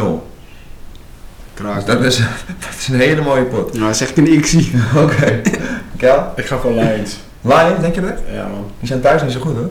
[1.58, 1.86] Dus Kraak.
[1.86, 2.18] dat is,
[2.64, 3.74] dat is een hele mooie pot.
[3.78, 4.72] Nou, zeg ik een Xie.
[5.04, 5.42] Oké.
[5.98, 6.32] Kel?
[6.36, 7.18] Ik ga voor Lions.
[7.42, 8.18] Lions, denk je dat?
[8.34, 8.66] Ja, man.
[8.80, 9.70] Die zijn thuis niet zo goed hoor.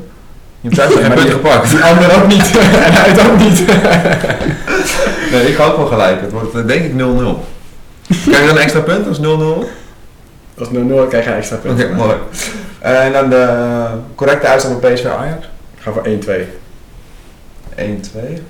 [0.61, 1.70] Je hebt thuis geen maar punten gepakt.
[1.70, 2.59] Die andere ook niet.
[2.59, 3.66] en uit ook niet.
[5.32, 6.20] Nee, ik ga ook wel gelijk.
[6.20, 6.95] Het wordt eh, denk ik 0-0.
[6.97, 9.22] Krijg je dan een extra punt als 0-0?
[9.22, 9.66] Oké,
[10.59, 10.72] Als 0-0
[11.09, 11.95] krijg je een extra punt.
[11.97, 12.14] mooi.
[12.78, 13.47] En dan de
[14.14, 15.45] correcte uitslag van PSV Ajax.
[15.76, 16.09] Ik ga voor 1-2.
[17.76, 18.41] 1-2.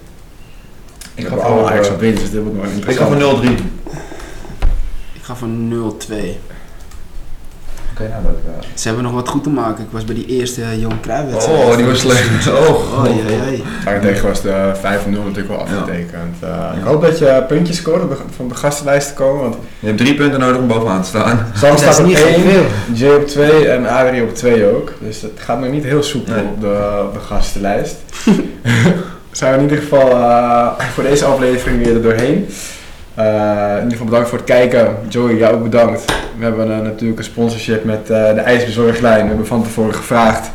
[1.19, 2.77] Ik ga voor alle voor, Ajax eh, op winst, dus dit wordt nog ik ga
[2.77, 3.23] interessant.
[3.23, 3.49] voor 0-3.
[3.49, 3.55] Oké,
[5.13, 5.53] Ik ga voor 0-2.
[7.99, 8.33] nou dat...
[8.61, 9.85] eh, Ze hebben nog wat goed te maken.
[9.85, 12.47] Ik was bij die eerste uh, Johan Cruijff Oh, die was slecht.
[12.49, 13.63] Oh, Oh, jee, jee.
[13.85, 16.37] Daarentegen was de 5-0 natuurlijk wel afgetekend.
[16.41, 19.43] Eh, ik hoop dat je puntjes scoort om de- van de gastenlijst te komen.
[19.43, 21.47] Want Je hebt drie punten nodig om bovenaan te staan.
[21.61, 22.63] Sam staat op niet 1, veel.
[22.93, 24.93] Jay op 2 en Adrie op 2 ook.
[25.01, 26.45] Dus het gaat nog niet heel soepel Nee.
[26.45, 27.97] op, de, op de gastenlijst.
[29.37, 32.49] Zijn we in ieder geval eh, voor deze aflevering weer er doorheen.
[33.15, 33.25] Eh,
[33.69, 34.97] in ieder geval bedankt voor het kijken.
[35.09, 36.05] Joey, jou ook bedankt.
[36.39, 39.21] We hebben eh, natuurlijk een sponsorship met de ijsbezorglijn.
[39.23, 40.51] We hebben van tevoren gevraagd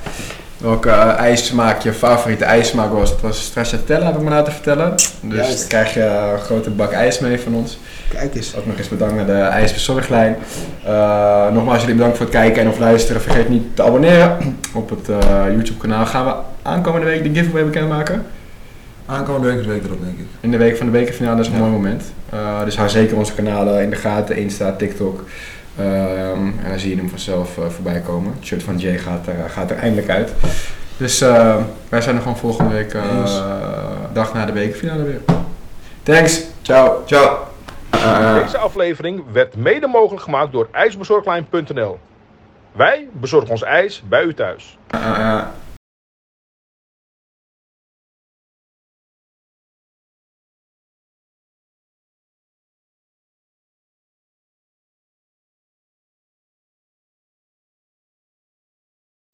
[0.57, 3.09] welke ijssmaak je favoriete ijssmaak was.
[3.09, 4.91] Het was stracciatella, heb ik me laten vertellen.
[5.21, 5.59] Dus Juist.
[5.59, 6.03] dan krijg je
[6.33, 7.77] een grote bak ijs mee van ons.
[8.09, 8.55] Kijk eens.
[8.55, 10.37] Ook nog eens bedankt naar de ijsbezorglijn.
[11.53, 13.21] Nogmaals jullie bedankt voor het kijken en of luisteren.
[13.21, 14.37] Vergeet niet te abonneren
[14.73, 15.07] op het
[15.47, 16.05] YouTube kanaal.
[16.05, 18.25] Gaan we aankomende week de giveaway bekendmaken.
[19.11, 20.25] Aankomende week is week erop, denk ik.
[20.39, 21.59] In de week van de bekerfinale is een Ja.
[21.59, 22.13] mooi moment.
[22.29, 24.35] Eh, dus hou zeker onze kanalen in de gaten.
[24.37, 25.23] Insta, TikTok.
[25.77, 28.33] Ehm, en dan zie je hem vanzelf eh, voorbij komen.
[28.35, 30.33] Het shirt van Jay gaat er, gaat er eindelijk uit.
[30.97, 31.55] Dus eh,
[31.89, 33.41] wij zijn er gewoon volgende week eh, Yes.
[34.13, 35.21] dag na de bekerfinale weer.
[36.03, 36.41] Thanks.
[36.61, 37.03] Ciao.
[37.05, 37.37] Ciao.
[38.43, 41.99] Deze aflevering werd mede mogelijk gemaakt door ijsbezorglijn.nl.
[42.71, 44.77] Wij bezorgen ons ijs bij u thuis.